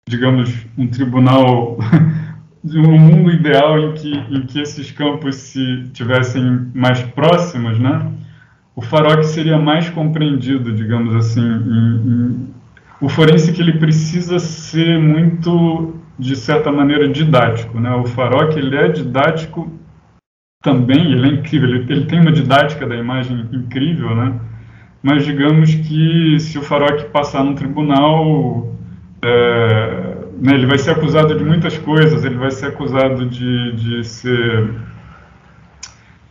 digamos, 0.08 0.66
um 0.78 0.88
tribunal 0.88 1.78
um 2.64 3.00
mundo 3.00 3.32
ideal 3.32 3.80
em 3.80 3.94
que, 3.94 4.14
em 4.14 4.42
que 4.46 4.60
esses 4.60 4.92
campos 4.92 5.36
se 5.36 5.90
tivessem 5.92 6.72
mais 6.74 7.02
próximos, 7.02 7.80
né? 7.80 8.12
O 8.76 8.82
Farok 8.82 9.24
seria 9.26 9.58
mais 9.58 9.90
compreendido, 9.90 10.74
digamos 10.74 11.16
assim. 11.16 11.42
Em, 11.42 12.10
em, 12.10 12.56
o 13.02 13.10
forense 13.10 13.52
que 13.52 13.62
ele 13.62 13.80
precisa 13.80 14.40
ser 14.40 15.00
muito, 15.00 15.96
de 16.18 16.36
certa 16.36 16.72
maneira, 16.72 17.10
didático, 17.10 17.80
né? 17.80 17.92
O 17.96 18.06
Farok 18.06 18.58
ele 18.58 18.76
é 18.76 18.88
didático 18.88 19.72
também, 20.62 21.12
ele 21.12 21.28
é 21.28 21.34
incrível, 21.34 21.70
ele, 21.70 21.92
ele 21.92 22.06
tem 22.06 22.20
uma 22.20 22.32
didática 22.32 22.88
da 22.88 22.96
imagem 22.96 23.48
incrível, 23.52 24.16
né? 24.16 24.40
Mas 25.06 25.24
digamos 25.24 25.76
que 25.76 26.40
se 26.40 26.58
o 26.58 26.64
Farok 26.64 27.12
passar 27.12 27.44
no 27.44 27.54
tribunal, 27.54 28.74
é, 29.22 30.16
né, 30.42 30.56
ele 30.56 30.66
vai 30.66 30.80
ser 30.80 30.90
acusado 30.90 31.38
de 31.38 31.44
muitas 31.44 31.78
coisas, 31.78 32.26
ele 32.26 32.38
vai 32.38 32.50
ser 32.50 32.66
acusado 32.70 33.24
de, 33.28 33.74
de 33.74 34.04
ser 34.04 34.68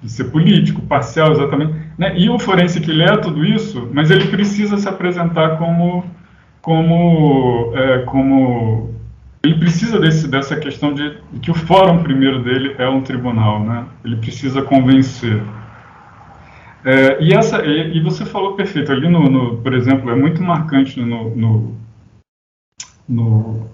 de 0.03 0.11
ser 0.11 0.25
político, 0.25 0.83
parcial, 0.83 1.31
exatamente. 1.31 1.72
Né? 1.97 2.18
E 2.18 2.29
o 2.29 2.37
forense 2.37 2.81
que 2.81 2.91
lê 2.91 3.16
tudo 3.18 3.45
isso, 3.45 3.89
mas 3.93 4.11
ele 4.11 4.27
precisa 4.27 4.77
se 4.77 4.89
apresentar 4.89 5.57
como 5.57 6.05
como 6.61 7.72
é, 7.77 7.99
como 7.99 8.93
ele 9.45 9.55
precisa 9.55 10.01
desse, 10.01 10.27
dessa 10.27 10.57
questão 10.57 10.93
de 10.93 11.16
que 11.41 11.53
o 11.53 11.55
fórum 11.55 12.03
primeiro 12.03 12.43
dele 12.43 12.75
é 12.77 12.89
um 12.89 13.03
tribunal, 13.03 13.62
né? 13.62 13.85
Ele 14.05 14.16
precisa 14.16 14.62
convencer. 14.62 15.41
É, 16.85 17.22
e, 17.22 17.32
essa, 17.32 17.64
e, 17.64 17.97
e, 17.97 18.01
você 18.01 18.26
falou 18.26 18.55
perfeito, 18.55 18.93
ali 18.93 19.09
no, 19.09 19.30
no, 19.30 19.57
por 19.57 19.72
exemplo, 19.72 20.11
é 20.11 20.14
muito 20.14 20.43
marcante 20.43 21.01
no, 21.01 21.35
no, 21.35 21.74
no, 23.09 23.66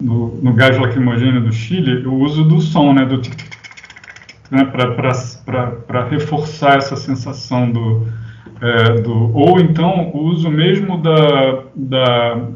no, 0.00 0.28
no 0.40 0.52
gás 0.52 0.78
lacrimogêneo 0.78 1.42
do 1.42 1.52
Chile 1.52 2.06
o 2.06 2.14
uso 2.14 2.44
do 2.44 2.60
som, 2.60 2.92
né, 2.92 3.04
do 3.04 3.18
tic, 3.18 3.34
tic, 3.34 3.50
tic, 3.50 4.50
né, 4.52 4.64
para 4.64 6.08
reforçar 6.08 6.78
essa 6.78 6.94
sensação 6.94 7.72
do, 7.72 8.06
é, 8.60 9.00
do, 9.00 9.36
ou 9.36 9.58
então 9.58 10.10
o 10.14 10.22
uso 10.26 10.48
mesmo 10.48 10.98
da, 10.98 11.64
da, 11.74 12.48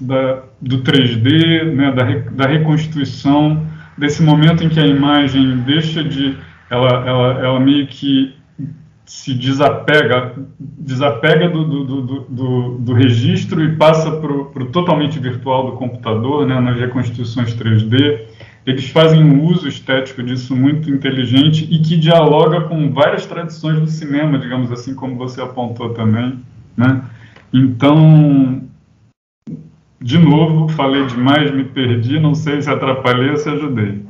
da 0.00 0.42
do 0.58 0.78
3D, 0.78 1.74
né, 1.74 1.92
da, 1.92 2.04
da 2.30 2.46
reconstituição, 2.46 3.66
desse 3.98 4.22
momento 4.22 4.64
em 4.64 4.70
que 4.70 4.80
a 4.80 4.86
imagem 4.86 5.58
deixa 5.58 6.02
de, 6.02 6.38
ela, 6.70 7.06
ela, 7.06 7.44
ela 7.44 7.60
meio 7.60 7.86
que 7.86 8.40
se 9.12 9.34
desapega, 9.34 10.34
desapega 10.58 11.46
do, 11.46 11.64
do, 11.64 11.84
do, 11.84 12.20
do, 12.22 12.78
do 12.78 12.92
registro 12.94 13.62
e 13.62 13.76
passa 13.76 14.10
para 14.10 14.32
o 14.32 14.66
totalmente 14.72 15.18
virtual 15.18 15.70
do 15.70 15.76
computador, 15.76 16.46
né, 16.46 16.58
nas 16.58 16.80
reconstituições 16.80 17.54
3D. 17.54 18.22
Eles 18.64 18.88
fazem 18.88 19.22
um 19.22 19.44
uso 19.44 19.68
estético 19.68 20.22
disso 20.22 20.56
muito 20.56 20.90
inteligente 20.90 21.68
e 21.70 21.80
que 21.80 21.98
dialoga 21.98 22.62
com 22.62 22.90
várias 22.90 23.26
tradições 23.26 23.78
do 23.78 23.86
cinema, 23.86 24.38
digamos 24.38 24.72
assim, 24.72 24.94
como 24.94 25.14
você 25.14 25.42
apontou 25.42 25.90
também. 25.90 26.40
Né? 26.74 27.02
Então, 27.52 28.62
de 30.00 30.18
novo, 30.18 30.68
falei 30.70 31.04
demais, 31.06 31.54
me 31.54 31.64
perdi, 31.64 32.18
não 32.18 32.34
sei 32.34 32.62
se 32.62 32.70
atrapalhei 32.70 33.30
ou 33.30 33.36
se 33.36 33.50
ajudei. 33.50 34.02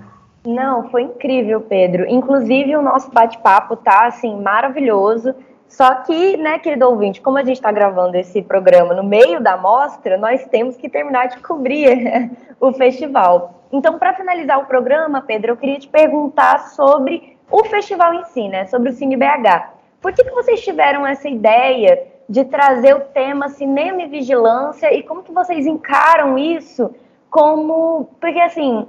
Não, 0.44 0.90
foi 0.90 1.02
incrível, 1.02 1.60
Pedro. 1.60 2.04
Inclusive, 2.08 2.76
o 2.76 2.82
nosso 2.82 3.10
bate-papo 3.10 3.76
tá, 3.76 4.06
assim, 4.06 4.40
maravilhoso. 4.40 5.34
Só 5.68 5.94
que, 5.94 6.36
né, 6.36 6.58
querido 6.58 6.86
ouvinte, 6.86 7.20
como 7.20 7.38
a 7.38 7.44
gente 7.44 7.56
está 7.56 7.70
gravando 7.72 8.16
esse 8.16 8.42
programa 8.42 8.92
no 8.92 9.04
meio 9.04 9.40
da 9.40 9.56
mostra, 9.56 10.18
nós 10.18 10.44
temos 10.46 10.76
que 10.76 10.88
terminar 10.88 11.28
de 11.28 11.38
cobrir 11.38 12.30
o 12.60 12.72
festival. 12.72 13.62
Então, 13.72 13.98
para 13.98 14.12
finalizar 14.12 14.58
o 14.58 14.66
programa, 14.66 15.22
Pedro, 15.22 15.52
eu 15.52 15.56
queria 15.56 15.78
te 15.78 15.88
perguntar 15.88 16.70
sobre 16.70 17.38
o 17.50 17.64
festival 17.64 18.12
em 18.12 18.24
si, 18.24 18.48
né, 18.48 18.66
sobre 18.66 18.90
o 18.90 18.92
Cine 18.92 19.16
BH. 19.16 19.70
Por 20.00 20.12
que, 20.12 20.24
que 20.24 20.30
vocês 20.30 20.62
tiveram 20.62 21.06
essa 21.06 21.28
ideia 21.28 22.06
de 22.28 22.44
trazer 22.44 22.94
o 22.94 23.00
tema 23.00 23.48
cinema 23.48 24.02
e 24.02 24.08
vigilância 24.08 24.92
e 24.92 25.02
como 25.02 25.22
que 25.22 25.32
vocês 25.32 25.66
encaram 25.66 26.36
isso 26.36 26.94
como... 27.30 28.10
Porque, 28.20 28.40
assim, 28.40 28.86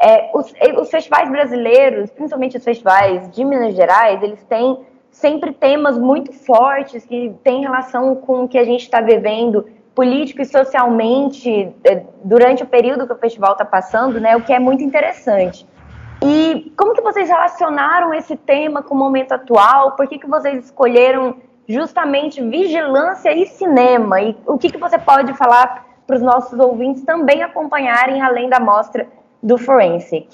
é, 0.00 0.30
os, 0.34 0.52
os, 0.80 0.90
festivais 0.90 1.28
brasileiros, 1.30 2.10
principalmente 2.10 2.56
os 2.56 2.64
festivais 2.64 3.30
de 3.30 3.44
Minas 3.44 3.74
Gerais, 3.74 4.22
eles 4.22 4.42
têm 4.44 4.80
sempre 5.10 5.52
temas 5.52 5.98
muito 5.98 6.32
fortes 6.32 7.04
que 7.04 7.34
têm 7.42 7.62
relação 7.62 8.14
com 8.16 8.44
o 8.44 8.48
que 8.48 8.58
a 8.58 8.64
gente 8.64 8.82
está 8.82 9.00
vivendo 9.00 9.66
político 9.94 10.42
e 10.42 10.44
socialmente 10.44 11.74
é, 11.82 12.02
durante 12.22 12.62
o 12.62 12.66
período 12.66 13.06
que 13.06 13.14
o 13.14 13.18
festival 13.18 13.52
está 13.52 13.64
passando, 13.64 14.20
né? 14.20 14.36
O 14.36 14.42
que 14.42 14.52
é 14.52 14.58
muito 14.58 14.84
interessante. 14.84 15.66
E 16.22 16.72
como 16.76 16.94
que 16.94 17.00
vocês 17.00 17.28
relacionaram 17.28 18.12
esse 18.12 18.36
tema 18.36 18.82
com 18.82 18.94
o 18.94 18.98
momento 18.98 19.32
atual? 19.32 19.92
Por 19.92 20.06
que, 20.06 20.18
que 20.18 20.26
vocês 20.26 20.66
escolheram 20.66 21.36
justamente 21.66 22.42
vigilância 22.42 23.32
e 23.32 23.46
cinema? 23.46 24.20
E 24.20 24.36
o 24.46 24.58
que, 24.58 24.70
que 24.70 24.78
você 24.78 24.98
pode 24.98 25.32
falar 25.34 25.86
para 26.06 26.16
os 26.16 26.22
nossos 26.22 26.58
ouvintes 26.58 27.02
também 27.02 27.42
acompanharem 27.42 28.20
além 28.20 28.48
da 28.48 28.60
mostra 28.60 29.08
do 29.46 29.56
Forensic? 29.56 30.26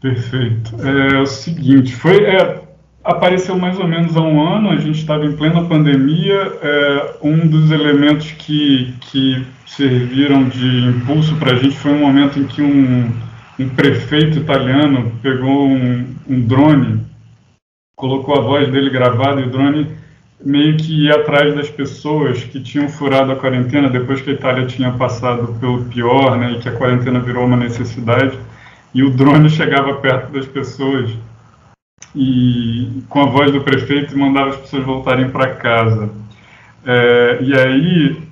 Perfeito. 0.00 0.76
É 0.86 1.18
o 1.20 1.26
seguinte, 1.26 1.96
foi 1.96 2.22
é, 2.24 2.62
apareceu 3.02 3.58
mais 3.58 3.80
ou 3.80 3.88
menos 3.88 4.16
há 4.16 4.20
um 4.20 4.40
ano, 4.46 4.70
a 4.70 4.76
gente 4.76 5.00
estava 5.00 5.24
em 5.24 5.34
plena 5.34 5.64
pandemia, 5.64 6.52
é, 6.62 7.16
um 7.22 7.48
dos 7.48 7.70
elementos 7.70 8.30
que, 8.32 8.94
que 9.00 9.44
serviram 9.66 10.48
de 10.48 10.84
impulso 10.84 11.34
para 11.36 11.52
a 11.52 11.56
gente 11.56 11.76
foi 11.76 11.92
um 11.92 12.00
momento 12.00 12.38
em 12.38 12.46
que 12.46 12.60
um, 12.60 13.10
um 13.58 13.68
prefeito 13.70 14.38
italiano 14.38 15.12
pegou 15.22 15.66
um, 15.66 16.14
um 16.28 16.40
drone, 16.42 17.00
colocou 17.96 18.36
a 18.36 18.42
voz 18.42 18.70
dele 18.70 18.90
gravada 18.90 19.40
e 19.40 19.44
o 19.44 19.50
drone 19.50 19.88
meio 20.44 20.76
que 20.76 21.06
ia 21.06 21.16
atrás 21.16 21.54
das 21.54 21.68
pessoas 21.68 22.44
que 22.44 22.60
tinham 22.60 22.88
furado 22.88 23.32
a 23.32 23.36
quarentena 23.36 23.88
depois 23.88 24.20
que 24.20 24.30
a 24.30 24.32
Itália 24.32 24.66
tinha 24.66 24.92
passado 24.92 25.54
pelo 25.58 25.84
pior, 25.84 26.38
né, 26.38 26.52
e 26.52 26.58
que 26.60 26.68
a 26.68 26.76
quarentena 26.76 27.18
virou 27.18 27.44
uma 27.44 27.56
necessidade, 27.56 28.38
e 28.94 29.02
o 29.02 29.10
drone 29.10 29.50
chegava 29.50 29.94
perto 29.94 30.32
das 30.32 30.46
pessoas 30.46 31.10
e 32.14 33.02
com 33.08 33.22
a 33.22 33.26
voz 33.26 33.52
do 33.52 33.60
prefeito 33.60 34.16
mandava 34.16 34.50
as 34.50 34.56
pessoas 34.56 34.84
voltarem 34.84 35.28
para 35.30 35.54
casa. 35.54 36.10
É, 36.86 37.38
e 37.42 37.54
aí 37.54 38.28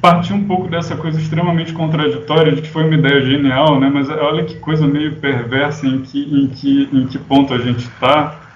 partiu 0.00 0.36
um 0.36 0.44
pouco 0.44 0.68
dessa 0.68 0.96
coisa 0.96 1.20
extremamente 1.20 1.72
contraditória 1.72 2.52
de 2.52 2.62
que 2.62 2.68
foi 2.68 2.84
uma 2.84 2.94
ideia 2.94 3.20
genial, 3.20 3.78
né? 3.78 3.90
Mas 3.92 4.08
olha 4.08 4.44
que 4.44 4.54
coisa 4.56 4.86
meio 4.86 5.16
perversa 5.16 5.86
em 5.86 6.00
que 6.02 6.22
em 6.22 6.46
que 6.46 6.88
em 6.92 7.06
que 7.06 7.18
ponto 7.18 7.52
a 7.52 7.58
gente 7.58 7.80
está 7.80 8.47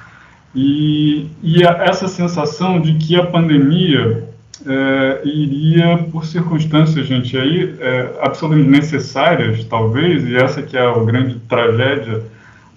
e, 0.54 1.28
e 1.42 1.62
essa 1.62 2.08
sensação 2.08 2.80
de 2.80 2.94
que 2.94 3.16
a 3.16 3.24
pandemia 3.24 4.28
é, 4.66 5.20
iria, 5.24 5.98
por 6.10 6.24
circunstâncias, 6.24 7.06
gente, 7.06 7.36
aí 7.36 7.74
é, 7.80 8.14
absolutamente 8.20 8.68
necessárias, 8.68 9.64
talvez, 9.64 10.24
e 10.24 10.36
essa 10.36 10.62
que 10.62 10.76
é 10.76 10.86
a 10.86 11.04
grande 11.04 11.38
tragédia, 11.48 12.22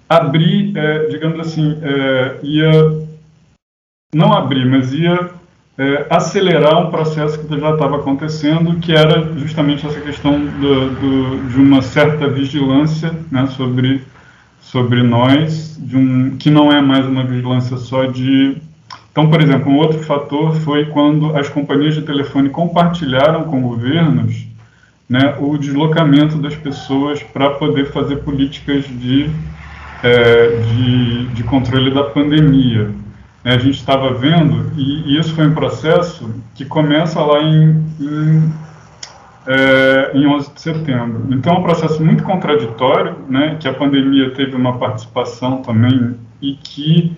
abrir, 0.08 0.76
é, 0.76 1.06
digamos 1.08 1.40
assim, 1.40 1.78
é, 1.82 2.36
ia 2.42 3.06
não 4.14 4.32
abrir, 4.32 4.64
mas 4.64 4.92
ia 4.92 5.30
é, 5.78 6.06
acelerar 6.08 6.78
um 6.78 6.90
processo 6.90 7.38
que 7.38 7.60
já 7.60 7.70
estava 7.72 7.96
acontecendo, 7.96 8.78
que 8.80 8.92
era 8.92 9.22
justamente 9.36 9.86
essa 9.86 10.00
questão 10.00 10.40
do, 10.40 10.90
do, 10.90 11.48
de 11.50 11.60
uma 11.60 11.82
certa 11.82 12.26
vigilância 12.26 13.14
né, 13.30 13.46
sobre 13.48 14.02
sobre 14.70 15.02
nós, 15.02 15.78
de 15.80 15.96
um, 15.96 16.36
que 16.36 16.50
não 16.50 16.72
é 16.72 16.80
mais 16.80 17.06
uma 17.06 17.24
vigilância 17.24 17.76
só 17.76 18.04
de. 18.06 18.56
Então, 19.12 19.30
por 19.30 19.40
exemplo, 19.40 19.70
um 19.70 19.76
outro 19.76 20.00
fator 20.00 20.54
foi 20.56 20.86
quando 20.86 21.36
as 21.36 21.48
companhias 21.48 21.94
de 21.94 22.02
telefone 22.02 22.50
compartilharam 22.50 23.44
com 23.44 23.62
governos 23.62 24.46
né, 25.08 25.36
o 25.38 25.56
deslocamento 25.56 26.36
das 26.36 26.54
pessoas 26.56 27.22
para 27.22 27.50
poder 27.50 27.86
fazer 27.92 28.16
políticas 28.16 28.84
de, 28.84 29.30
é, 30.02 30.48
de, 30.48 31.26
de, 31.28 31.44
controle 31.44 31.94
da 31.94 32.04
pandemia. 32.04 32.90
É, 33.44 33.54
a 33.54 33.58
gente 33.58 33.76
estava 33.76 34.12
vendo, 34.12 34.72
e, 34.76 35.14
e, 35.14 35.18
isso 35.18 35.32
foi 35.32 35.46
um 35.46 35.54
processo 35.54 36.28
que 36.54 36.64
começa 36.64 37.20
lá 37.20 37.40
em, 37.40 37.84
em 38.00 38.52
é, 39.46 40.10
em 40.14 40.26
11 40.26 40.54
de 40.54 40.60
setembro. 40.60 41.26
Então 41.30 41.54
é 41.54 41.58
um 41.58 41.62
processo 41.62 42.02
muito 42.04 42.24
contraditório, 42.24 43.16
né, 43.28 43.56
que 43.60 43.68
a 43.68 43.72
pandemia 43.72 44.30
teve 44.30 44.56
uma 44.56 44.78
participação 44.78 45.62
também 45.62 46.16
e 46.42 46.54
que 46.54 47.16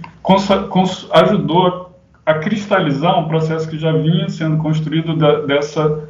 ajudou 1.13 1.95
a, 2.25 2.35
cristalizar 2.35 3.19
um 3.19 3.29
processo 3.29 3.69
que 3.69 3.79
já 3.79 3.93
vinha 3.93 4.29
sendo 4.29 4.59
construído 4.59 5.17
da, 5.17 5.41
dessa, 5.41 6.09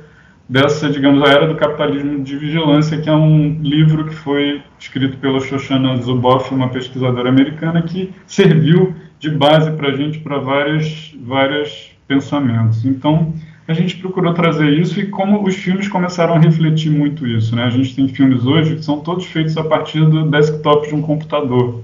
dessa, 0.48 0.90
digamos, 0.90 1.22
a 1.22 1.32
era 1.32 1.46
do 1.46 1.54
capitalismo 1.54 2.22
de 2.22 2.36
vigilância, 2.36 3.00
que 3.00 3.08
é 3.08 3.14
um 3.14 3.60
livro 3.62 4.04
que 4.04 4.14
foi 4.14 4.60
escrito 4.78 5.16
pela 5.18 5.40
Shoshana 5.40 5.96
Zuboff, 5.96 6.52
uma 6.52 6.68
pesquisadora 6.68 7.28
americana, 7.28 7.80
que 7.82 8.12
serviu 8.26 8.94
de 9.20 9.30
base 9.30 9.70
para 9.72 9.88
a 9.88 9.96
gente 9.96 10.18
para 10.18 10.38
vários, 10.38 11.16
vários 11.22 11.92
pensamentos. 12.06 12.84
Então, 12.84 13.32
a 13.68 13.74
gente 13.74 13.98
procurou 13.98 14.32
trazer 14.32 14.72
isso 14.72 14.98
e 14.98 15.06
como 15.06 15.46
os 15.46 15.54
filmes 15.54 15.88
começaram 15.88 16.34
a 16.34 16.38
refletir 16.38 16.90
muito 16.90 17.26
isso. 17.26 17.54
Né? 17.54 17.64
A 17.64 17.70
gente 17.70 17.94
tem 17.94 18.08
filmes 18.08 18.46
hoje 18.46 18.76
que 18.76 18.82
são 18.82 19.00
todos 19.00 19.26
feitos 19.26 19.58
a 19.58 19.62
partir 19.62 20.00
do 20.06 20.24
desktop 20.30 20.88
de 20.88 20.94
um 20.94 21.02
computador. 21.02 21.82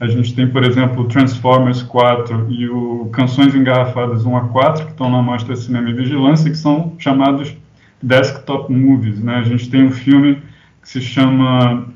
A 0.00 0.08
gente 0.08 0.34
tem, 0.34 0.48
por 0.48 0.64
exemplo, 0.64 1.04
Transformers 1.04 1.82
4 1.84 2.46
e 2.50 2.68
o 2.68 3.08
Canções 3.12 3.54
Engarrafadas 3.54 4.26
1 4.26 4.36
a 4.36 4.40
4, 4.48 4.86
que 4.86 4.90
estão 4.90 5.08
na 5.08 5.22
Mostra 5.22 5.54
Cinema 5.54 5.90
e 5.90 5.92
Vigilância, 5.92 6.50
que 6.50 6.56
são 6.58 6.94
chamados 6.98 7.54
desktop 8.02 8.72
movies. 8.72 9.22
Né? 9.22 9.36
A 9.36 9.42
gente 9.42 9.70
tem 9.70 9.84
um 9.84 9.92
filme 9.92 10.42
que 10.82 10.88
se 10.88 11.00
chama 11.00 11.86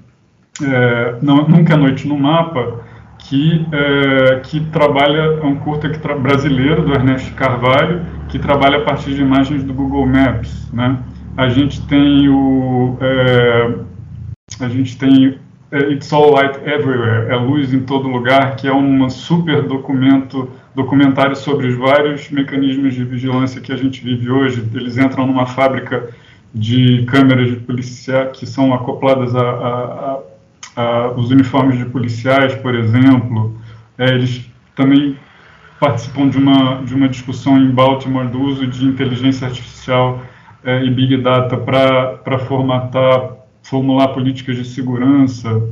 é, 0.63 1.17
Nunca 1.21 1.75
é 1.75 1.77
Noite 1.77 2.07
no 2.07 2.17
Mapa, 2.17 2.85
que, 3.19 3.67
é, 3.73 4.41
que 4.45 4.61
trabalha, 4.67 5.41
é 5.43 5.45
um 5.45 5.57
curta 5.57 5.89
que 5.89 5.99
brasileiro, 5.99 6.83
do 6.83 6.93
Ernesto 6.93 7.35
Carvalho, 7.35 8.05
que 8.35 8.39
trabalha 8.41 8.79
a 8.79 8.81
partir 8.81 9.15
de 9.15 9.23
imagens 9.23 9.63
do 9.63 9.73
Google 9.73 10.05
Maps, 10.07 10.69
né? 10.73 10.99
A 11.37 11.49
gente 11.49 11.81
tem 11.87 12.29
o 12.29 12.99
é, 13.01 13.75
a 14.59 14.69
gente 14.69 14.99
tem 14.99 15.39
é, 15.71 15.93
It's 15.93 16.13
All 16.13 16.33
Light 16.33 16.59
Everywhere, 16.67 17.31
é 17.31 17.37
luz 17.37 17.73
em 17.73 17.83
todo 17.83 18.09
lugar, 18.09 18.57
que 18.57 18.67
é 18.67 18.75
um 18.75 19.09
super 19.09 19.63
documento 19.63 20.51
documentário 20.75 21.37
sobre 21.37 21.69
os 21.69 21.77
vários 21.77 22.29
mecanismos 22.29 22.95
de 22.95 23.05
vigilância 23.05 23.61
que 23.61 23.73
a 23.73 23.77
gente 23.77 24.03
vive 24.03 24.29
hoje. 24.29 24.69
Eles 24.75 24.99
entram 24.99 25.29
numa 25.29 25.47
fábrica 25.47 26.09
de 26.53 27.05
câmeras 27.05 27.51
de 27.51 27.57
polícia 27.57 28.27
que 28.33 28.47
são 28.47 28.75
acopladas 28.75 29.33
a, 29.37 29.41
a, 29.41 30.19
a, 30.75 30.83
a 30.83 31.11
os 31.13 31.31
uniformes 31.31 31.79
de 31.79 31.85
policiais, 31.85 32.53
por 32.57 32.75
exemplo. 32.75 33.57
É, 33.97 34.09
eles 34.09 34.45
também 34.75 35.17
participam 35.81 36.29
de 36.29 36.39
uma, 36.39 36.83
de 36.83 36.95
uma 36.95 37.09
discussão 37.09 37.59
em 37.59 37.71
Baltimore 37.71 38.27
do 38.29 38.41
uso 38.41 38.67
de 38.67 38.85
inteligência 38.85 39.47
artificial 39.47 40.21
é, 40.65 40.85
e 40.85 40.91
Big 40.91 41.17
Data 41.19 41.57
para 41.57 42.39
formatar, 42.39 43.33
formular 43.63 44.09
políticas 44.09 44.57
de 44.57 44.65
segurança. 44.65 45.63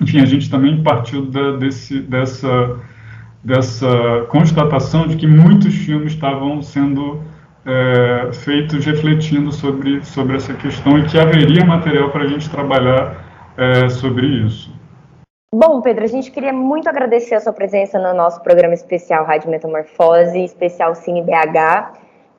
Enfim, 0.00 0.20
a 0.20 0.26
gente 0.26 0.50
também 0.50 0.82
partiu 0.82 1.26
da, 1.26 1.56
desse, 1.56 2.00
dessa, 2.00 2.76
dessa 3.42 4.26
constatação 4.28 5.06
de 5.06 5.16
que 5.16 5.26
muitos 5.26 5.74
filmes 5.74 6.12
estavam 6.12 6.60
sendo 6.60 7.22
é, 7.64 8.30
feitos 8.32 8.84
refletindo 8.84 9.50
sobre, 9.52 10.04
sobre 10.04 10.36
essa 10.36 10.54
questão 10.54 10.98
e 10.98 11.04
que 11.04 11.18
haveria 11.18 11.64
material 11.64 12.10
para 12.10 12.24
a 12.24 12.26
gente 12.26 12.48
trabalhar 12.50 13.24
é, 13.56 13.88
sobre 13.88 14.26
isso. 14.26 14.75
Bom, 15.58 15.80
Pedro, 15.80 16.04
a 16.04 16.06
gente 16.06 16.30
queria 16.30 16.52
muito 16.52 16.86
agradecer 16.86 17.34
a 17.34 17.40
sua 17.40 17.50
presença 17.50 17.98
no 17.98 18.12
nosso 18.12 18.42
programa 18.42 18.74
especial 18.74 19.24
Rádio 19.24 19.50
Metamorfose, 19.50 20.44
especial 20.44 20.94
Cine 20.94 21.22
BH, 21.22 21.92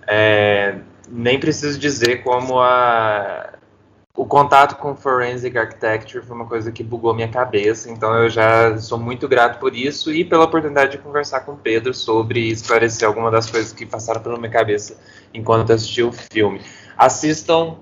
É, 0.07 0.79
nem 1.07 1.39
preciso 1.39 1.77
dizer 1.77 2.23
como 2.23 2.59
a, 2.59 3.53
o 4.17 4.25
contato 4.25 4.77
com 4.77 4.95
Forensic 4.95 5.55
Architecture 5.55 6.25
foi 6.25 6.35
uma 6.35 6.47
coisa 6.47 6.71
que 6.71 6.83
bugou 6.83 7.13
minha 7.13 7.27
cabeça, 7.27 7.87
então 7.91 8.17
eu 8.17 8.31
já 8.31 8.75
sou 8.79 8.97
muito 8.97 9.27
grato 9.27 9.59
por 9.59 9.75
isso 9.75 10.11
e 10.11 10.25
pela 10.25 10.45
oportunidade 10.45 10.93
de 10.93 10.97
conversar 10.97 11.41
com 11.41 11.51
o 11.51 11.57
Pedro 11.57 11.93
sobre 11.93 12.49
esclarecer 12.49 13.07
algumas 13.07 13.31
das 13.31 13.51
coisas 13.51 13.71
que 13.73 13.85
passaram 13.85 14.23
pela 14.23 14.39
minha 14.39 14.49
cabeça 14.49 14.97
enquanto 15.31 15.71
assisti 15.71 16.01
o 16.01 16.11
filme. 16.11 16.59
Assistam 16.97 17.77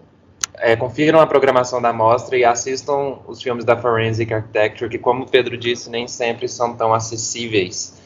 é, 0.62 0.76
confiram 0.76 1.20
a 1.20 1.26
programação 1.26 1.82
da 1.82 1.91
mostra 1.91 2.38
e 2.38 2.45
assistam 2.45 3.20
os 3.28 3.41
filmes 3.41 3.66
da 3.66 3.76
Forensic 3.76 4.32
Architecture, 4.32 4.89
que, 4.89 4.99
como 4.99 5.24
o 5.24 5.28
Pedro 5.28 5.57
disse, 5.57 5.89
nem 5.89 6.07
sempre 6.07 6.47
são 6.47 6.76
tão 6.76 6.93
acessíveis 6.93 7.99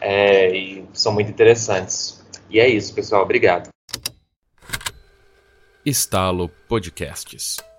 é, 0.00 0.54
e 0.54 0.84
são 0.92 1.12
muito 1.12 1.30
interessantes. 1.30 2.22
E 2.50 2.60
é 2.60 2.68
isso, 2.68 2.94
pessoal. 2.94 3.22
Obrigado. 3.22 3.70
Estalo 5.84 6.50
Podcasts. 6.68 7.71